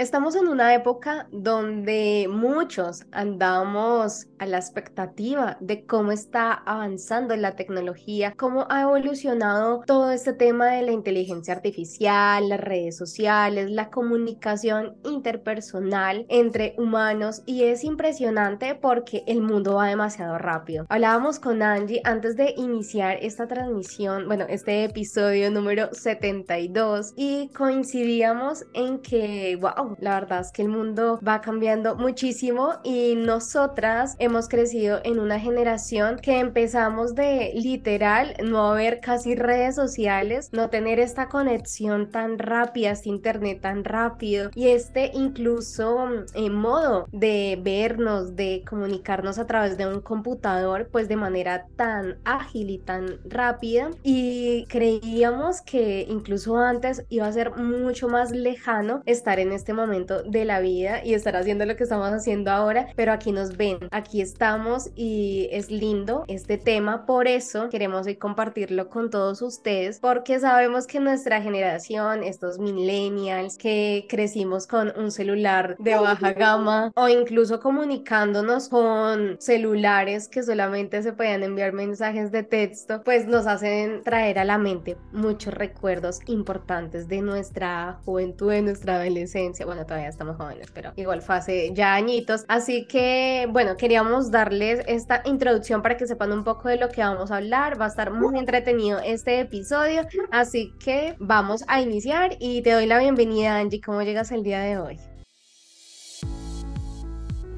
Estamos 0.00 0.34
en 0.34 0.48
una 0.48 0.72
época 0.72 1.28
donde 1.30 2.26
muchos 2.26 3.04
andamos 3.12 4.28
a 4.38 4.46
la 4.46 4.56
expectativa 4.56 5.58
de 5.60 5.84
cómo 5.84 6.10
está 6.10 6.54
avanzando 6.54 7.36
la 7.36 7.54
tecnología, 7.54 8.32
cómo 8.34 8.66
ha 8.70 8.80
evolucionado 8.80 9.82
todo 9.86 10.10
este 10.10 10.32
tema 10.32 10.68
de 10.68 10.80
la 10.80 10.92
inteligencia 10.92 11.52
artificial, 11.52 12.48
las 12.48 12.60
redes 12.60 12.96
sociales, 12.96 13.70
la 13.70 13.90
comunicación 13.90 14.96
interpersonal 15.04 16.24
entre 16.30 16.74
humanos 16.78 17.42
y 17.44 17.64
es 17.64 17.84
impresionante 17.84 18.74
porque 18.74 19.22
el 19.26 19.42
mundo 19.42 19.74
va 19.74 19.88
demasiado 19.88 20.38
rápido. 20.38 20.86
Hablábamos 20.88 21.38
con 21.38 21.62
Angie 21.62 22.00
antes 22.04 22.36
de 22.36 22.54
iniciar 22.56 23.18
esta 23.20 23.46
transmisión, 23.46 24.26
bueno, 24.28 24.46
este 24.48 24.82
episodio 24.82 25.50
número 25.50 25.90
72 25.92 27.12
y 27.16 27.48
coincidíamos 27.48 28.64
en 28.72 29.00
que, 29.00 29.58
wow, 29.60 29.89
la 29.98 30.14
verdad 30.14 30.40
es 30.40 30.52
que 30.52 30.62
el 30.62 30.68
mundo 30.68 31.18
va 31.26 31.40
cambiando 31.40 31.96
muchísimo 31.96 32.74
y 32.84 33.16
nosotras 33.16 34.16
hemos 34.18 34.48
crecido 34.48 35.00
en 35.04 35.18
una 35.18 35.40
generación 35.40 36.18
que 36.18 36.38
empezamos 36.38 37.14
de 37.14 37.52
literal 37.54 38.34
no 38.42 38.70
haber 38.70 39.00
casi 39.00 39.34
redes 39.34 39.74
sociales, 39.74 40.50
no 40.52 40.70
tener 40.70 40.98
esta 41.00 41.28
conexión 41.28 42.10
tan 42.10 42.38
rápida, 42.38 42.90
este 42.90 43.08
internet 43.08 43.60
tan 43.60 43.84
rápido 43.84 44.50
y 44.54 44.68
este 44.68 45.10
incluso 45.14 46.08
en 46.34 46.54
modo 46.54 47.06
de 47.12 47.58
vernos, 47.62 48.36
de 48.36 48.64
comunicarnos 48.68 49.38
a 49.38 49.46
través 49.46 49.76
de 49.76 49.86
un 49.86 50.00
computador, 50.00 50.88
pues 50.90 51.08
de 51.08 51.16
manera 51.16 51.66
tan 51.76 52.18
ágil 52.24 52.70
y 52.70 52.78
tan 52.78 53.18
rápida. 53.24 53.90
Y 54.02 54.66
creíamos 54.68 55.60
que 55.62 56.06
incluso 56.08 56.58
antes 56.58 57.04
iba 57.08 57.26
a 57.26 57.32
ser 57.32 57.56
mucho 57.56 58.08
más 58.08 58.30
lejano 58.30 59.02
estar 59.06 59.38
en 59.38 59.52
este 59.52 59.72
momento 59.80 60.22
de 60.22 60.44
la 60.44 60.60
vida 60.60 61.04
y 61.04 61.14
estar 61.14 61.36
haciendo 61.36 61.66
lo 61.66 61.76
que 61.76 61.84
estamos 61.84 62.10
haciendo 62.10 62.50
ahora, 62.50 62.88
pero 62.96 63.12
aquí 63.12 63.32
nos 63.32 63.56
ven, 63.56 63.78
aquí 63.90 64.20
estamos 64.20 64.90
y 64.94 65.48
es 65.50 65.70
lindo 65.70 66.24
este 66.28 66.58
tema, 66.58 67.06
por 67.06 67.26
eso 67.26 67.68
queremos 67.68 68.06
hoy 68.06 68.16
compartirlo 68.16 68.88
con 68.88 69.10
todos 69.10 69.42
ustedes 69.42 69.98
porque 70.00 70.38
sabemos 70.38 70.86
que 70.86 71.00
nuestra 71.00 71.42
generación, 71.42 72.22
estos 72.22 72.58
millennials 72.58 73.56
que 73.56 74.06
crecimos 74.08 74.66
con 74.66 74.92
un 74.96 75.10
celular 75.10 75.76
de 75.78 75.96
baja 75.96 76.32
gama 76.32 76.92
o 76.94 77.08
incluso 77.08 77.60
comunicándonos 77.60 78.68
con 78.68 79.36
celulares 79.40 80.28
que 80.28 80.42
solamente 80.42 81.02
se 81.02 81.12
podían 81.12 81.42
enviar 81.42 81.72
mensajes 81.72 82.32
de 82.32 82.42
texto, 82.42 83.02
pues 83.04 83.26
nos 83.26 83.46
hacen 83.46 84.02
traer 84.02 84.38
a 84.38 84.44
la 84.44 84.58
mente 84.58 84.96
muchos 85.12 85.54
recuerdos 85.54 86.20
importantes 86.26 87.08
de 87.08 87.22
nuestra 87.22 88.00
juventud, 88.04 88.50
de 88.50 88.62
nuestra 88.62 88.96
adolescencia. 88.96 89.59
Bueno, 89.64 89.84
todavía 89.84 90.08
estamos 90.08 90.36
jóvenes, 90.36 90.70
pero 90.72 90.92
igual 90.96 91.22
fue 91.22 91.36
hace 91.36 91.72
ya 91.74 91.94
añitos. 91.94 92.44
Así 92.48 92.86
que, 92.86 93.46
bueno, 93.50 93.76
queríamos 93.76 94.30
darles 94.30 94.84
esta 94.86 95.22
introducción 95.24 95.82
para 95.82 95.96
que 95.96 96.06
sepan 96.06 96.32
un 96.32 96.44
poco 96.44 96.68
de 96.68 96.76
lo 96.76 96.88
que 96.88 97.02
vamos 97.02 97.30
a 97.30 97.36
hablar. 97.36 97.80
Va 97.80 97.86
a 97.86 97.88
estar 97.88 98.12
muy 98.12 98.38
entretenido 98.38 98.98
este 99.00 99.40
episodio, 99.40 100.02
así 100.30 100.74
que 100.82 101.16
vamos 101.18 101.64
a 101.68 101.80
iniciar 101.80 102.36
y 102.38 102.62
te 102.62 102.72
doy 102.72 102.86
la 102.86 102.98
bienvenida, 102.98 103.58
Angie. 103.58 103.80
¿Cómo 103.80 104.02
llegas 104.02 104.32
el 104.32 104.42
día 104.42 104.60
de 104.60 104.78
hoy? 104.78 105.09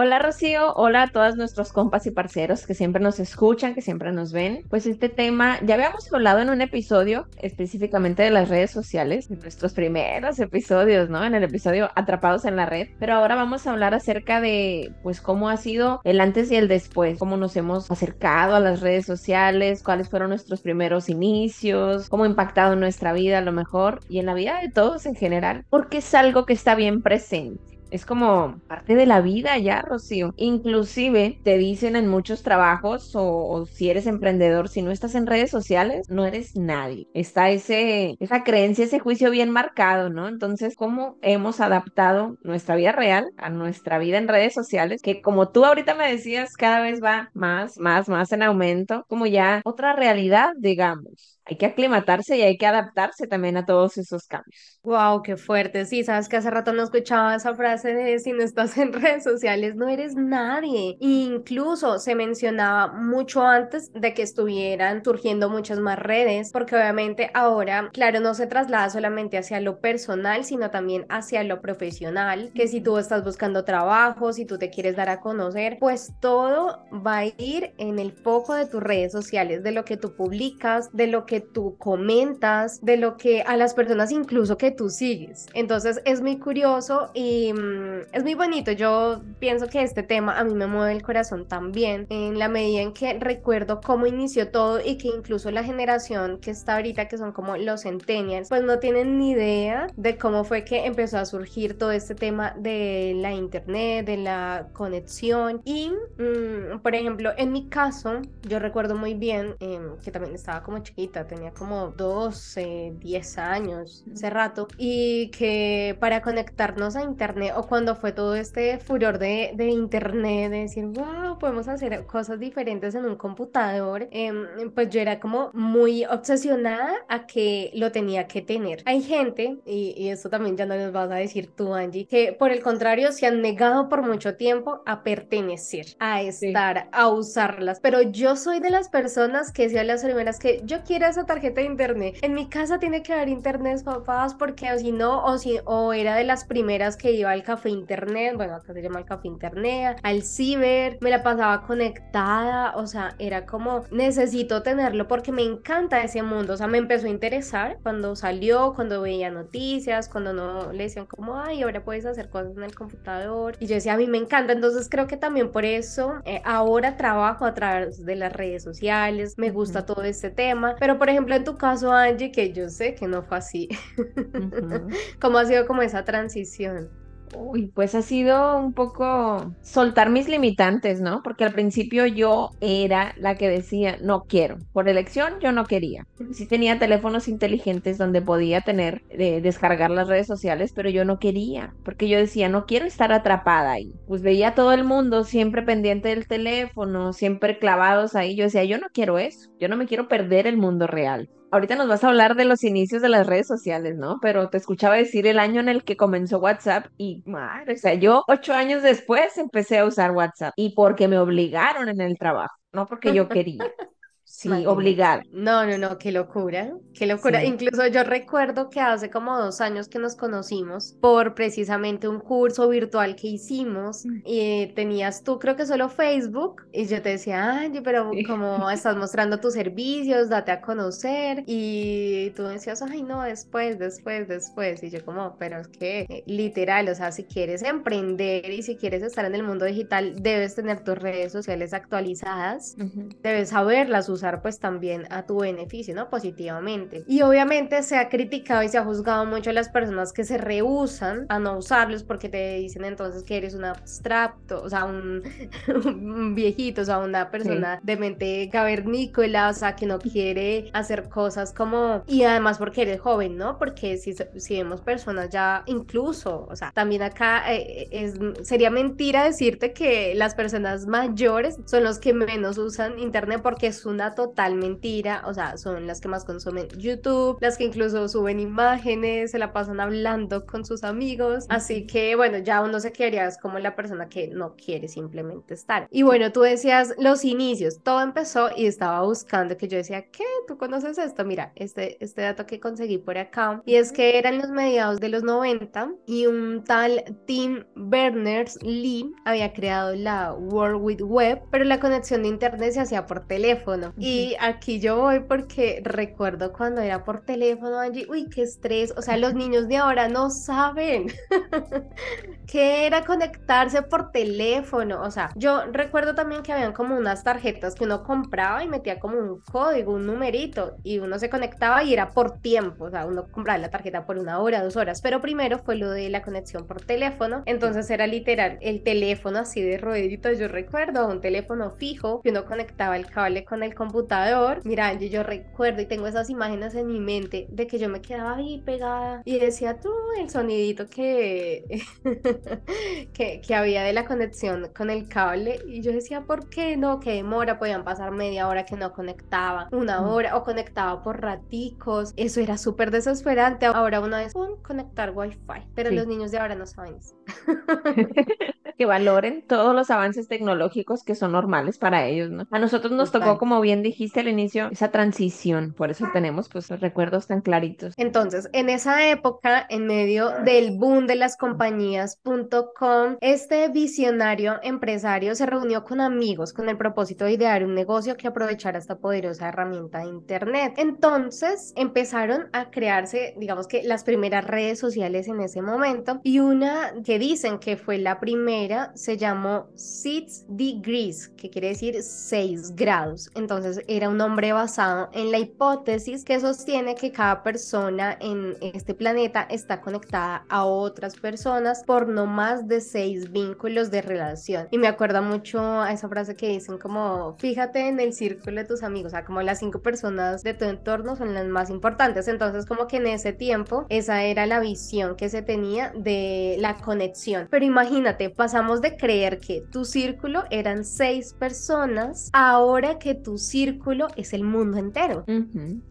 Hola 0.00 0.20
Rocío, 0.20 0.74
hola 0.76 1.02
a 1.02 1.06
todos 1.08 1.34
nuestros 1.34 1.72
compas 1.72 2.06
y 2.06 2.12
parceros 2.12 2.68
que 2.68 2.74
siempre 2.74 3.02
nos 3.02 3.18
escuchan, 3.18 3.74
que 3.74 3.82
siempre 3.82 4.12
nos 4.12 4.32
ven. 4.32 4.62
Pues 4.70 4.86
este 4.86 5.08
tema 5.08 5.58
ya 5.64 5.74
habíamos 5.74 6.14
hablado 6.14 6.38
en 6.38 6.50
un 6.50 6.60
episodio 6.60 7.26
específicamente 7.38 8.22
de 8.22 8.30
las 8.30 8.48
redes 8.48 8.70
sociales, 8.70 9.28
en 9.28 9.40
nuestros 9.40 9.72
primeros 9.72 10.38
episodios, 10.38 11.10
¿no? 11.10 11.24
En 11.24 11.34
el 11.34 11.42
episodio 11.42 11.90
Atrapados 11.96 12.44
en 12.44 12.54
la 12.54 12.64
Red. 12.64 12.90
Pero 13.00 13.14
ahora 13.14 13.34
vamos 13.34 13.66
a 13.66 13.72
hablar 13.72 13.92
acerca 13.92 14.40
de 14.40 14.92
pues 15.02 15.20
cómo 15.20 15.48
ha 15.48 15.56
sido 15.56 16.00
el 16.04 16.20
antes 16.20 16.52
y 16.52 16.54
el 16.54 16.68
después, 16.68 17.18
cómo 17.18 17.36
nos 17.36 17.56
hemos 17.56 17.90
acercado 17.90 18.54
a 18.54 18.60
las 18.60 18.80
redes 18.80 19.04
sociales, 19.04 19.82
cuáles 19.82 20.08
fueron 20.08 20.28
nuestros 20.28 20.60
primeros 20.60 21.08
inicios, 21.08 22.08
cómo 22.08 22.22
ha 22.22 22.28
impactado 22.28 22.76
nuestra 22.76 23.12
vida 23.12 23.38
a 23.38 23.42
lo 23.42 23.50
mejor 23.50 23.98
y 24.08 24.20
en 24.20 24.26
la 24.26 24.34
vida 24.34 24.60
de 24.60 24.70
todos 24.70 25.06
en 25.06 25.16
general, 25.16 25.64
porque 25.68 25.98
es 25.98 26.14
algo 26.14 26.46
que 26.46 26.52
está 26.52 26.76
bien 26.76 27.02
presente. 27.02 27.77
Es 27.90 28.04
como 28.04 28.60
parte 28.66 28.94
de 28.94 29.06
la 29.06 29.20
vida 29.22 29.56
ya, 29.58 29.80
Rocío. 29.82 30.34
Inclusive 30.36 31.40
te 31.42 31.56
dicen 31.56 31.96
en 31.96 32.06
muchos 32.06 32.42
trabajos 32.42 33.10
o, 33.14 33.64
si 33.66 33.88
eres 33.88 34.06
emprendedor, 34.06 34.68
si 34.68 34.82
no 34.82 34.90
estás 34.90 35.14
en 35.14 35.26
redes 35.26 35.50
sociales, 35.50 36.06
no 36.10 36.26
eres 36.26 36.54
nadie. 36.54 37.06
Está 37.14 37.50
ese, 37.50 38.16
esa 38.20 38.44
creencia, 38.44 38.84
ese 38.84 38.98
juicio 38.98 39.30
bien 39.30 39.50
marcado, 39.50 40.10
¿no? 40.10 40.28
Entonces, 40.28 40.76
¿cómo 40.76 41.16
hemos 41.22 41.60
adaptado 41.60 42.36
nuestra 42.42 42.76
vida 42.76 42.92
real 42.92 43.30
a 43.38 43.48
nuestra 43.48 43.98
vida 43.98 44.18
en 44.18 44.28
redes 44.28 44.52
sociales? 44.52 45.00
Que 45.00 45.22
como 45.22 45.50
tú 45.50 45.64
ahorita 45.64 45.94
me 45.94 46.10
decías, 46.10 46.54
cada 46.56 46.80
vez 46.82 47.02
va 47.02 47.30
más, 47.32 47.78
más, 47.78 48.08
más 48.08 48.32
en 48.32 48.42
aumento, 48.42 49.06
como 49.08 49.26
ya 49.26 49.62
otra 49.64 49.94
realidad, 49.94 50.52
digamos 50.58 51.37
hay 51.48 51.56
que 51.56 51.66
aclimatarse 51.66 52.36
y 52.36 52.42
hay 52.42 52.56
que 52.58 52.66
adaptarse 52.66 53.26
también 53.26 53.56
a 53.56 53.66
todos 53.66 53.96
esos 53.98 54.26
cambios. 54.26 54.80
Wow, 54.82 55.22
qué 55.22 55.36
fuerte. 55.36 55.84
Sí, 55.84 56.02
sabes 56.02 56.28
que 56.28 56.36
hace 56.38 56.50
rato 56.50 56.72
no 56.72 56.82
escuchaba 56.82 57.34
esa 57.34 57.54
frase 57.54 57.92
de 57.92 58.18
si 58.20 58.32
no 58.32 58.42
estás 58.42 58.78
en 58.78 58.92
redes 58.94 59.24
sociales 59.24 59.74
no 59.76 59.88
eres 59.88 60.14
nadie. 60.14 60.96
Incluso 61.00 61.98
se 61.98 62.14
mencionaba 62.14 62.92
mucho 62.94 63.42
antes 63.42 63.92
de 63.92 64.14
que 64.14 64.22
estuvieran 64.22 65.04
surgiendo 65.04 65.50
muchas 65.50 65.78
más 65.80 65.98
redes, 65.98 66.52
porque 66.52 66.74
obviamente 66.76 67.30
ahora, 67.34 67.90
claro, 67.92 68.20
no 68.20 68.34
se 68.34 68.46
traslada 68.46 68.88
solamente 68.88 69.36
hacia 69.36 69.60
lo 69.60 69.80
personal, 69.80 70.44
sino 70.44 70.70
también 70.70 71.04
hacia 71.10 71.44
lo 71.44 71.60
profesional, 71.60 72.50
que 72.54 72.68
si 72.68 72.80
tú 72.80 72.96
estás 72.98 73.24
buscando 73.24 73.64
trabajo, 73.64 74.32
si 74.32 74.46
tú 74.46 74.58
te 74.58 74.70
quieres 74.70 74.96
dar 74.96 75.10
a 75.10 75.20
conocer, 75.20 75.76
pues 75.80 76.14
todo 76.20 76.84
va 76.92 77.18
a 77.18 77.26
ir 77.26 77.74
en 77.78 77.98
el 77.98 78.12
foco 78.12 78.54
de 78.54 78.66
tus 78.66 78.82
redes 78.82 79.12
sociales, 79.12 79.62
de 79.62 79.72
lo 79.72 79.84
que 79.84 79.96
tú 79.96 80.14
publicas, 80.16 80.88
de 80.92 81.08
lo 81.08 81.26
que 81.26 81.37
tú 81.40 81.76
comentas, 81.78 82.84
de 82.84 82.96
lo 82.96 83.16
que 83.16 83.42
a 83.42 83.56
las 83.56 83.74
personas 83.74 84.10
incluso 84.10 84.56
que 84.56 84.70
tú 84.70 84.90
sigues. 84.90 85.46
Entonces 85.54 86.00
es 86.04 86.20
muy 86.20 86.38
curioso 86.38 87.10
y 87.14 87.52
mm, 87.52 88.08
es 88.12 88.22
muy 88.22 88.34
bonito. 88.34 88.72
Yo 88.72 89.22
pienso 89.38 89.66
que 89.68 89.82
este 89.82 90.02
tema 90.02 90.38
a 90.38 90.44
mí 90.44 90.54
me 90.54 90.66
mueve 90.66 90.92
el 90.92 91.02
corazón 91.02 91.46
también 91.46 92.06
en 92.10 92.38
la 92.38 92.48
medida 92.48 92.82
en 92.82 92.92
que 92.92 93.18
recuerdo 93.18 93.80
cómo 93.80 94.06
inició 94.06 94.50
todo 94.50 94.80
y 94.84 94.96
que 94.98 95.08
incluso 95.08 95.50
la 95.50 95.64
generación 95.64 96.38
que 96.38 96.50
está 96.50 96.76
ahorita, 96.76 97.08
que 97.08 97.18
son 97.18 97.32
como 97.32 97.56
los 97.56 97.82
centennials, 97.82 98.48
pues 98.48 98.62
no 98.62 98.78
tienen 98.78 99.18
ni 99.18 99.32
idea 99.32 99.88
de 99.96 100.16
cómo 100.16 100.44
fue 100.44 100.64
que 100.64 100.86
empezó 100.86 101.18
a 101.18 101.24
surgir 101.24 101.76
todo 101.78 101.92
este 101.92 102.14
tema 102.14 102.54
de 102.58 103.14
la 103.16 103.32
internet, 103.32 104.06
de 104.06 104.16
la 104.16 104.68
conexión 104.72 105.60
y, 105.64 105.90
mm, 105.90 106.80
por 106.82 106.94
ejemplo, 106.94 107.32
en 107.36 107.52
mi 107.52 107.68
caso, 107.68 108.22
yo 108.42 108.58
recuerdo 108.58 108.96
muy 108.96 109.14
bien 109.14 109.54
em, 109.60 109.96
que 110.02 110.10
también 110.10 110.34
estaba 110.34 110.62
como 110.62 110.78
chiquita, 110.80 111.26
tenía 111.28 111.52
como 111.52 111.88
12, 111.88 112.94
10 112.98 113.38
años 113.38 114.04
hace 114.12 114.30
rato, 114.30 114.66
y 114.76 115.30
que 115.30 115.96
para 116.00 116.22
conectarnos 116.22 116.96
a 116.96 117.02
internet 117.02 117.52
o 117.56 117.66
cuando 117.66 117.94
fue 117.94 118.12
todo 118.12 118.34
este 118.34 118.78
furor 118.78 119.18
de, 119.18 119.52
de 119.54 119.66
internet, 119.68 120.50
de 120.50 120.60
decir, 120.60 120.86
wow, 120.86 121.38
podemos 121.38 121.68
hacer 121.68 122.06
cosas 122.06 122.40
diferentes 122.40 122.94
en 122.94 123.04
un 123.04 123.16
computador, 123.16 124.08
em, 124.10 124.70
pues 124.74 124.88
yo 124.90 125.00
era 125.00 125.20
como 125.20 125.50
muy 125.52 126.04
obsesionada 126.04 126.94
a 127.08 127.26
que 127.26 127.70
lo 127.74 127.92
tenía 127.92 128.26
que 128.26 128.42
tener. 128.42 128.82
Hay 128.86 129.02
gente, 129.02 129.58
y, 129.66 129.94
y 129.96 130.08
esto 130.08 130.30
también 130.30 130.56
ya 130.56 130.66
no 130.66 130.74
les 130.74 130.92
vas 130.92 131.10
a 131.10 131.16
decir 131.16 131.50
tú, 131.54 131.74
Angie, 131.74 132.06
que 132.06 132.32
por 132.32 132.50
el 132.50 132.62
contrario 132.62 133.12
se 133.12 133.26
han 133.26 133.42
negado 133.42 133.88
por 133.88 134.02
mucho 134.02 134.36
tiempo 134.36 134.82
a 134.86 135.02
pertenecer, 135.02 135.86
a 135.98 136.22
estar, 136.22 136.88
a 136.92 137.08
usarlas, 137.08 137.80
pero 137.80 138.02
yo 138.02 138.36
soy 138.36 138.60
de 138.60 138.70
las 138.70 138.88
personas 138.88 139.52
que 139.52 139.68
sea 139.68 139.84
las 139.84 140.04
primeras 140.04 140.38
que 140.38 140.62
yo 140.64 140.82
quiero 140.84 141.06
hacer 141.06 141.17
esa 141.18 141.26
tarjeta 141.26 141.60
de 141.60 141.66
internet. 141.66 142.18
En 142.22 142.34
mi 142.34 142.48
casa 142.48 142.78
tiene 142.78 143.02
que 143.02 143.12
haber 143.12 143.28
internet, 143.28 143.82
papás, 143.84 144.34
porque 144.34 144.78
si 144.78 144.92
no, 144.92 145.24
o 145.24 145.36
si, 145.38 145.58
o 145.64 145.92
era 145.92 146.14
de 146.14 146.24
las 146.24 146.44
primeras 146.44 146.96
que 146.96 147.10
iba 147.12 147.30
al 147.30 147.42
café 147.42 147.70
internet, 147.70 148.34
bueno, 148.36 148.54
acá 148.54 148.72
se 148.72 148.82
llama 148.82 149.00
el 149.00 149.04
café 149.04 149.26
internet, 149.26 149.98
al 150.02 150.22
ciber, 150.22 150.98
me 151.00 151.10
la 151.10 151.22
pasaba 151.22 151.66
conectada, 151.66 152.76
o 152.76 152.86
sea, 152.86 153.16
era 153.18 153.46
como, 153.46 153.84
necesito 153.90 154.62
tenerlo 154.62 155.08
porque 155.08 155.32
me 155.32 155.42
encanta 155.42 156.02
ese 156.02 156.22
mundo, 156.22 156.54
o 156.54 156.56
sea, 156.56 156.68
me 156.68 156.78
empezó 156.78 157.06
a 157.06 157.10
interesar 157.10 157.78
cuando 157.82 158.14
salió, 158.14 158.74
cuando 158.74 159.02
veía 159.02 159.30
noticias, 159.30 160.08
cuando 160.08 160.32
no 160.32 160.72
le 160.72 160.84
decían 160.84 161.06
como, 161.06 161.40
ay, 161.40 161.62
ahora 161.62 161.84
puedes 161.84 162.06
hacer 162.06 162.28
cosas 162.30 162.56
en 162.56 162.62
el 162.62 162.74
computador, 162.74 163.56
y 163.58 163.66
yo 163.66 163.74
decía, 163.74 163.94
a 163.94 163.96
mí 163.96 164.06
me 164.06 164.18
encanta, 164.18 164.52
entonces 164.52 164.88
creo 164.88 165.08
que 165.08 165.16
también 165.16 165.50
por 165.50 165.64
eso 165.64 166.14
eh, 166.24 166.42
ahora 166.44 166.96
trabajo 166.96 167.44
a 167.44 167.54
través 167.54 168.04
de 168.04 168.14
las 168.14 168.32
redes 168.32 168.62
sociales, 168.62 169.34
me 169.36 169.50
gusta 169.50 169.84
todo 169.84 170.02
este 170.02 170.30
tema, 170.30 170.76
pero 170.78 170.98
por 170.98 171.07
ejemplo 171.08 171.34
en 171.34 171.44
tu 171.44 171.56
caso, 171.56 171.92
Angie, 171.92 172.32
que 172.32 172.52
yo 172.52 172.68
sé 172.68 172.94
que 172.94 173.06
no 173.08 173.22
fue 173.24 173.38
así, 173.38 173.68
¿cómo 175.20 175.38
ha 175.38 175.46
sido 175.46 175.66
como 175.66 175.82
esa 175.82 176.04
transición? 176.04 176.97
Uy, 177.36 177.70
pues 177.74 177.94
ha 177.94 178.02
sido 178.02 178.56
un 178.58 178.72
poco 178.72 179.54
soltar 179.62 180.10
mis 180.10 180.28
limitantes, 180.28 181.00
¿no? 181.00 181.22
Porque 181.22 181.44
al 181.44 181.52
principio 181.52 182.06
yo 182.06 182.50
era 182.60 183.14
la 183.16 183.36
que 183.36 183.48
decía, 183.48 183.98
no 184.00 184.22
quiero. 184.28 184.58
Por 184.72 184.88
elección 184.88 185.34
yo 185.40 185.52
no 185.52 185.64
quería. 185.64 186.04
Sí 186.32 186.46
tenía 186.46 186.78
teléfonos 186.78 187.28
inteligentes 187.28 187.98
donde 187.98 188.22
podía 188.22 188.62
tener, 188.62 189.02
eh, 189.10 189.40
descargar 189.40 189.90
las 189.90 190.08
redes 190.08 190.26
sociales, 190.26 190.72
pero 190.74 190.90
yo 190.90 191.04
no 191.04 191.18
quería, 191.18 191.74
porque 191.84 192.08
yo 192.08 192.18
decía, 192.18 192.48
no 192.48 192.66
quiero 192.66 192.86
estar 192.86 193.12
atrapada 193.12 193.72
ahí. 193.72 193.92
Pues 194.06 194.22
veía 194.22 194.48
a 194.48 194.54
todo 194.54 194.72
el 194.72 194.84
mundo 194.84 195.24
siempre 195.24 195.62
pendiente 195.62 196.08
del 196.08 196.26
teléfono, 196.26 197.12
siempre 197.12 197.58
clavados 197.58 198.14
ahí. 198.14 198.36
Yo 198.36 198.44
decía, 198.44 198.64
yo 198.64 198.78
no 198.78 198.88
quiero 198.92 199.18
eso, 199.18 199.50
yo 199.58 199.68
no 199.68 199.76
me 199.76 199.86
quiero 199.86 200.08
perder 200.08 200.46
el 200.46 200.56
mundo 200.56 200.86
real. 200.86 201.28
Ahorita 201.50 201.76
nos 201.76 201.88
vas 201.88 202.04
a 202.04 202.08
hablar 202.08 202.36
de 202.36 202.44
los 202.44 202.62
inicios 202.62 203.00
de 203.00 203.08
las 203.08 203.26
redes 203.26 203.46
sociales, 203.46 203.96
¿no? 203.96 204.18
Pero 204.20 204.50
te 204.50 204.58
escuchaba 204.58 204.96
decir 204.96 205.26
el 205.26 205.38
año 205.38 205.60
en 205.60 205.68
el 205.68 205.82
que 205.82 205.96
comenzó 205.96 206.38
WhatsApp 206.38 206.86
y, 206.98 207.22
madre, 207.26 207.74
o 207.74 207.76
sea, 207.76 207.94
yo 207.94 208.22
ocho 208.28 208.52
años 208.52 208.82
después 208.82 209.38
empecé 209.38 209.78
a 209.78 209.86
usar 209.86 210.10
WhatsApp 210.12 210.52
y 210.56 210.74
porque 210.74 211.08
me 211.08 211.18
obligaron 211.18 211.88
en 211.88 212.00
el 212.02 212.18
trabajo, 212.18 212.54
no 212.72 212.86
porque 212.86 213.14
yo 213.14 213.28
quería. 213.28 213.58
Sí, 214.30 214.50
obligar. 214.66 215.26
No, 215.32 215.66
no, 215.66 215.78
no, 215.78 215.98
qué 215.98 216.12
locura, 216.12 216.72
qué 216.92 217.06
locura. 217.06 217.42
Incluso 217.42 217.86
yo 217.86 218.04
recuerdo 218.04 218.68
que 218.68 218.78
hace 218.78 219.08
como 219.08 219.36
dos 219.36 219.60
años 219.62 219.88
que 219.88 219.98
nos 219.98 220.14
conocimos 220.14 220.94
por 221.00 221.34
precisamente 221.34 222.06
un 222.06 222.20
curso 222.20 222.68
virtual 222.68 223.16
que 223.16 223.26
hicimos 223.26 224.04
mm. 224.04 224.20
y 224.26 224.66
tenías 224.74 225.24
tú, 225.24 225.38
creo 225.38 225.56
que 225.56 225.64
solo 225.64 225.88
Facebook, 225.88 226.66
y 226.72 226.86
yo 226.86 227.00
te 227.00 227.08
decía, 227.08 227.52
ay, 227.52 227.80
pero 227.82 228.10
como 228.26 228.70
estás 228.70 228.96
mostrando 228.96 229.40
tus 229.40 229.54
servicios, 229.54 230.28
date 230.28 230.52
a 230.52 230.60
conocer, 230.60 231.42
y 231.46 232.30
tú 232.36 232.44
decías, 232.44 232.82
ay, 232.82 233.02
no, 233.02 233.22
después, 233.22 233.78
después, 233.78 234.28
después, 234.28 234.82
y 234.82 234.90
yo 234.90 235.04
como, 235.06 235.36
pero 235.38 235.58
es 235.58 235.68
que 235.68 236.00
eh, 236.02 236.22
literal, 236.26 236.88
o 236.90 236.94
sea, 236.94 237.12
si 237.12 237.24
quieres 237.24 237.62
emprender 237.62 238.50
y 238.50 238.62
si 238.62 238.76
quieres 238.76 239.02
estar 239.02 239.24
en 239.24 239.34
el 239.34 239.42
mundo 239.42 239.64
digital, 239.64 240.22
debes 240.22 240.54
tener 240.54 240.84
tus 240.84 240.98
redes 240.98 241.32
sociales 241.32 241.72
actualizadas, 241.72 242.76
debes 243.22 243.48
saberlas 243.48 244.08
usar 244.08 244.17
pues 244.42 244.58
también 244.58 245.06
a 245.10 245.24
tu 245.26 245.40
beneficio, 245.40 245.94
¿no? 245.94 246.08
Positivamente. 246.10 247.04
Y 247.06 247.22
obviamente 247.22 247.82
se 247.82 247.96
ha 247.96 248.08
criticado 248.08 248.62
y 248.62 248.68
se 248.68 248.78
ha 248.78 248.84
juzgado 248.84 249.24
mucho 249.26 249.50
a 249.50 249.52
las 249.52 249.68
personas 249.68 250.12
que 250.12 250.24
se 250.24 250.38
rehusan 250.38 251.26
a 251.28 251.38
no 251.38 251.58
usarlos 251.58 252.02
porque 252.02 252.28
te 252.28 252.56
dicen 252.56 252.84
entonces 252.84 253.22
que 253.22 253.36
eres 253.36 253.54
un 253.54 253.64
abstracto, 253.64 254.62
o 254.62 254.68
sea, 254.68 254.84
un, 254.84 255.22
viejito, 256.34 256.82
o 256.82 256.84
sea, 256.84 256.98
una 256.98 257.30
persona 257.30 257.80
de 257.82 257.96
mente 257.96 258.48
cavernícola, 258.50 259.48
o 259.48 259.54
sea, 259.54 259.76
que 259.76 259.86
no 259.86 259.98
quiere 259.98 260.70
hacer 260.72 261.08
cosas 261.08 261.52
como... 261.52 262.02
Y 262.06 262.22
además 262.22 262.58
porque 262.58 262.82
eres 262.82 263.00
joven, 263.00 263.36
¿no? 263.36 263.58
Porque 263.58 263.96
si, 263.96 264.14
si 264.14 264.56
vemos 264.56 264.80
personas 264.80 265.30
ya 265.30 265.62
incluso, 265.66 266.46
o 266.50 266.56
sea, 266.56 266.72
también 266.72 267.02
acá 267.02 267.52
eh, 267.52 267.88
es, 267.90 268.14
sería 268.42 268.70
mentira 268.70 269.24
decirte 269.24 269.72
que 269.72 270.14
las 270.14 270.34
personas 270.34 270.86
mayores 270.86 271.58
son 271.66 271.84
los 271.84 271.98
que 271.98 272.12
menos 272.12 272.58
usan 272.58 272.98
internet 272.98 273.40
porque 273.42 273.68
es 273.68 273.86
una 273.86 274.07
total 274.14 274.54
mentira, 274.54 275.22
o 275.26 275.34
sea, 275.34 275.56
son 275.56 275.86
las 275.86 276.00
que 276.00 276.08
más 276.08 276.24
consumen 276.24 276.68
YouTube, 276.76 277.38
las 277.40 277.56
que 277.56 277.64
incluso 277.64 278.08
suben 278.08 278.40
imágenes, 278.40 279.30
se 279.30 279.38
la 279.38 279.52
pasan 279.52 279.80
hablando 279.80 280.46
con 280.46 280.64
sus 280.64 280.84
amigos, 280.84 281.46
así 281.48 281.86
que 281.86 282.16
bueno, 282.16 282.38
ya 282.38 282.62
uno 282.62 282.80
se 282.80 282.92
quedaría 282.92 283.28
como 283.40 283.58
la 283.58 283.74
persona 283.74 284.08
que 284.08 284.28
no 284.28 284.54
quiere 284.56 284.88
simplemente 284.88 285.54
estar. 285.54 285.88
Y 285.90 286.02
bueno, 286.02 286.32
tú 286.32 286.40
decías 286.40 286.94
los 286.98 287.24
inicios, 287.24 287.80
todo 287.82 288.00
empezó 288.02 288.50
y 288.56 288.66
estaba 288.66 289.02
buscando 289.02 289.56
que 289.56 289.68
yo 289.68 289.76
decía, 289.76 290.02
¿qué? 290.10 290.24
¿Tú 290.46 290.56
conoces 290.56 290.98
esto? 290.98 291.24
Mira, 291.24 291.52
este, 291.54 292.02
este 292.02 292.22
dato 292.22 292.46
que 292.46 292.60
conseguí 292.60 292.98
por 292.98 293.18
acá, 293.18 293.62
y 293.66 293.74
es 293.74 293.92
que 293.92 294.18
eran 294.18 294.38
los 294.38 294.50
mediados 294.50 295.00
de 295.00 295.08
los 295.08 295.22
90 295.22 295.92
y 296.06 296.26
un 296.26 296.64
tal 296.64 297.04
Tim 297.26 297.64
Berners-Lee 297.74 299.12
había 299.24 299.52
creado 299.52 299.94
la 299.94 300.32
World 300.34 300.80
Wide 300.80 301.04
Web, 301.04 301.42
pero 301.50 301.64
la 301.64 301.80
conexión 301.80 302.22
de 302.22 302.28
internet 302.28 302.72
se 302.72 302.80
hacía 302.80 303.06
por 303.06 303.26
teléfono. 303.26 303.92
Y 303.98 304.36
aquí 304.40 304.78
yo 304.78 304.96
voy 304.96 305.20
porque 305.20 305.80
recuerdo 305.82 306.52
cuando 306.52 306.80
era 306.80 307.04
por 307.04 307.22
teléfono, 307.24 307.78
Angie, 307.78 308.06
uy, 308.08 308.28
qué 308.28 308.42
estrés. 308.42 308.94
O 308.96 309.02
sea, 309.02 309.16
los 309.16 309.34
niños 309.34 309.66
de 309.68 309.76
ahora 309.76 310.08
no 310.08 310.30
saben 310.30 311.08
qué 312.46 312.86
era 312.86 313.04
conectarse 313.04 313.82
por 313.82 314.10
teléfono. 314.12 315.02
O 315.02 315.10
sea, 315.10 315.30
yo 315.34 315.64
recuerdo 315.72 316.14
también 316.14 316.42
que 316.42 316.52
habían 316.52 316.72
como 316.72 316.96
unas 316.96 317.24
tarjetas 317.24 317.74
que 317.74 317.84
uno 317.84 318.04
compraba 318.04 318.62
y 318.62 318.68
metía 318.68 319.00
como 319.00 319.18
un 319.18 319.40
código, 319.40 319.92
un 319.94 320.06
numerito, 320.06 320.76
y 320.84 320.98
uno 320.98 321.18
se 321.18 321.28
conectaba 321.28 321.82
y 321.82 321.92
era 321.92 322.10
por 322.10 322.38
tiempo. 322.40 322.84
O 322.84 322.90
sea, 322.90 323.04
uno 323.04 323.26
compraba 323.30 323.58
la 323.58 323.70
tarjeta 323.70 324.06
por 324.06 324.18
una 324.18 324.38
hora, 324.40 324.62
dos 324.62 324.76
horas. 324.76 325.00
Pero 325.02 325.20
primero 325.20 325.58
fue 325.58 325.76
lo 325.76 325.90
de 325.90 326.08
la 326.08 326.22
conexión 326.22 326.66
por 326.66 326.80
teléfono. 326.82 327.42
Entonces 327.46 327.90
era 327.90 328.06
literal 328.06 328.58
el 328.60 328.82
teléfono 328.84 329.40
así 329.40 329.60
de 329.60 329.78
rueditos. 329.78 330.38
Yo 330.38 330.46
recuerdo 330.46 331.08
un 331.08 331.20
teléfono 331.20 331.72
fijo 331.72 332.20
que 332.22 332.30
uno 332.30 332.44
conectaba 332.44 332.96
el 332.96 333.06
cable 333.06 333.44
con 333.44 333.62
el 333.62 333.74
computador 333.74 333.87
computador, 333.88 334.60
mira, 334.64 334.92
yo, 334.94 335.06
yo 335.06 335.22
recuerdo 335.22 335.80
y 335.80 335.86
tengo 335.86 336.06
esas 336.06 336.28
imágenes 336.28 336.74
en 336.74 336.86
mi 336.86 337.00
mente 337.00 337.46
de 337.50 337.66
que 337.66 337.78
yo 337.78 337.88
me 337.88 338.02
quedaba 338.02 338.36
ahí 338.36 338.62
pegada 338.64 339.22
y 339.24 339.38
decía 339.38 339.80
tú 339.80 339.90
el 340.20 340.28
sonidito 340.28 340.86
que, 340.86 341.64
que, 343.14 343.40
que, 343.40 343.54
había 343.54 343.82
de 343.82 343.94
la 343.94 344.04
conexión 344.04 344.70
con 344.76 344.90
el 344.90 345.08
cable 345.08 345.58
y 345.66 345.80
yo 345.80 345.92
decía, 345.92 346.22
¿por 346.22 346.48
qué 346.50 346.76
no? 346.76 347.00
Que 347.00 347.14
demora, 347.14 347.58
podían 347.58 347.82
pasar 347.82 348.10
media 348.10 348.46
hora 348.46 348.64
que 348.64 348.76
no 348.76 348.92
conectaba, 348.92 349.68
una 349.72 350.06
hora 350.06 350.36
o 350.36 350.44
conectaba 350.44 351.02
por 351.02 351.20
raticos, 351.22 352.12
eso 352.16 352.40
era 352.40 352.58
súper 352.58 352.90
desesperante. 352.90 353.66
Ahora 353.66 354.00
uno 354.00 354.18
es 354.18 354.34
un 354.34 354.60
conectar 354.62 355.12
wifi, 355.14 355.38
pero 355.74 355.90
los 355.90 356.06
niños 356.06 356.30
de 356.30 356.38
ahora 356.38 356.54
no 356.54 356.66
saben 356.66 356.96
eso. 356.96 357.16
que 358.78 358.86
valoren 358.86 359.42
todos 359.42 359.74
los 359.74 359.90
avances 359.90 360.28
tecnológicos 360.28 361.02
que 361.02 361.16
son 361.16 361.32
normales 361.32 361.78
para 361.78 362.06
ellos, 362.06 362.30
¿no? 362.30 362.46
A 362.52 362.60
nosotros 362.60 362.92
nos 362.92 363.10
tocó, 363.10 363.36
como 363.36 363.60
bien 363.60 363.82
dijiste 363.82 364.20
al 364.20 364.28
inicio, 364.28 364.68
esa 364.70 364.92
transición, 364.92 365.74
por 365.76 365.90
eso 365.90 366.06
tenemos 366.12 366.48
pues 366.48 366.70
los 366.70 366.80
recuerdos 366.80 367.26
tan 367.26 367.40
claritos. 367.40 367.94
Entonces, 367.96 368.48
en 368.52 368.68
esa 368.70 369.08
época, 369.08 369.66
en 369.68 369.86
medio 369.86 370.30
del 370.44 370.78
boom 370.78 371.08
de 371.08 371.16
las 371.16 371.36
compañías.com, 371.36 373.16
este 373.20 373.68
visionario 373.68 374.60
empresario 374.62 375.34
se 375.34 375.46
reunió 375.46 375.84
con 375.84 376.00
amigos 376.00 376.52
con 376.52 376.68
el 376.68 376.76
propósito 376.76 377.24
de 377.24 377.32
idear 377.32 377.64
un 377.64 377.74
negocio 377.74 378.16
que 378.16 378.28
aprovechara 378.28 378.78
esta 378.78 378.98
poderosa 378.98 379.48
herramienta 379.48 379.98
de 379.98 380.06
Internet. 380.06 380.74
Entonces, 380.76 381.72
empezaron 381.74 382.48
a 382.52 382.70
crearse, 382.70 383.34
digamos 383.38 383.66
que 383.66 383.82
las 383.82 384.04
primeras 384.04 384.44
redes 384.44 384.78
sociales 384.78 385.26
en 385.26 385.40
ese 385.40 385.62
momento 385.62 386.20
y 386.22 386.38
una 386.38 386.92
que 387.04 387.18
dicen 387.18 387.58
que 387.58 387.76
fue 387.76 387.98
la 387.98 388.20
primera 388.20 388.67
se 388.94 389.16
llamó 389.16 389.68
Six 389.74 390.44
Degrees, 390.48 391.28
que 391.36 391.50
quiere 391.50 391.68
decir 391.68 392.02
6 392.02 392.74
grados. 392.74 393.30
Entonces 393.34 393.82
era 393.88 394.08
un 394.08 394.16
nombre 394.16 394.52
basado 394.52 395.08
en 395.12 395.30
la 395.30 395.38
hipótesis 395.38 396.24
que 396.24 396.38
sostiene 396.40 396.94
que 396.94 397.12
cada 397.12 397.42
persona 397.42 398.16
en 398.20 398.56
este 398.60 398.94
planeta 398.94 399.46
está 399.48 399.80
conectada 399.80 400.44
a 400.48 400.64
otras 400.64 401.16
personas 401.16 401.82
por 401.84 402.08
no 402.08 402.26
más 402.26 402.68
de 402.68 402.80
6 402.80 403.32
vínculos 403.32 403.90
de 403.90 404.02
relación. 404.02 404.68
Y 404.70 404.78
me 404.78 404.88
acuerda 404.88 405.20
mucho 405.20 405.60
a 405.60 405.92
esa 405.92 406.08
frase 406.08 406.34
que 406.34 406.48
dicen 406.48 406.78
como, 406.78 407.36
fíjate 407.38 407.88
en 407.88 408.00
el 408.00 408.12
círculo 408.12 408.60
de 408.60 408.66
tus 408.66 408.82
amigos, 408.82 409.08
o 409.08 409.10
sea, 409.10 409.24
como 409.24 409.40
las 409.42 409.60
cinco 409.60 409.80
personas 409.80 410.42
de 410.42 410.54
tu 410.54 410.64
entorno 410.64 411.16
son 411.16 411.32
las 411.34 411.46
más 411.46 411.70
importantes. 411.70 412.28
Entonces 412.28 412.66
como 412.66 412.86
que 412.86 412.98
en 412.98 413.06
ese 413.06 413.32
tiempo 413.32 413.86
esa 413.88 414.24
era 414.24 414.46
la 414.46 414.60
visión 414.60 415.16
que 415.16 415.28
se 415.28 415.42
tenía 415.42 415.92
de 415.96 416.56
la 416.58 416.76
conexión. 416.76 417.48
Pero 417.50 417.64
imagínate, 417.64 418.30
pasar 418.30 418.57
de 418.58 418.96
creer 418.96 419.38
que 419.38 419.62
tu 419.62 419.84
círculo 419.84 420.42
eran 420.50 420.84
seis 420.84 421.32
personas, 421.32 422.28
ahora 422.32 422.98
que 422.98 423.14
tu 423.14 423.38
círculo 423.38 424.08
es 424.16 424.32
el 424.32 424.42
mundo 424.42 424.78
entero. 424.78 425.24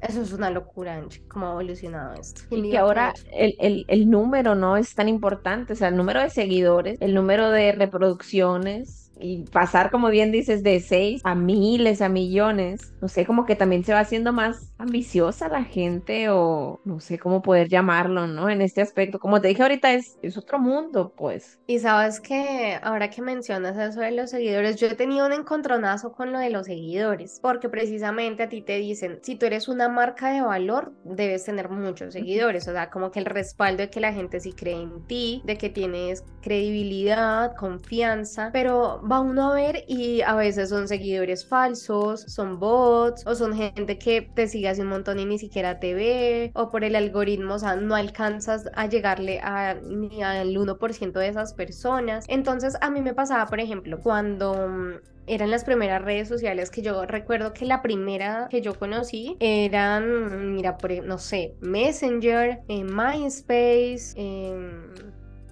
Eso 0.02 0.22
es 0.22 0.34
una 0.34 0.50
locura, 0.50 0.96
Angie, 0.96 1.24
cómo 1.28 1.48
ha 1.48 1.52
evolucionado 1.52 2.14
esto. 2.16 2.42
Y 2.52 2.70
que 2.70 2.78
ahora 2.78 3.14
el, 3.32 3.56
el, 3.60 3.86
el 3.88 4.10
número 4.10 4.54
no 4.56 4.78
es 4.78 4.94
tan 4.96 5.08
importante, 5.08 5.74
o 5.74 5.76
sea, 5.76 5.88
el 5.88 5.96
número 5.96 6.22
de 6.22 6.30
seguidores, 6.30 6.98
el 7.02 7.14
número 7.14 7.50
de 7.50 7.72
reproducciones, 7.72 9.07
y 9.20 9.44
pasar, 9.46 9.92
como 9.92 10.10
bien 10.10 10.32
dices, 10.32 10.64
de 10.64 10.80
seis 10.80 11.22
a 11.24 11.36
miles, 11.36 12.02
a 12.02 12.10
millones, 12.10 12.94
no 13.02 13.08
sé, 13.08 13.26
como 13.26 13.46
que 13.46 13.56
también 13.56 13.84
se 13.84 13.94
va 13.94 14.00
haciendo 14.00 14.34
más 14.34 14.74
ambiciosa 14.78 15.48
la 15.48 15.64
gente 15.64 16.30
o 16.30 16.80
no 16.86 17.00
sé 17.00 17.20
cómo 17.20 17.42
poder 17.42 17.70
llamarlo, 17.70 18.28
¿no? 18.28 18.50
En 18.50 18.62
este 18.62 18.82
aspecto, 18.82 19.20
como 19.20 19.42
te 19.42 19.48
dije 19.50 19.62
ahorita, 19.62 19.94
es, 19.94 20.18
es 20.22 20.38
otro 20.38 20.60
mundo, 20.60 21.14
pues. 21.16 21.60
Y 21.68 21.80
sabes 21.80 22.20
que 22.20 22.78
ahora 22.82 23.10
que 23.10 23.22
mencionas 23.22 23.78
eso 23.78 24.02
de 24.02 24.12
los 24.12 24.30
seguidores, 24.30 24.78
yo 24.78 24.88
he 24.88 24.96
tenido 24.96 25.26
un 25.26 25.34
encontronazo 25.34 26.12
con 26.12 26.32
lo 26.32 26.40
de 26.40 26.50
los 26.50 26.68
seguidores, 26.68 27.40
porque 27.42 27.70
precisamente 27.70 28.44
a 28.44 28.50
ti 28.50 28.62
te 28.62 28.78
dicen, 28.78 29.20
si 29.22 29.36
tú 29.36 29.46
eres 29.46 29.68
una 29.68 29.90
marca 29.90 30.32
de 30.32 30.42
valor, 30.42 30.94
debes 31.04 31.46
tener 31.46 31.70
muchos 31.70 32.14
seguidores, 32.14 32.68
o 32.68 32.72
sea, 32.72 32.90
como 32.90 33.12
que 33.12 33.20
el 33.20 33.26
respaldo 33.26 33.84
de 33.84 33.90
que 33.90 34.00
la 34.00 34.14
gente 34.14 34.40
sí 34.40 34.54
cree 34.54 34.82
en 34.82 35.06
ti, 35.08 35.42
de 35.46 35.58
que 35.58 35.70
tienes 35.70 36.24
credibilidad, 36.42 37.56
confianza, 37.56 38.50
pero 38.54 39.02
va 39.10 39.20
uno 39.20 39.52
a 39.52 39.54
ver 39.56 39.84
y 39.88 40.22
a 40.22 40.36
veces 40.36 40.70
son 40.70 40.88
seguidores 40.88 41.46
falsos, 41.46 42.22
son 42.22 42.60
bots 42.60 43.26
o 43.26 43.36
son 43.36 43.54
gente 43.56 43.98
que 43.98 44.22
te 44.22 44.48
sigue 44.48 44.70
hace 44.70 44.82
un 44.82 44.90
montón 44.90 45.20
y 45.20 45.26
ni 45.26 45.40
siquiera 45.40 45.80
te 45.80 45.94
ve 45.94 46.52
o 46.54 46.70
por 46.70 46.84
el 46.84 46.96
algoritmo, 46.96 47.56
o 47.56 47.60
sea, 47.60 47.76
no 47.76 47.96
alcanzas 47.96 48.70
a 48.74 48.88
llegarle 48.88 49.40
a, 49.40 49.76
ni 49.76 50.22
al 50.24 50.56
1% 50.56 51.12
de 51.12 51.28
esas 51.28 51.54
personas. 51.54 52.26
Entonces 52.28 52.76
a 52.82 52.90
mí 52.90 53.02
me 53.02 53.14
pasaba, 53.14 53.46
por 53.48 53.60
ejemplo, 53.60 54.00
cuando 54.00 54.68
mm, 54.68 54.94
eran 55.28 55.52
las 55.52 55.64
primeras 55.64 56.02
redes 56.02 56.28
sociales 56.28 56.72
que 56.72 56.82
yo 56.82 57.06
recuerdo 57.06 57.54
que 57.54 57.66
la 57.66 57.82
primera 57.82 58.48
que 58.50 58.62
yo 58.62 58.74
conocí 58.74 59.36
eran, 59.40 60.54
mira, 60.54 60.78
por, 60.78 60.92
no 61.04 61.18
sé, 61.18 61.56
Messenger, 61.62 62.62
en 62.68 62.88
eh, 62.88 62.92
MySpace, 62.92 64.14
em, 64.16 64.94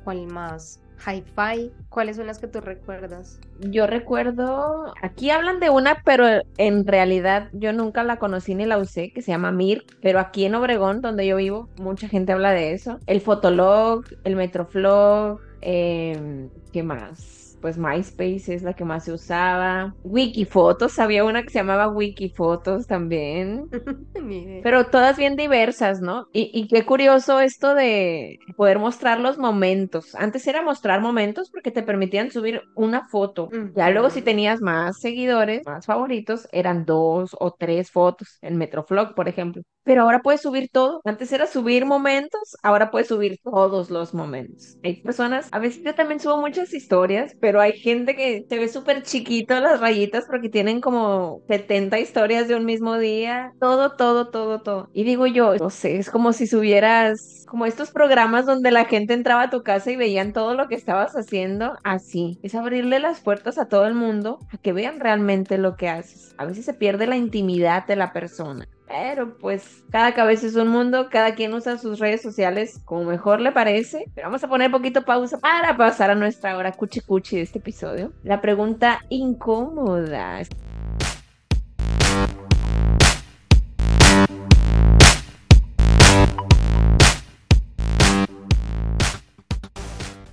¿cuál 0.03 0.27
más? 0.27 0.79
Hi-Fi, 1.05 1.71
¿cuáles 1.89 2.17
son 2.17 2.27
las 2.27 2.39
que 2.39 2.47
tú 2.47 2.61
recuerdas? 2.61 3.39
Yo 3.59 3.87
recuerdo, 3.87 4.93
aquí 5.01 5.29
hablan 5.29 5.59
de 5.59 5.69
una, 5.69 6.01
pero 6.03 6.25
en 6.57 6.85
realidad 6.85 7.49
yo 7.53 7.73
nunca 7.73 8.03
la 8.03 8.17
conocí 8.17 8.55
ni 8.55 8.65
la 8.65 8.77
usé, 8.77 9.11
que 9.11 9.21
se 9.21 9.31
llama 9.31 9.51
Mir, 9.51 9.83
pero 10.01 10.19
aquí 10.19 10.45
en 10.45 10.55
Obregón, 10.55 11.01
donde 11.01 11.27
yo 11.27 11.37
vivo, 11.37 11.69
mucha 11.77 12.07
gente 12.07 12.33
habla 12.33 12.51
de 12.51 12.73
eso. 12.73 12.99
El 13.05 13.21
Fotolog, 13.21 14.03
el 14.23 14.35
Metroflog, 14.35 15.39
eh, 15.61 16.49
¿qué 16.71 16.83
más? 16.83 17.44
Pues 17.65 17.79
MySpace 17.79 18.53
es 18.53 18.61
la 18.61 18.75
que 18.75 18.85
más 18.85 19.05
se 19.05 19.11
usaba. 19.11 19.95
Wikifotos, 20.03 20.99
había 20.99 21.23
una 21.23 21.41
que 21.41 21.49
se 21.49 21.57
llamaba 21.57 21.87
Wikifotos 21.87 22.85
también. 22.85 23.65
Pero 24.61 24.85
todas 24.85 25.17
bien 25.17 25.35
diversas, 25.35 25.99
¿no? 25.99 26.27
Y, 26.31 26.67
qué 26.67 26.85
curioso 26.85 27.39
esto 27.39 27.73
de 27.73 28.37
poder 28.55 28.77
mostrar 28.77 29.19
los 29.19 29.39
momentos. 29.39 30.13
Antes 30.13 30.45
era 30.45 30.61
mostrar 30.61 31.01
momentos 31.01 31.49
porque 31.49 31.71
te 31.71 31.81
permitían 31.81 32.29
subir 32.29 32.61
una 32.75 33.07
foto. 33.07 33.49
Ya 33.75 33.89
luego 33.89 34.11
si 34.11 34.21
tenías 34.21 34.61
más 34.61 34.99
seguidores, 34.99 35.65
más 35.65 35.87
favoritos, 35.87 36.47
eran 36.51 36.85
dos 36.85 37.35
o 37.39 37.51
tres 37.51 37.89
fotos. 37.89 38.37
En 38.43 38.57
Metroflog, 38.57 39.15
por 39.15 39.27
ejemplo. 39.27 39.63
Pero 39.85 40.01
ahora 40.01 40.21
puedes 40.21 40.41
subir 40.41 40.69
todo. 40.71 40.99
Antes 41.05 41.31
era 41.31 41.47
subir 41.47 41.85
momentos, 41.85 42.57
ahora 42.63 42.91
puedes 42.91 43.07
subir 43.07 43.39
todos 43.43 43.89
los 43.89 44.13
momentos. 44.13 44.77
Hay 44.83 45.01
personas, 45.01 45.47
a 45.51 45.59
veces 45.59 45.83
yo 45.83 45.95
también 45.95 46.19
subo 46.19 46.41
muchas 46.41 46.73
historias, 46.73 47.35
pero 47.39 47.61
hay 47.61 47.73
gente 47.73 48.15
que 48.15 48.45
se 48.49 48.57
ve 48.57 48.67
súper 48.67 49.03
chiquito 49.03 49.59
las 49.59 49.79
rayitas 49.79 50.25
porque 50.25 50.49
tienen 50.49 50.81
como 50.81 51.41
70 51.47 51.99
historias 51.99 52.47
de 52.47 52.55
un 52.55 52.65
mismo 52.65 52.97
día. 52.97 53.53
Todo, 53.59 53.95
todo, 53.95 54.29
todo, 54.29 54.61
todo. 54.61 54.89
Y 54.93 55.03
digo 55.03 55.27
yo, 55.27 55.55
no 55.55 55.69
sé, 55.69 55.97
es 55.97 56.09
como 56.09 56.33
si 56.33 56.47
subieras 56.47 57.45
como 57.47 57.65
estos 57.65 57.91
programas 57.91 58.45
donde 58.45 58.71
la 58.71 58.85
gente 58.85 59.13
entraba 59.13 59.43
a 59.43 59.49
tu 59.49 59.63
casa 59.63 59.91
y 59.91 59.95
veían 59.95 60.33
todo 60.33 60.55
lo 60.55 60.67
que 60.67 60.75
estabas 60.75 61.13
haciendo 61.15 61.77
así. 61.83 62.39
Es 62.41 62.55
abrirle 62.55 62.99
las 62.99 63.21
puertas 63.21 63.57
a 63.57 63.67
todo 63.67 63.85
el 63.85 63.93
mundo 63.93 64.39
a 64.51 64.57
que 64.57 64.73
vean 64.73 64.99
realmente 64.99 65.57
lo 65.57 65.75
que 65.75 65.89
haces. 65.89 66.33
A 66.37 66.45
veces 66.45 66.65
se 66.65 66.73
pierde 66.73 67.07
la 67.07 67.17
intimidad 67.17 67.85
de 67.85 67.95
la 67.95 68.11
persona. 68.13 68.67
Pero 68.87 69.37
pues 69.37 69.83
cada 69.91 70.13
cabeza 70.13 70.47
es 70.47 70.55
un 70.55 70.67
mundo, 70.67 71.09
cada 71.09 71.33
quien 71.35 71.53
usa 71.53 71.77
sus 71.77 71.99
redes 71.99 72.21
sociales 72.21 72.79
como 72.85 73.05
mejor 73.05 73.41
le 73.41 73.51
parece. 73.51 74.05
Pero 74.13 74.27
vamos 74.27 74.43
a 74.43 74.47
poner 74.47 74.71
poquito 74.71 75.03
pausa 75.03 75.39
para 75.39 75.75
pasar 75.75 76.11
a 76.11 76.15
nuestra 76.15 76.55
hora 76.55 76.71
cuchi 76.71 77.01
cuchi 77.01 77.37
de 77.37 77.41
este 77.43 77.59
episodio. 77.59 78.13
La 78.23 78.41
pregunta 78.41 78.99
incómoda. 79.09 80.41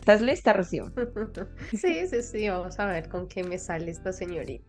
¿Estás 0.03 0.21
lista, 0.21 0.53
Rocío? 0.53 0.87
Sí, 1.71 2.09
sí, 2.09 2.23
sí, 2.23 2.49
vamos 2.49 2.77
a 2.81 2.87
ver 2.87 3.09
con 3.09 3.29
qué 3.29 3.45
me 3.45 3.57
sale 3.57 3.93
esta 3.93 4.13
señorita. 4.13 4.65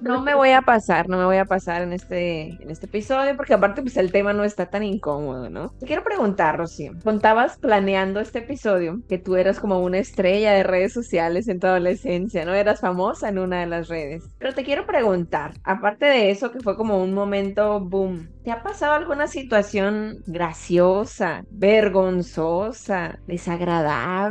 No 0.00 0.22
me 0.22 0.34
voy 0.34 0.50
a 0.52 0.62
pasar, 0.62 1.10
no 1.10 1.18
me 1.18 1.26
voy 1.26 1.36
a 1.36 1.44
pasar 1.44 1.82
en 1.82 1.92
este, 1.92 2.56
en 2.62 2.70
este 2.70 2.86
episodio, 2.86 3.36
porque 3.36 3.52
aparte 3.52 3.82
pues 3.82 3.98
el 3.98 4.10
tema 4.10 4.32
no 4.32 4.44
está 4.44 4.70
tan 4.70 4.82
incómodo, 4.82 5.50
¿no? 5.50 5.74
Te 5.78 5.84
quiero 5.84 6.02
preguntar, 6.02 6.56
Rocío, 6.56 6.92
contabas 7.04 7.58
planeando 7.58 8.18
este 8.18 8.38
episodio 8.38 9.02
que 9.10 9.18
tú 9.18 9.36
eras 9.36 9.60
como 9.60 9.80
una 9.80 9.98
estrella 9.98 10.52
de 10.52 10.62
redes 10.62 10.94
sociales 10.94 11.46
en 11.48 11.60
tu 11.60 11.66
adolescencia, 11.66 12.46
¿no? 12.46 12.54
Eras 12.54 12.80
famosa 12.80 13.28
en 13.28 13.38
una 13.38 13.60
de 13.60 13.66
las 13.66 13.88
redes. 13.88 14.24
Pero 14.38 14.54
te 14.54 14.64
quiero 14.64 14.86
preguntar, 14.86 15.52
aparte 15.64 16.06
de 16.06 16.30
eso 16.30 16.50
que 16.50 16.60
fue 16.60 16.76
como 16.76 17.02
un 17.02 17.12
momento 17.12 17.78
boom, 17.80 18.30
¿te 18.42 18.52
ha 18.52 18.62
pasado 18.62 18.94
alguna 18.94 19.26
situación 19.26 20.22
graciosa, 20.26 21.44
vergonzosa, 21.50 23.18
desagradable? 23.26 24.29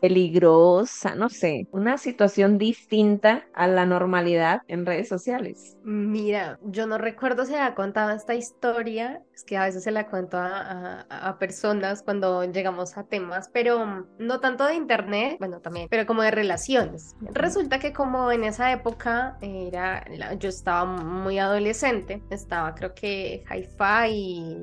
Peligrosa, 0.00 1.14
no 1.14 1.28
sé, 1.28 1.66
una 1.72 1.98
situación 1.98 2.58
distinta 2.58 3.46
a 3.54 3.66
la 3.66 3.86
normalidad 3.86 4.62
en 4.68 4.86
redes 4.86 5.08
sociales. 5.08 5.76
Mira, 5.84 6.58
yo 6.64 6.86
no 6.86 6.98
recuerdo 6.98 7.44
si 7.44 7.54
ha 7.54 7.74
contado 7.74 8.10
esta 8.10 8.34
historia, 8.34 9.22
es 9.34 9.44
que 9.44 9.56
a 9.56 9.64
veces 9.64 9.84
se 9.84 9.90
la 9.90 10.08
cuento 10.08 10.36
a, 10.38 11.36
personas 11.38 12.02
cuando 12.02 12.44
llegamos 12.44 12.96
a 12.96 13.04
temas, 13.04 13.50
pero 13.52 14.06
no 14.18 14.40
tanto 14.40 14.64
de 14.64 14.74
internet, 14.74 15.36
bueno, 15.38 15.60
también, 15.60 15.86
pero 15.90 16.06
como 16.06 16.22
de 16.22 16.30
relaciones. 16.30 17.14
Resulta 17.32 17.78
que 17.78 17.92
como 17.92 18.32
en 18.32 18.44
esa 18.44 18.72
época 18.72 19.36
era, 19.42 20.04
yo 20.38 20.48
estaba 20.48 20.84
muy 20.86 21.38
adolescente, 21.38 22.22
estaba 22.30 22.74
creo 22.74 22.94
que 22.94 23.44
Hi-Fi 23.50 24.10
y, 24.10 24.56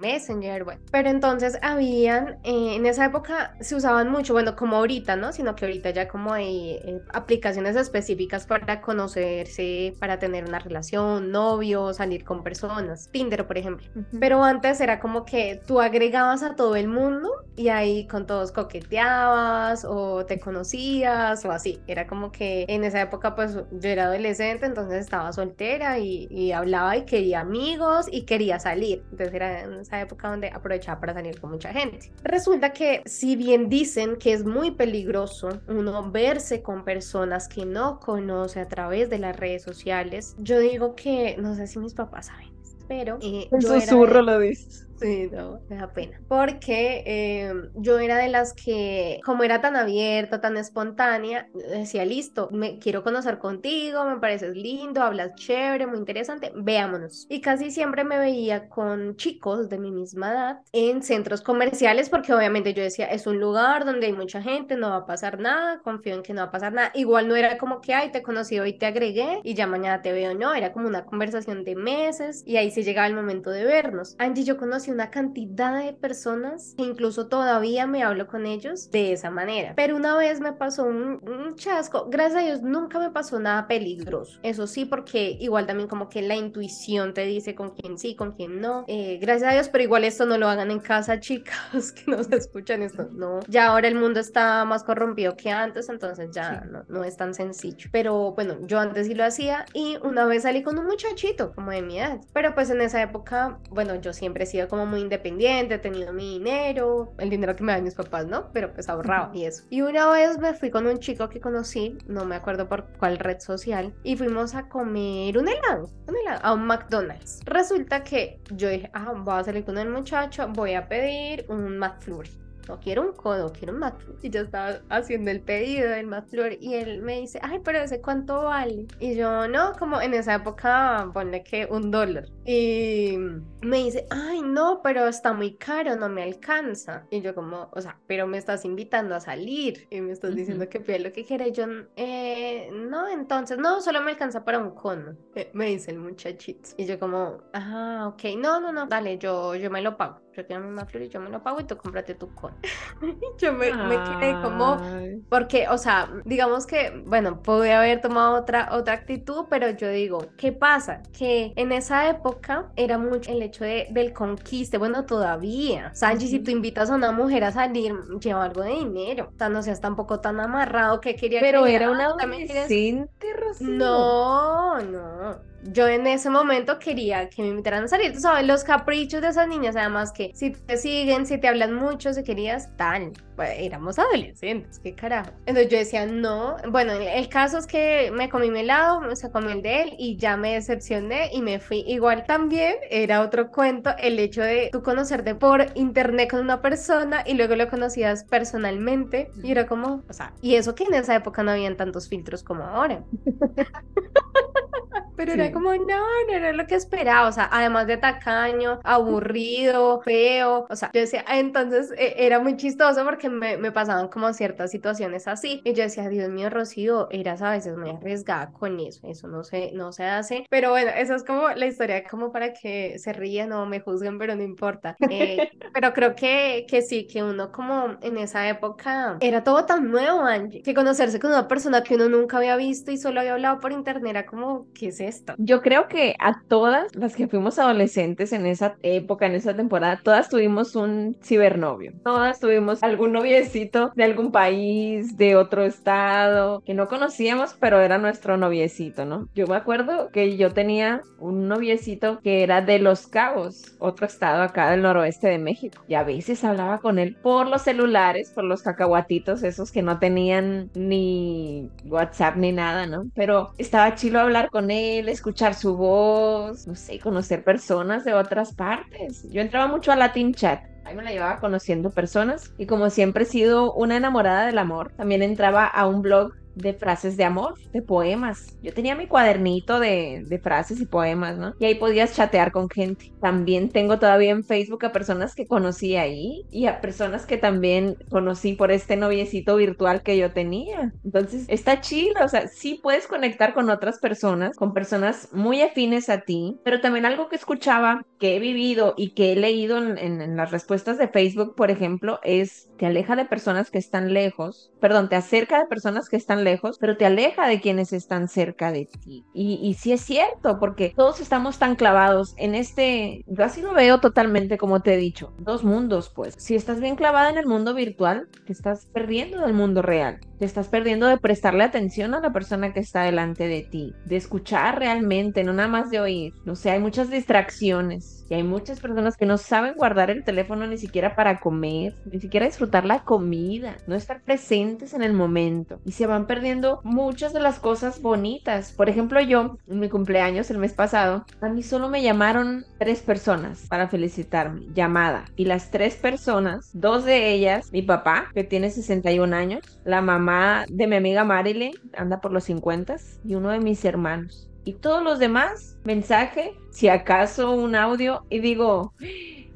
Messenger, 0.00 0.64
bueno, 0.64 0.80
pero 0.90 1.10
entonces 1.10 1.58
habían, 1.62 2.38
eh, 2.42 2.76
en 2.76 2.86
esa 2.86 3.04
época 3.04 3.54
se 3.60 3.74
usaban 3.74 4.10
mucho 4.10 4.23
bueno, 4.32 4.56
como 4.56 4.76
ahorita, 4.76 5.16
¿no? 5.16 5.32
Sino 5.32 5.54
que 5.54 5.64
ahorita 5.64 5.90
ya 5.90 6.08
como 6.08 6.32
hay 6.32 6.72
eh, 6.84 7.00
aplicaciones 7.12 7.76
específicas 7.76 8.46
para 8.46 8.80
conocerse, 8.80 9.94
para 9.98 10.18
tener 10.18 10.44
una 10.44 10.58
relación, 10.58 11.30
novio, 11.30 11.92
salir 11.92 12.24
con 12.24 12.42
personas, 12.42 13.08
Tinder, 13.10 13.46
por 13.46 13.58
ejemplo. 13.58 13.86
Pero 14.18 14.42
antes 14.42 14.80
era 14.80 15.00
como 15.00 15.24
que 15.24 15.60
tú 15.66 15.80
agregabas 15.80 16.42
a 16.42 16.56
todo 16.56 16.76
el 16.76 16.88
mundo 16.88 17.30
y 17.56 17.68
ahí 17.68 18.06
con 18.06 18.26
todos 18.26 18.52
coqueteabas 18.52 19.84
o 19.84 20.24
te 20.26 20.40
conocías 20.40 21.44
o 21.44 21.50
así. 21.50 21.80
Era 21.86 22.06
como 22.06 22.32
que 22.32 22.64
en 22.68 22.84
esa 22.84 23.00
época 23.00 23.34
pues 23.34 23.54
yo 23.54 23.88
era 23.88 24.04
adolescente, 24.04 24.66
entonces 24.66 25.00
estaba 25.00 25.32
soltera 25.32 25.98
y, 25.98 26.26
y 26.30 26.52
hablaba 26.52 26.96
y 26.96 27.04
quería 27.04 27.40
amigos 27.40 28.06
y 28.10 28.22
quería 28.22 28.58
salir. 28.58 29.02
Entonces 29.10 29.34
era 29.34 29.62
en 29.62 29.74
esa 29.74 30.00
época 30.00 30.28
donde 30.28 30.48
aprovechaba 30.48 31.00
para 31.00 31.14
salir 31.14 31.40
con 31.40 31.50
mucha 31.50 31.72
gente. 31.72 32.12
Resulta 32.22 32.72
que 32.72 33.02
si 33.06 33.36
bien 33.36 33.68
dicen 33.68 34.13
que 34.18 34.32
es 34.32 34.44
muy 34.44 34.70
peligroso 34.72 35.60
uno 35.68 36.10
verse 36.10 36.62
con 36.62 36.84
personas 36.84 37.48
que 37.48 37.66
no 37.66 38.00
conoce 38.00 38.60
a 38.60 38.68
través 38.68 39.10
de 39.10 39.18
las 39.18 39.36
redes 39.36 39.62
sociales. 39.62 40.34
Yo 40.38 40.58
digo 40.58 40.94
que, 40.94 41.36
no 41.38 41.54
sé 41.54 41.66
si 41.66 41.78
mis 41.78 41.94
papás 41.94 42.26
saben, 42.26 42.52
pero... 42.88 43.18
Eh, 43.20 43.48
susurro 43.60 44.22
lo 44.22 44.38
dices. 44.38 44.86
Sí, 44.96 45.28
no, 45.32 45.60
me 45.68 45.76
da 45.76 45.92
pena. 45.92 46.22
Porque 46.28 47.02
em, 47.04 47.68
yo 47.74 47.98
era 47.98 48.16
de 48.16 48.28
las 48.28 48.54
que, 48.54 49.18
como 49.24 49.42
era 49.42 49.60
tan 49.60 49.74
abierta, 49.74 50.40
tan 50.40 50.56
espontánea, 50.56 51.48
decía, 51.52 52.04
listo, 52.04 52.48
me 52.52 52.78
quiero 52.78 53.02
conocer 53.02 53.38
contigo, 53.38 54.04
me 54.04 54.20
pareces 54.20 54.56
lindo, 54.56 55.02
hablas 55.02 55.34
chévere, 55.34 55.88
muy 55.88 55.98
interesante, 55.98 56.52
veámonos. 56.54 57.26
Y 57.28 57.40
casi 57.40 57.72
siempre 57.72 58.04
me 58.04 58.18
veía 58.18 58.68
con 58.68 59.16
chicos 59.16 59.68
de 59.68 59.78
mi 59.78 59.90
misma 59.90 60.30
edad 60.30 60.60
en 60.72 61.02
centros 61.02 61.42
comerciales, 61.42 62.08
porque 62.08 62.32
obviamente 62.32 62.72
yo 62.72 62.82
decía, 62.84 63.06
es 63.06 63.26
un 63.26 63.40
lugar 63.40 63.84
donde 63.84 64.06
hay 64.06 64.12
mucha 64.12 64.42
gente, 64.42 64.76
no 64.76 64.90
va 64.90 64.96
a 64.98 65.06
pasar 65.06 65.40
nada, 65.40 65.80
confío 65.82 66.14
en 66.14 66.22
que 66.22 66.32
no 66.34 66.42
va 66.42 66.48
a 66.48 66.50
pasar 66.52 66.72
nada. 66.72 66.92
Igual 66.94 67.26
no 67.28 67.34
era 67.34 67.58
como 67.58 67.80
que, 67.80 67.94
ay, 67.94 68.12
te 68.12 68.22
conocí 68.22 68.60
hoy, 68.60 68.78
te 68.78 68.86
agregué 68.86 69.40
y 69.42 69.54
ya 69.54 69.66
mañana 69.66 70.02
te 70.02 70.12
veo, 70.12 70.34
no, 70.34 70.54
era 70.54 70.72
como 70.72 70.86
una 70.86 71.04
conversación 71.04 71.64
de 71.64 71.74
meses 71.74 72.42
y 72.46 72.56
ahí 72.58 72.70
se 72.70 72.84
llegaba 72.84 73.08
el 73.08 73.14
momento 73.14 73.50
de 73.50 73.64
vernos. 73.64 74.14
Angie, 74.18 74.44
yo 74.44 74.56
conocí 74.56 74.83
conocí 74.84 74.90
una 74.90 75.10
cantidad 75.10 75.82
de 75.82 75.92
personas 75.92 76.74
que 76.76 76.84
incluso 76.84 77.28
todavía 77.28 77.86
me 77.86 78.02
hablo 78.02 78.26
con 78.26 78.46
ellos 78.46 78.90
de 78.90 79.12
esa 79.12 79.30
manera. 79.30 79.72
Pero 79.76 79.96
una 79.96 80.16
vez 80.16 80.40
me 80.40 80.52
pasó 80.52 80.84
un, 80.84 81.20
un 81.22 81.54
chasco, 81.56 82.08
gracias 82.10 82.42
a 82.42 82.44
Dios 82.44 82.62
nunca 82.62 82.98
me 82.98 83.10
pasó 83.10 83.38
nada 83.38 83.66
peligroso. 83.66 84.38
Eso 84.42 84.66
sí, 84.66 84.84
porque 84.84 85.36
igual 85.40 85.66
también 85.66 85.88
como 85.88 86.08
que 86.08 86.22
la 86.22 86.34
intuición 86.34 87.14
te 87.14 87.24
dice 87.24 87.54
con 87.54 87.70
quién 87.70 87.98
sí, 87.98 88.14
con 88.14 88.32
quién 88.32 88.60
no. 88.60 88.84
Eh, 88.88 89.18
gracias 89.20 89.50
a 89.50 89.54
Dios, 89.54 89.68
pero 89.68 89.84
igual 89.84 90.04
esto 90.04 90.26
no 90.26 90.38
lo 90.38 90.48
hagan 90.48 90.70
en 90.70 90.80
casa, 90.80 91.20
chicas, 91.24 91.92
que 91.92 92.10
no 92.10 92.22
se 92.22 92.36
escuchan 92.36 92.82
esto. 92.82 93.08
No, 93.12 93.40
ya 93.48 93.66
ahora 93.66 93.88
el 93.88 93.94
mundo 93.94 94.20
está 94.20 94.64
más 94.64 94.84
corrompido 94.84 95.36
que 95.36 95.50
antes, 95.50 95.88
entonces 95.88 96.30
ya 96.32 96.64
no, 96.70 96.84
no 96.88 97.04
es 97.04 97.16
tan 97.16 97.34
sencillo. 97.34 97.88
Pero 97.92 98.32
bueno, 98.32 98.58
yo 98.62 98.78
antes 98.78 99.06
sí 99.06 99.14
lo 99.14 99.24
hacía 99.24 99.64
y 99.72 99.96
una 100.02 100.24
vez 100.26 100.42
salí 100.42 100.62
con 100.62 100.78
un 100.78 100.86
muchachito 100.86 101.52
como 101.54 101.70
de 101.70 101.82
mi 101.82 101.98
edad. 101.98 102.20
Pero 102.32 102.54
pues 102.54 102.70
en 102.70 102.80
esa 102.80 103.00
época, 103.02 103.58
bueno, 103.70 103.94
yo 103.96 104.12
siempre 104.12 104.44
he 104.44 104.46
sido 104.46 104.68
como 104.74 104.86
muy 104.86 105.02
independiente, 105.02 105.74
he 105.74 105.78
tenido 105.78 106.12
mi 106.12 106.38
dinero, 106.38 107.14
el 107.18 107.30
dinero 107.30 107.54
que 107.54 107.62
me 107.62 107.70
dan 107.70 107.84
mis 107.84 107.94
papás, 107.94 108.26
¿no? 108.26 108.50
Pero 108.52 108.72
pues 108.72 108.88
ahorraba 108.88 109.30
y 109.32 109.44
eso. 109.44 109.62
Y 109.70 109.82
una 109.82 110.10
vez 110.10 110.36
me 110.38 110.52
fui 110.52 110.68
con 110.68 110.84
un 110.88 110.98
chico 110.98 111.28
que 111.28 111.40
conocí, 111.40 111.96
no 112.08 112.24
me 112.24 112.34
acuerdo 112.34 112.68
por 112.68 112.86
cuál 112.98 113.20
red 113.20 113.38
social, 113.38 113.94
y 114.02 114.16
fuimos 114.16 114.56
a 114.56 114.68
comer 114.68 115.38
un 115.38 115.46
helado, 115.46 115.90
un 116.08 116.16
helado, 116.16 116.40
a 116.42 116.54
un 116.54 116.66
McDonald's. 116.66 117.40
Resulta 117.44 118.02
que 118.02 118.40
yo 118.50 118.68
dije, 118.68 118.90
ah, 118.94 119.12
voy 119.16 119.38
a 119.38 119.44
salir 119.44 119.64
con 119.64 119.78
el 119.78 119.88
muchacho, 119.88 120.48
voy 120.48 120.74
a 120.74 120.88
pedir 120.88 121.46
un 121.48 121.78
McFlurry 121.78 122.43
no 122.68 122.80
quiero 122.80 123.02
un 123.02 123.12
codo, 123.12 123.52
quiero 123.52 123.74
un 123.74 123.80
McFlurry. 123.80 124.18
Y 124.22 124.30
yo 124.30 124.40
estaba 124.42 124.80
haciendo 124.88 125.30
el 125.30 125.40
pedido 125.40 125.90
del 125.90 126.06
McFlurry 126.06 126.58
y 126.60 126.74
él 126.74 127.02
me 127.02 127.20
dice, 127.20 127.38
ay, 127.42 127.60
pero 127.64 127.78
ese 127.78 128.00
cuánto 128.00 128.44
vale. 128.44 128.86
Y 129.00 129.14
yo, 129.14 129.48
no, 129.48 129.72
como 129.78 130.00
en 130.00 130.14
esa 130.14 130.34
época, 130.34 131.10
ponle 131.12 131.42
que 131.42 131.66
un 131.70 131.90
dólar. 131.90 132.28
Y 132.46 133.16
me 133.62 133.78
dice, 133.78 134.06
ay, 134.10 134.42
no, 134.42 134.80
pero 134.82 135.08
está 135.08 135.32
muy 135.32 135.54
caro, 135.56 135.96
no 135.96 136.08
me 136.08 136.22
alcanza. 136.22 137.06
Y 137.10 137.20
yo 137.20 137.34
como, 137.34 137.68
o 137.72 137.80
sea, 137.80 137.98
pero 138.06 138.26
me 138.26 138.38
estás 138.38 138.64
invitando 138.64 139.14
a 139.14 139.20
salir 139.20 139.86
y 139.90 140.00
me 140.00 140.12
estás 140.12 140.34
diciendo 140.34 140.68
que 140.68 140.80
pida 140.80 140.98
lo 140.98 141.12
que 141.12 141.24
quiera. 141.24 141.46
Y 141.46 141.52
yo, 141.52 141.64
eh, 141.96 142.70
no, 142.72 143.08
entonces, 143.08 143.58
no, 143.58 143.80
solo 143.80 144.00
me 144.02 144.12
alcanza 144.12 144.44
para 144.44 144.58
un 144.58 144.70
cono, 144.70 145.16
eh, 145.34 145.50
me 145.54 145.66
dice 145.66 145.90
el 145.90 145.98
muchachito. 145.98 146.70
Y 146.76 146.86
yo 146.86 146.98
como, 146.98 147.38
ajá, 147.52 148.08
ok, 148.08 148.22
no, 148.38 148.60
no, 148.60 148.72
no, 148.72 148.86
dale, 148.86 149.18
yo, 149.18 149.54
yo 149.54 149.70
me 149.70 149.80
lo 149.82 149.96
pago 149.96 150.23
yo 150.36 150.46
quiero 150.46 150.64
mi 150.64 150.80
flor 150.84 151.02
y 151.02 151.08
yo 151.08 151.20
me 151.20 151.30
lo 151.30 151.42
pago 151.42 151.60
y 151.60 151.64
tú 151.64 151.76
cómprate 151.76 152.14
tu 152.14 152.34
con. 152.34 152.52
yo 153.38 153.52
me, 153.52 153.72
me, 153.72 153.96
quedé 154.04 154.40
como, 154.42 154.80
porque, 155.28 155.68
o 155.68 155.78
sea, 155.78 156.10
digamos 156.24 156.66
que, 156.66 157.02
bueno, 157.06 157.42
pude 157.42 157.72
haber 157.72 158.00
tomado 158.00 158.36
otra, 158.36 158.68
otra 158.72 158.94
actitud, 158.94 159.46
pero 159.48 159.70
yo 159.70 159.88
digo, 159.88 160.18
¿qué 160.36 160.52
pasa? 160.52 161.02
Que 161.16 161.52
en 161.56 161.72
esa 161.72 162.08
época 162.08 162.70
era 162.76 162.98
mucho 162.98 163.30
el 163.30 163.42
hecho 163.42 163.64
de, 163.64 163.86
del 163.90 164.12
conquiste, 164.12 164.78
bueno, 164.78 165.04
todavía. 165.04 165.92
Sanchi, 165.94 166.28
si 166.28 166.40
tú 166.40 166.50
invitas 166.50 166.90
a 166.90 166.94
una 166.94 167.12
mujer 167.12 167.44
a 167.44 167.52
salir, 167.52 167.94
lleva 168.20 168.44
algo 168.44 168.62
de 168.62 168.70
dinero. 168.70 169.30
O 169.34 169.38
sea, 169.38 169.48
no 169.48 169.62
seas 169.62 169.80
tampoco 169.80 170.20
tan 170.20 170.40
amarrado 170.40 171.00
que 171.00 171.16
quería 171.16 171.40
Pero 171.40 171.66
era 171.66 171.90
una 171.90 172.06
adolescente, 172.06 173.32
Rocío. 173.34 173.68
No, 173.68 174.80
no 174.80 175.53
yo 175.64 175.88
en 175.88 176.06
ese 176.06 176.30
momento 176.30 176.78
quería 176.78 177.28
que 177.28 177.42
me 177.42 177.48
invitaran 177.48 177.84
a 177.84 177.88
salir. 177.88 178.12
Tú 178.12 178.20
sabes, 178.20 178.46
los 178.46 178.64
caprichos 178.64 179.20
de 179.22 179.28
esas 179.28 179.48
niñas, 179.48 179.76
además 179.76 180.12
que 180.12 180.30
si 180.34 180.50
te 180.50 180.76
siguen, 180.76 181.26
si 181.26 181.38
te 181.38 181.48
hablan 181.48 181.74
mucho, 181.74 182.12
si 182.12 182.22
querías 182.22 182.74
tal. 182.76 183.12
Pues, 183.36 183.50
éramos 183.58 183.98
adolescentes, 183.98 184.78
qué 184.78 184.94
carajo. 184.94 185.30
Entonces 185.46 185.70
yo 185.70 185.78
decía, 185.78 186.06
no. 186.06 186.56
Bueno, 186.70 186.92
el 186.92 187.28
caso 187.28 187.58
es 187.58 187.66
que 187.66 188.12
me 188.12 188.28
comí 188.28 188.50
mi 188.50 188.60
helado, 188.60 189.14
se 189.16 189.30
comió 189.30 189.50
el 189.50 189.62
de 189.62 189.82
él 189.82 189.94
y 189.98 190.16
ya 190.16 190.36
me 190.36 190.54
decepcioné 190.54 191.30
y 191.32 191.42
me 191.42 191.58
fui. 191.58 191.84
Igual 191.86 192.24
también 192.26 192.76
era 192.90 193.22
otro 193.22 193.50
cuento 193.50 193.90
el 193.98 194.18
hecho 194.18 194.42
de 194.42 194.68
tú 194.72 194.82
conocerte 194.82 195.34
por 195.34 195.66
internet 195.74 196.30
con 196.30 196.40
una 196.40 196.62
persona 196.62 197.22
y 197.26 197.34
luego 197.34 197.56
lo 197.56 197.68
conocías 197.68 198.24
personalmente 198.24 199.30
y 199.42 199.50
era 199.50 199.66
como, 199.66 200.04
o 200.08 200.12
sea, 200.12 200.32
y 200.40 200.54
eso 200.54 200.74
que 200.74 200.84
en 200.84 200.94
esa 200.94 201.14
época 201.16 201.42
no 201.42 201.50
habían 201.50 201.76
tantos 201.76 202.08
filtros 202.08 202.42
como 202.42 202.64
ahora. 202.64 203.02
Pero 205.16 205.32
era 205.32 205.52
como, 205.52 205.72
no, 205.74 205.84
no 205.84 206.32
era 206.32 206.52
lo 206.52 206.66
que 206.66 206.74
esperaba. 206.74 207.28
O 207.28 207.32
sea, 207.32 207.48
además 207.52 207.86
de 207.86 207.96
tacaño, 207.96 208.80
aburrido, 208.82 210.00
feo. 210.02 210.66
O 210.68 210.76
sea, 210.76 210.90
yo 210.92 211.00
decía, 211.00 211.24
entonces 211.28 211.92
e, 211.96 212.14
era 212.18 212.40
muy 212.40 212.56
chistoso 212.56 213.04
porque 213.04 213.28
me, 213.28 213.56
me, 213.56 213.72
pasaban 213.72 214.08
como 214.08 214.32
ciertas 214.32 214.70
situaciones 214.70 215.26
así. 215.28 215.60
Y 215.64 215.72
yo 215.74 215.82
decía, 215.82 216.08
Dios 216.08 216.28
mío, 216.30 216.50
Rocío, 216.50 217.08
eras 217.10 217.42
a 217.42 217.50
veces 217.50 217.76
muy 217.76 217.90
arriesgada 217.90 218.52
con 218.52 218.80
eso. 218.80 219.06
Eso 219.06 219.28
no 219.28 219.44
se, 219.44 219.72
no 219.72 219.92
se 219.92 220.04
hace. 220.04 220.46
Pero 220.50 220.70
bueno, 220.70 220.90
eso 220.96 221.14
es 221.14 221.24
como 221.24 221.48
la 221.48 221.66
historia, 221.66 222.04
como 222.04 222.32
para 222.32 222.52
que 222.52 222.98
se 222.98 223.12
rían 223.12 223.52
o 223.52 223.66
me 223.66 223.80
juzguen, 223.80 224.18
pero 224.18 224.34
no 224.34 224.42
importa. 224.42 224.96
Eh, 225.10 225.50
pero 225.74 225.92
creo 225.92 226.14
que, 226.14 226.66
que 226.68 226.82
sí, 226.82 227.06
que 227.06 227.22
uno 227.22 227.52
como 227.52 227.96
en 228.00 228.18
esa 228.18 228.48
época 228.48 229.16
era 229.20 229.44
todo 229.44 229.64
tan 229.66 229.90
nuevo, 229.90 230.20
Angie, 230.20 230.62
que 230.62 230.74
conocerse 230.74 231.18
con 231.18 231.30
una 231.30 231.48
persona 231.48 231.82
que 231.82 231.94
uno 231.94 232.08
nunca 232.08 232.38
había 232.38 232.56
visto 232.56 232.90
y 232.90 232.96
solo 232.96 233.20
había 233.20 233.34
hablado 233.34 233.60
por 233.60 233.72
internet 233.72 234.10
era 234.10 234.26
como, 234.26 234.66
¿qué 234.74 234.88
es 234.88 235.00
esto? 235.06 235.34
Yo 235.38 235.62
creo 235.62 235.88
que 235.88 236.16
a 236.18 236.40
todas 236.48 236.94
las 236.94 237.16
que 237.16 237.28
fuimos 237.28 237.58
adolescentes 237.58 238.32
en 238.32 238.46
esa 238.46 238.76
época, 238.82 239.26
en 239.26 239.34
esa 239.34 239.54
temporada, 239.54 240.00
todas 240.02 240.28
tuvimos 240.28 240.76
un 240.76 241.16
cibernovio. 241.22 241.92
Todas 242.04 242.40
tuvimos 242.40 242.82
algún 242.82 243.12
noviecito 243.12 243.92
de 243.94 244.04
algún 244.04 244.32
país, 244.32 245.16
de 245.16 245.36
otro 245.36 245.64
estado, 245.64 246.62
que 246.64 246.74
no 246.74 246.88
conocíamos, 246.88 247.56
pero 247.58 247.80
era 247.80 247.98
nuestro 247.98 248.36
noviecito, 248.36 249.04
¿no? 249.04 249.28
Yo 249.34 249.46
me 249.46 249.56
acuerdo 249.56 250.10
que 250.10 250.36
yo 250.36 250.52
tenía 250.52 251.02
un 251.18 251.48
noviecito 251.48 252.20
que 252.22 252.42
era 252.42 252.62
de 252.62 252.78
Los 252.78 253.06
Cabos, 253.06 253.76
otro 253.78 254.06
estado 254.06 254.42
acá 254.42 254.70
del 254.70 254.82
noroeste 254.82 255.28
de 255.28 255.38
México. 255.38 255.82
Y 255.88 255.94
a 255.94 256.04
veces 256.04 256.44
hablaba 256.44 256.78
con 256.78 256.98
él 256.98 257.16
por 257.22 257.48
los 257.48 257.62
celulares, 257.62 258.30
por 258.30 258.44
los 258.44 258.62
cacahuatitos, 258.62 259.42
esos 259.42 259.72
que 259.72 259.82
no 259.82 259.98
tenían 259.98 260.70
ni 260.74 261.70
WhatsApp 261.84 262.36
ni 262.36 262.52
nada, 262.52 262.86
¿no? 262.86 263.04
Pero 263.14 263.52
estaba 263.58 263.94
chilo 263.94 264.20
hablar 264.20 264.50
con 264.50 264.70
él, 264.70 264.93
escuchar 264.98 265.54
su 265.54 265.76
voz, 265.76 266.66
no 266.66 266.74
sé, 266.74 266.98
conocer 266.98 267.44
personas 267.44 268.04
de 268.04 268.14
otras 268.14 268.54
partes. 268.54 269.28
Yo 269.30 269.40
entraba 269.40 269.66
mucho 269.66 269.92
a 269.92 269.96
Latin 269.96 270.34
Chat. 270.34 270.62
Ahí 270.84 270.94
me 270.94 271.02
la 271.02 271.12
llevaba 271.12 271.40
conociendo 271.40 271.90
personas 271.90 272.52
y 272.58 272.66
como 272.66 272.90
siempre 272.90 273.24
he 273.24 273.26
sido 273.26 273.72
una 273.72 273.96
enamorada 273.96 274.46
del 274.46 274.58
amor, 274.58 274.92
también 274.96 275.22
entraba 275.22 275.66
a 275.66 275.86
un 275.86 276.02
blog 276.02 276.32
de 276.54 276.74
frases 276.74 277.16
de 277.16 277.24
amor, 277.24 277.54
de 277.72 277.82
poemas. 277.82 278.56
Yo 278.62 278.72
tenía 278.72 278.94
mi 278.94 279.06
cuadernito 279.06 279.80
de, 279.80 280.24
de, 280.26 280.38
frases 280.38 280.80
y 280.80 280.86
poemas, 280.86 281.36
¿no? 281.38 281.54
Y 281.58 281.64
ahí 281.64 281.74
podías 281.74 282.14
chatear 282.14 282.52
con 282.52 282.68
gente. 282.68 283.12
También 283.20 283.70
tengo 283.70 283.98
todavía 283.98 284.30
en 284.30 284.44
Facebook 284.44 284.84
a 284.84 284.92
personas 284.92 285.34
que 285.34 285.46
conocí 285.46 285.96
ahí 285.96 286.44
y 286.50 286.66
a 286.66 286.80
personas 286.80 287.26
que 287.26 287.36
también 287.36 287.96
conocí 288.10 288.54
por 288.54 288.70
este 288.70 288.96
noviecito 288.96 289.56
virtual 289.56 290.02
que 290.02 290.16
yo 290.16 290.32
tenía. 290.32 290.92
Entonces, 291.04 291.44
está 291.48 291.80
chido, 291.80 292.24
o 292.24 292.28
sea, 292.28 292.48
sí 292.48 292.80
puedes 292.82 293.06
conectar 293.06 293.54
con 293.54 293.70
otras 293.70 293.98
personas, 293.98 294.56
con 294.56 294.74
personas 294.74 295.28
muy 295.32 295.62
afines 295.62 296.08
a 296.08 296.20
ti, 296.20 296.58
pero 296.64 296.80
también 296.80 297.06
algo 297.06 297.28
que 297.28 297.36
escuchaba, 297.36 298.04
que 298.18 298.36
he 298.36 298.38
vivido 298.38 298.94
y 298.96 299.10
que 299.10 299.32
he 299.32 299.36
leído 299.36 299.78
en, 299.78 299.98
en, 299.98 300.20
en 300.20 300.36
las 300.36 300.50
respuestas 300.50 300.98
de 300.98 301.08
Facebook, 301.08 301.54
por 301.54 301.70
ejemplo, 301.70 302.20
es 302.22 302.68
te 302.76 302.86
aleja 302.86 303.16
de 303.16 303.24
personas 303.24 303.70
que 303.70 303.78
están 303.78 304.12
lejos, 304.12 304.72
perdón, 304.80 305.08
te 305.08 305.16
acerca 305.16 305.58
de 305.58 305.66
personas 305.66 306.08
que 306.08 306.16
lejos, 306.44 306.78
pero 306.78 306.96
te 306.96 307.06
aleja 307.06 307.48
de 307.48 307.60
quienes 307.60 307.92
están 307.92 308.28
cerca 308.28 308.70
de 308.70 308.86
ti. 308.86 309.24
Y, 309.34 309.58
y 309.62 309.74
sí 309.74 309.92
es 309.92 310.02
cierto, 310.02 310.58
porque 310.60 310.92
todos 310.94 311.20
estamos 311.20 311.58
tan 311.58 311.74
clavados 311.74 312.34
en 312.36 312.54
este, 312.54 313.24
yo 313.26 313.44
así 313.44 313.62
lo 313.62 313.74
veo 313.74 313.98
totalmente 314.00 314.58
como 314.58 314.80
te 314.80 314.94
he 314.94 314.96
dicho, 314.96 315.32
dos 315.38 315.64
mundos, 315.64 316.10
pues. 316.14 316.34
Si 316.38 316.54
estás 316.54 316.80
bien 316.80 316.96
clavada 316.96 317.30
en 317.30 317.38
el 317.38 317.46
mundo 317.46 317.74
virtual, 317.74 318.28
te 318.46 318.52
estás 318.52 318.86
perdiendo 318.92 319.40
del 319.40 319.54
mundo 319.54 319.82
real. 319.82 320.20
Te 320.44 320.48
estás 320.48 320.68
perdiendo 320.68 321.06
de 321.06 321.16
prestarle 321.16 321.64
atención 321.64 322.12
a 322.12 322.20
la 322.20 322.30
persona 322.30 322.74
que 322.74 322.80
está 322.80 323.04
delante 323.04 323.48
de 323.48 323.62
ti, 323.62 323.94
de 324.04 324.16
escuchar 324.16 324.78
realmente, 324.78 325.42
no 325.42 325.54
nada 325.54 325.70
más 325.70 325.88
de 325.88 326.00
oír. 326.00 326.34
No 326.44 326.54
sé, 326.54 326.70
hay 326.70 326.80
muchas 326.80 327.08
distracciones 327.08 328.26
y 328.28 328.34
hay 328.34 328.42
muchas 328.42 328.78
personas 328.78 329.16
que 329.16 329.24
no 329.24 329.38
saben 329.38 329.72
guardar 329.74 330.10
el 330.10 330.22
teléfono 330.22 330.66
ni 330.66 330.76
siquiera 330.76 331.16
para 331.16 331.40
comer, 331.40 331.94
ni 332.04 332.20
siquiera 332.20 332.44
disfrutar 332.44 332.84
la 332.84 333.04
comida, 333.04 333.78
no 333.86 333.94
estar 333.94 334.20
presentes 334.20 334.92
en 334.92 335.02
el 335.02 335.14
momento 335.14 335.80
y 335.86 335.92
se 335.92 336.06
van 336.06 336.26
perdiendo 336.26 336.82
muchas 336.84 337.32
de 337.32 337.40
las 337.40 337.58
cosas 337.58 338.02
bonitas. 338.02 338.72
Por 338.72 338.90
ejemplo, 338.90 339.22
yo 339.22 339.56
en 339.66 339.80
mi 339.80 339.88
cumpleaños 339.88 340.50
el 340.50 340.58
mes 340.58 340.74
pasado, 340.74 341.24
a 341.40 341.48
mí 341.48 341.62
solo 341.62 341.88
me 341.88 342.02
llamaron 342.02 342.66
tres 342.78 343.00
personas 343.00 343.66
para 343.70 343.88
felicitarme, 343.88 344.66
llamada. 344.74 345.24
Y 345.36 345.46
las 345.46 345.70
tres 345.70 345.96
personas, 345.96 346.68
dos 346.74 347.06
de 347.06 347.32
ellas, 347.32 347.72
mi 347.72 347.80
papá, 347.80 348.26
que 348.34 348.44
tiene 348.44 348.68
61 348.68 349.34
años, 349.34 349.80
la 349.86 350.02
mamá 350.02 350.33
de 350.68 350.86
mi 350.86 350.96
amiga 350.96 351.24
Marilyn, 351.24 351.72
anda 351.96 352.20
por 352.20 352.32
los 352.32 352.44
50 352.44 352.96
y 353.24 353.34
uno 353.34 353.50
de 353.50 353.60
mis 353.60 353.84
hermanos. 353.84 354.50
Y 354.64 354.74
todos 354.74 355.02
los 355.02 355.18
demás, 355.18 355.78
mensaje, 355.84 356.54
si 356.70 356.88
acaso 356.88 357.52
un 357.52 357.74
audio, 357.74 358.24
y 358.30 358.38
digo, 358.38 358.94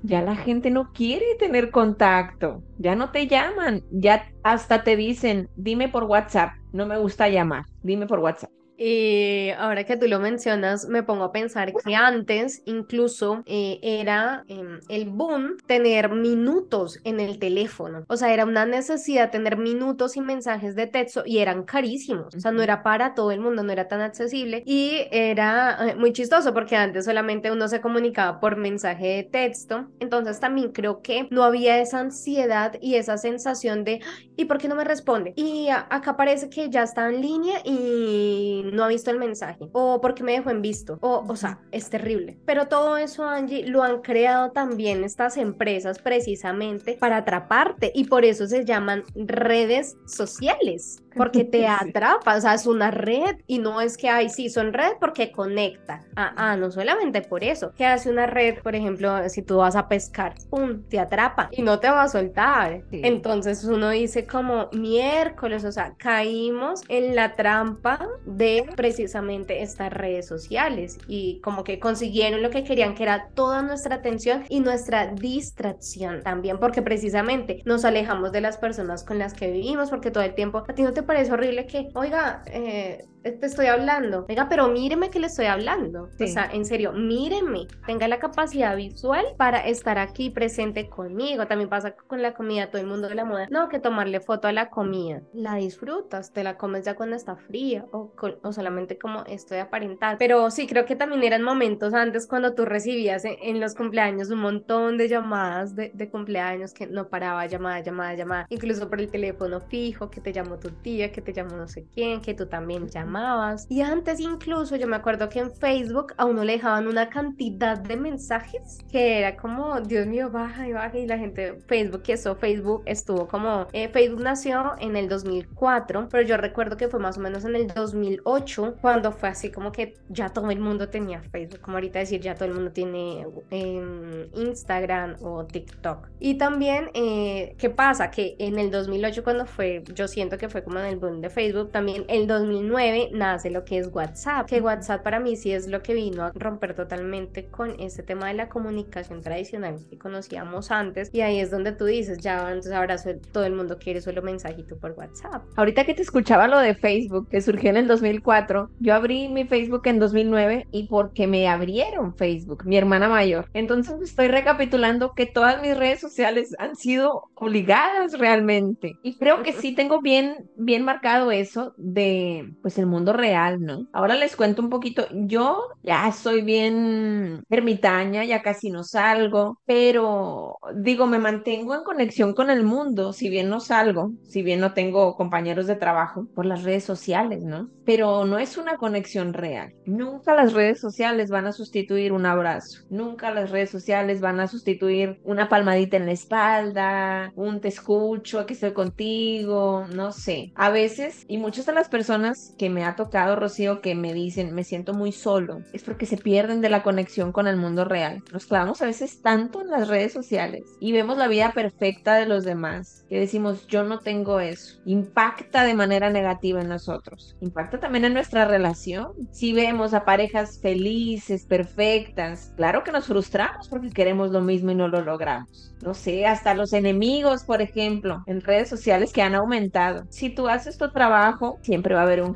ya 0.02 0.22
la 0.22 0.36
gente 0.36 0.70
no 0.70 0.92
quiere 0.92 1.34
tener 1.38 1.70
contacto, 1.70 2.62
ya 2.78 2.94
no 2.94 3.10
te 3.10 3.26
llaman, 3.26 3.82
ya 3.90 4.30
hasta 4.42 4.84
te 4.84 4.96
dicen, 4.96 5.48
dime 5.56 5.88
por 5.88 6.04
WhatsApp, 6.04 6.52
no 6.72 6.86
me 6.86 6.98
gusta 6.98 7.28
llamar, 7.28 7.64
dime 7.82 8.06
por 8.06 8.20
WhatsApp. 8.20 8.50
Y 8.78 9.50
ahora 9.58 9.84
que 9.84 9.96
tú 9.96 10.06
lo 10.06 10.20
mencionas, 10.20 10.88
me 10.88 11.02
pongo 11.02 11.24
a 11.24 11.32
pensar 11.32 11.72
que 11.74 11.96
antes 11.96 12.62
incluso 12.64 13.42
eh, 13.44 13.80
era 13.82 14.44
em, 14.46 14.78
el 14.88 15.06
boom 15.10 15.56
tener 15.66 16.10
minutos 16.10 17.00
en 17.02 17.18
el 17.18 17.40
teléfono. 17.40 18.04
O 18.08 18.16
sea, 18.16 18.32
era 18.32 18.44
una 18.44 18.66
necesidad 18.66 19.32
tener 19.32 19.56
minutos 19.56 20.16
y 20.16 20.20
mensajes 20.20 20.76
de 20.76 20.86
texto 20.86 21.24
y 21.26 21.38
eran 21.38 21.64
carísimos. 21.64 22.34
O 22.34 22.40
sea, 22.40 22.52
no 22.52 22.62
era 22.62 22.84
para 22.84 23.14
todo 23.14 23.32
el 23.32 23.40
mundo, 23.40 23.64
no 23.64 23.72
era 23.72 23.88
tan 23.88 24.00
accesible. 24.00 24.62
Y 24.64 25.08
era 25.10 25.90
eh, 25.90 25.96
muy 25.96 26.12
chistoso 26.12 26.54
porque 26.54 26.76
antes 26.76 27.04
solamente 27.04 27.50
uno 27.50 27.66
se 27.66 27.80
comunicaba 27.80 28.38
por 28.38 28.56
mensaje 28.56 29.06
de 29.08 29.22
texto. 29.24 29.88
Entonces 29.98 30.38
también 30.38 30.70
creo 30.70 31.02
que 31.02 31.26
no 31.30 31.42
había 31.42 31.80
esa 31.80 31.98
ansiedad 31.98 32.74
y 32.80 32.94
esa 32.94 33.18
sensación 33.18 33.82
de, 33.82 34.00
¿y 34.36 34.44
por 34.44 34.58
qué 34.58 34.68
no 34.68 34.76
me 34.76 34.84
responde? 34.84 35.32
Y 35.36 35.68
acá 35.68 36.16
parece 36.16 36.48
que 36.48 36.70
ya 36.70 36.84
está 36.84 37.08
en 37.08 37.20
línea 37.20 37.60
y 37.64 38.67
no 38.72 38.84
ha 38.84 38.88
visto 38.88 39.10
el 39.10 39.18
mensaje 39.18 39.68
o 39.72 40.00
porque 40.00 40.22
me 40.22 40.32
dejó 40.32 40.50
en 40.50 40.62
visto 40.62 40.98
o, 41.00 41.24
o 41.26 41.36
sea, 41.36 41.60
es 41.72 41.90
terrible. 41.90 42.38
Pero 42.44 42.68
todo 42.68 42.96
eso, 42.96 43.24
Angie, 43.24 43.66
lo 43.66 43.82
han 43.82 44.00
creado 44.02 44.50
también 44.52 45.04
estas 45.04 45.36
empresas 45.36 45.98
precisamente 45.98 46.96
para 46.98 47.18
atraparte 47.18 47.92
y 47.94 48.04
por 48.04 48.24
eso 48.24 48.46
se 48.46 48.64
llaman 48.64 49.04
redes 49.14 49.96
sociales 50.06 51.02
porque 51.18 51.44
te 51.44 51.66
atrapa, 51.66 52.36
o 52.36 52.40
sea, 52.40 52.54
es 52.54 52.66
una 52.66 52.90
red 52.90 53.36
y 53.46 53.58
no 53.58 53.82
es 53.82 53.98
que, 53.98 54.08
ay, 54.08 54.30
sí, 54.30 54.48
son 54.48 54.72
red 54.72 54.92
porque 54.98 55.30
conecta. 55.30 56.00
Ah, 56.16 56.32
ah, 56.36 56.56
no 56.56 56.70
solamente 56.70 57.20
por 57.20 57.44
eso. 57.44 57.72
¿Qué 57.76 57.84
hace 57.84 58.10
una 58.10 58.26
red, 58.26 58.60
por 58.62 58.74
ejemplo, 58.74 59.28
si 59.28 59.42
tú 59.42 59.58
vas 59.58 59.76
a 59.76 59.88
pescar, 59.88 60.34
pum, 60.48 60.82
te 60.88 60.98
atrapa 60.98 61.50
y 61.52 61.62
no 61.62 61.78
te 61.80 61.90
va 61.90 62.04
a 62.04 62.08
soltar. 62.08 62.82
Entonces 62.90 63.64
uno 63.64 63.90
dice 63.90 64.26
como 64.26 64.68
miércoles, 64.72 65.64
o 65.64 65.72
sea, 65.72 65.94
caímos 65.98 66.82
en 66.88 67.14
la 67.14 67.34
trampa 67.34 68.08
de 68.24 68.64
precisamente 68.76 69.62
estas 69.62 69.92
redes 69.92 70.26
sociales 70.26 70.98
y 71.08 71.40
como 71.40 71.64
que 71.64 71.78
consiguieron 71.78 72.42
lo 72.42 72.50
que 72.50 72.64
querían, 72.64 72.94
que 72.94 73.02
era 73.02 73.28
toda 73.34 73.62
nuestra 73.62 73.96
atención 73.96 74.44
y 74.48 74.60
nuestra 74.60 75.08
distracción 75.08 76.22
también, 76.22 76.58
porque 76.58 76.82
precisamente 76.82 77.62
nos 77.64 77.84
alejamos 77.84 78.32
de 78.32 78.40
las 78.40 78.58
personas 78.58 79.04
con 79.04 79.18
las 79.18 79.34
que 79.34 79.50
vivimos, 79.50 79.90
porque 79.90 80.10
todo 80.10 80.24
el 80.24 80.34
tiempo 80.34 80.64
a 80.68 80.74
ti 80.74 80.82
no 80.82 80.92
te 80.92 81.02
parece 81.08 81.32
horrible 81.32 81.66
que, 81.66 81.90
oiga, 81.94 82.44
eh, 82.46 83.08
te 83.32 83.46
estoy 83.46 83.66
hablando. 83.66 84.24
Venga, 84.26 84.48
pero 84.48 84.68
míreme 84.68 85.10
que 85.10 85.20
le 85.20 85.26
estoy 85.26 85.46
hablando. 85.46 86.08
O 86.20 86.26
sea, 86.26 86.48
en 86.52 86.64
serio, 86.64 86.92
míreme. 86.92 87.66
Tenga 87.86 88.08
la 88.08 88.18
capacidad 88.18 88.76
visual 88.76 89.24
para 89.36 89.66
estar 89.66 89.98
aquí 89.98 90.30
presente 90.30 90.88
conmigo. 90.88 91.46
También 91.46 91.68
pasa 91.68 91.94
con 91.94 92.22
la 92.22 92.34
comida, 92.34 92.70
todo 92.70 92.80
el 92.80 92.86
mundo 92.86 93.08
de 93.08 93.14
la 93.14 93.24
moda. 93.24 93.46
No, 93.50 93.68
que 93.68 93.78
tomarle 93.78 94.20
foto 94.20 94.48
a 94.48 94.52
la 94.52 94.70
comida. 94.70 95.22
La 95.32 95.54
disfrutas, 95.56 96.32
te 96.32 96.44
la 96.44 96.56
comes 96.56 96.84
ya 96.84 96.94
cuando 96.94 97.16
está 97.16 97.36
fría 97.36 97.86
o, 97.92 98.12
o 98.42 98.52
solamente 98.52 98.98
como 98.98 99.24
esto 99.24 99.54
de 99.54 99.60
aparentar. 99.60 100.18
Pero 100.18 100.50
sí, 100.50 100.66
creo 100.66 100.84
que 100.84 100.96
también 100.96 101.22
eran 101.22 101.42
momentos 101.42 101.94
antes 101.94 102.26
cuando 102.26 102.54
tú 102.54 102.64
recibías 102.64 103.24
en, 103.24 103.60
los 103.60 103.74
cumpleaños 103.74 104.30
un 104.30 104.40
montón 104.40 104.96
de 104.98 105.08
llamadas 105.08 105.74
de, 105.74 105.90
de, 105.94 106.08
cumpleaños 106.08 106.72
que 106.72 106.86
no 106.86 107.08
paraba 107.08 107.46
llamada, 107.46 107.80
llamada, 107.80 108.14
llamada. 108.14 108.46
Incluso 108.50 108.88
por 108.88 109.00
el 109.00 109.10
teléfono 109.10 109.60
fijo, 109.60 110.10
que 110.10 110.20
te 110.20 110.32
llamó 110.32 110.58
tu 110.58 110.70
tía, 110.70 111.10
que 111.10 111.20
te 111.20 111.32
llamó 111.32 111.56
no 111.56 111.68
sé 111.68 111.86
quién, 111.92 112.20
que 112.20 112.34
tú 112.34 112.46
también 112.46 112.88
llamas 113.20 113.66
y 113.68 113.82
antes 113.82 114.20
incluso 114.20 114.76
yo 114.76 114.86
me 114.86 114.96
acuerdo 114.96 115.28
que 115.28 115.38
en 115.40 115.50
Facebook 115.50 116.14
a 116.16 116.24
uno 116.24 116.44
le 116.44 116.54
dejaban 116.54 116.86
una 116.86 117.08
cantidad 117.08 117.78
de 117.78 117.96
mensajes 117.96 118.78
que 118.90 119.18
era 119.18 119.36
como, 119.36 119.80
Dios 119.80 120.06
mío, 120.06 120.30
baja 120.30 120.68
y 120.68 120.72
baja 120.72 120.96
y 120.98 121.06
la 121.06 121.18
gente, 121.18 121.58
Facebook, 121.66 122.02
que 122.02 122.14
eso, 122.14 122.36
Facebook 122.36 122.82
estuvo 122.86 123.26
como, 123.26 123.66
eh, 123.72 123.88
Facebook 123.88 124.22
nació 124.22 124.72
en 124.80 124.96
el 124.96 125.08
2004, 125.08 126.08
pero 126.10 126.26
yo 126.26 126.36
recuerdo 126.36 126.76
que 126.76 126.88
fue 126.88 127.00
más 127.00 127.18
o 127.18 127.20
menos 127.20 127.44
en 127.44 127.56
el 127.56 127.66
2008 127.68 128.76
cuando 128.80 129.12
fue 129.12 129.28
así 129.28 129.50
como 129.50 129.72
que 129.72 129.94
ya 130.08 130.28
todo 130.30 130.50
el 130.50 130.60
mundo 130.60 130.88
tenía 130.88 131.22
Facebook, 131.22 131.60
como 131.60 131.76
ahorita 131.76 131.98
decir 131.98 132.20
ya 132.20 132.34
todo 132.34 132.46
el 132.46 132.54
mundo 132.54 132.72
tiene 132.72 133.26
em, 133.50 134.28
Instagram 134.34 135.16
o 135.22 135.44
TikTok. 135.44 136.08
Y 136.20 136.34
también, 136.38 136.90
eh, 136.94 137.54
¿qué 137.58 137.70
pasa? 137.70 138.10
Que 138.10 138.36
en 138.38 138.58
el 138.58 138.70
2008 138.70 139.24
cuando 139.24 139.46
fue, 139.46 139.82
yo 139.94 140.08
siento 140.08 140.38
que 140.38 140.48
fue 140.48 140.62
como 140.62 140.78
en 140.78 140.86
el 140.86 140.96
boom 140.96 141.20
de 141.20 141.30
Facebook, 141.30 141.70
también 141.70 142.04
el 142.08 142.26
2009 142.26 142.97
nace 143.12 143.50
lo 143.50 143.64
que 143.64 143.78
es 143.78 143.88
WhatsApp, 143.92 144.46
que 144.46 144.60
WhatsApp 144.60 145.02
para 145.02 145.20
mí 145.20 145.36
sí 145.36 145.52
es 145.52 145.68
lo 145.68 145.82
que 145.82 145.94
vino 145.94 146.24
a 146.24 146.32
romper 146.34 146.74
totalmente 146.74 147.46
con 147.46 147.78
ese 147.80 148.02
tema 148.02 148.28
de 148.28 148.34
la 148.34 148.48
comunicación 148.48 149.22
tradicional 149.22 149.76
que 149.88 149.98
conocíamos 149.98 150.70
antes 150.70 151.10
y 151.12 151.20
ahí 151.20 151.40
es 151.40 151.50
donde 151.50 151.72
tú 151.72 151.84
dices, 151.84 152.18
ya 152.18 152.48
entonces 152.48 152.72
ahora 152.72 152.96
todo 153.32 153.44
el 153.44 153.54
mundo 153.54 153.78
quiere 153.78 154.00
solo 154.00 154.22
mensajito 154.22 154.76
por 154.76 154.92
WhatsApp. 154.92 155.42
Ahorita 155.56 155.84
que 155.84 155.94
te 155.94 156.02
escuchaba 156.02 156.48
lo 156.48 156.58
de 156.58 156.74
Facebook, 156.74 157.28
que 157.28 157.40
surgió 157.40 157.70
en 157.70 157.76
el 157.76 157.88
2004, 157.88 158.70
yo 158.80 158.94
abrí 158.94 159.28
mi 159.28 159.44
Facebook 159.44 159.82
en 159.86 159.98
2009 159.98 160.66
y 160.70 160.88
porque 160.88 161.26
me 161.26 161.48
abrieron 161.48 162.14
Facebook, 162.14 162.64
mi 162.64 162.76
hermana 162.76 163.08
mayor. 163.08 163.48
Entonces 163.54 164.00
estoy 164.00 164.28
recapitulando 164.28 165.12
que 165.14 165.26
todas 165.26 165.60
mis 165.62 165.76
redes 165.76 166.00
sociales 166.00 166.54
han 166.58 166.76
sido 166.76 167.24
obligadas 167.34 168.18
realmente. 168.18 168.98
Y 169.02 169.16
creo 169.16 169.42
que 169.42 169.52
sí 169.52 169.72
tengo 169.74 170.00
bien, 170.00 170.48
bien 170.56 170.84
marcado 170.84 171.30
eso 171.30 171.74
de, 171.76 172.52
pues 172.62 172.78
el 172.78 172.86
mundo 172.88 173.12
real, 173.12 173.60
¿no? 173.60 173.86
Ahora 173.92 174.14
les 174.14 174.36
cuento 174.36 174.62
un 174.62 174.70
poquito. 174.70 175.06
Yo 175.12 175.68
ya 175.82 176.10
soy 176.12 176.42
bien 176.42 177.42
ermitaña, 177.48 178.24
ya 178.24 178.42
casi 178.42 178.70
no 178.70 178.84
salgo, 178.84 179.60
pero 179.64 180.58
digo, 180.74 181.06
me 181.06 181.18
mantengo 181.18 181.74
en 181.74 181.84
conexión 181.84 182.34
con 182.34 182.50
el 182.50 182.64
mundo, 182.64 183.12
si 183.12 183.28
bien 183.28 183.48
no 183.48 183.60
salgo, 183.60 184.12
si 184.24 184.42
bien 184.42 184.60
no 184.60 184.74
tengo 184.74 185.16
compañeros 185.16 185.66
de 185.66 185.76
trabajo 185.76 186.26
por 186.34 186.46
las 186.46 186.62
redes 186.62 186.84
sociales, 186.84 187.44
¿no? 187.44 187.70
Pero 187.84 188.24
no 188.24 188.38
es 188.38 188.56
una 188.58 188.76
conexión 188.76 189.32
real. 189.32 189.74
Nunca 189.86 190.34
las 190.34 190.52
redes 190.52 190.80
sociales 190.80 191.30
van 191.30 191.46
a 191.46 191.52
sustituir 191.52 192.12
un 192.12 192.26
abrazo. 192.26 192.82
Nunca 192.90 193.30
las 193.30 193.50
redes 193.50 193.70
sociales 193.70 194.20
van 194.20 194.40
a 194.40 194.48
sustituir 194.48 195.20
una 195.24 195.48
palmadita 195.48 195.96
en 195.96 196.06
la 196.06 196.12
espalda, 196.12 197.32
un 197.34 197.60
te 197.60 197.68
escucho, 197.68 198.38
aquí 198.38 198.54
estoy 198.54 198.72
contigo, 198.72 199.86
no 199.94 200.12
sé. 200.12 200.52
A 200.54 200.70
veces, 200.70 201.24
y 201.28 201.38
muchas 201.38 201.66
de 201.66 201.72
las 201.72 201.88
personas 201.88 202.54
que 202.58 202.70
me 202.70 202.77
ha 202.84 202.96
tocado, 202.96 203.36
Rocío, 203.36 203.80
que 203.80 203.94
me 203.94 204.12
dicen, 204.12 204.54
me 204.54 204.64
siento 204.64 204.94
muy 204.94 205.12
solo, 205.12 205.62
es 205.72 205.82
porque 205.82 206.06
se 206.06 206.16
pierden 206.16 206.60
de 206.60 206.70
la 206.70 206.82
conexión 206.82 207.32
con 207.32 207.46
el 207.46 207.56
mundo 207.56 207.84
real. 207.84 208.22
Nos 208.32 208.46
clavamos 208.46 208.82
a 208.82 208.86
veces 208.86 209.22
tanto 209.22 209.60
en 209.60 209.68
las 209.68 209.88
redes 209.88 210.12
sociales 210.12 210.64
y 210.80 210.92
vemos 210.92 211.18
la 211.18 211.28
vida 211.28 211.52
perfecta 211.52 212.16
de 212.16 212.26
los 212.26 212.44
demás, 212.44 213.04
que 213.08 213.20
decimos, 213.20 213.66
yo 213.66 213.84
no 213.84 214.00
tengo 214.00 214.40
eso. 214.40 214.78
Impacta 214.84 215.64
de 215.64 215.74
manera 215.74 216.10
negativa 216.10 216.60
en 216.60 216.68
nosotros. 216.68 217.36
Impacta 217.40 217.80
también 217.80 218.04
en 218.04 218.14
nuestra 218.14 218.44
relación. 218.44 219.12
Si 219.32 219.52
vemos 219.52 219.94
a 219.94 220.04
parejas 220.04 220.58
felices, 220.60 221.44
perfectas, 221.44 222.52
claro 222.56 222.84
que 222.84 222.92
nos 222.92 223.06
frustramos 223.06 223.68
porque 223.68 223.90
queremos 223.90 224.30
lo 224.30 224.40
mismo 224.40 224.70
y 224.70 224.74
no 224.74 224.88
lo 224.88 225.02
logramos. 225.02 225.74
No 225.82 225.94
sé, 225.94 226.26
hasta 226.26 226.54
los 226.54 226.72
enemigos, 226.72 227.44
por 227.44 227.62
ejemplo, 227.62 228.24
en 228.26 228.40
redes 228.40 228.68
sociales 228.68 229.12
que 229.12 229.22
han 229.22 229.34
aumentado. 229.34 230.04
Si 230.10 230.28
tú 230.30 230.48
haces 230.48 230.76
tu 230.76 230.90
trabajo, 230.90 231.58
siempre 231.62 231.94
va 231.94 232.00
a 232.00 232.04
haber 232.04 232.22
un 232.22 232.34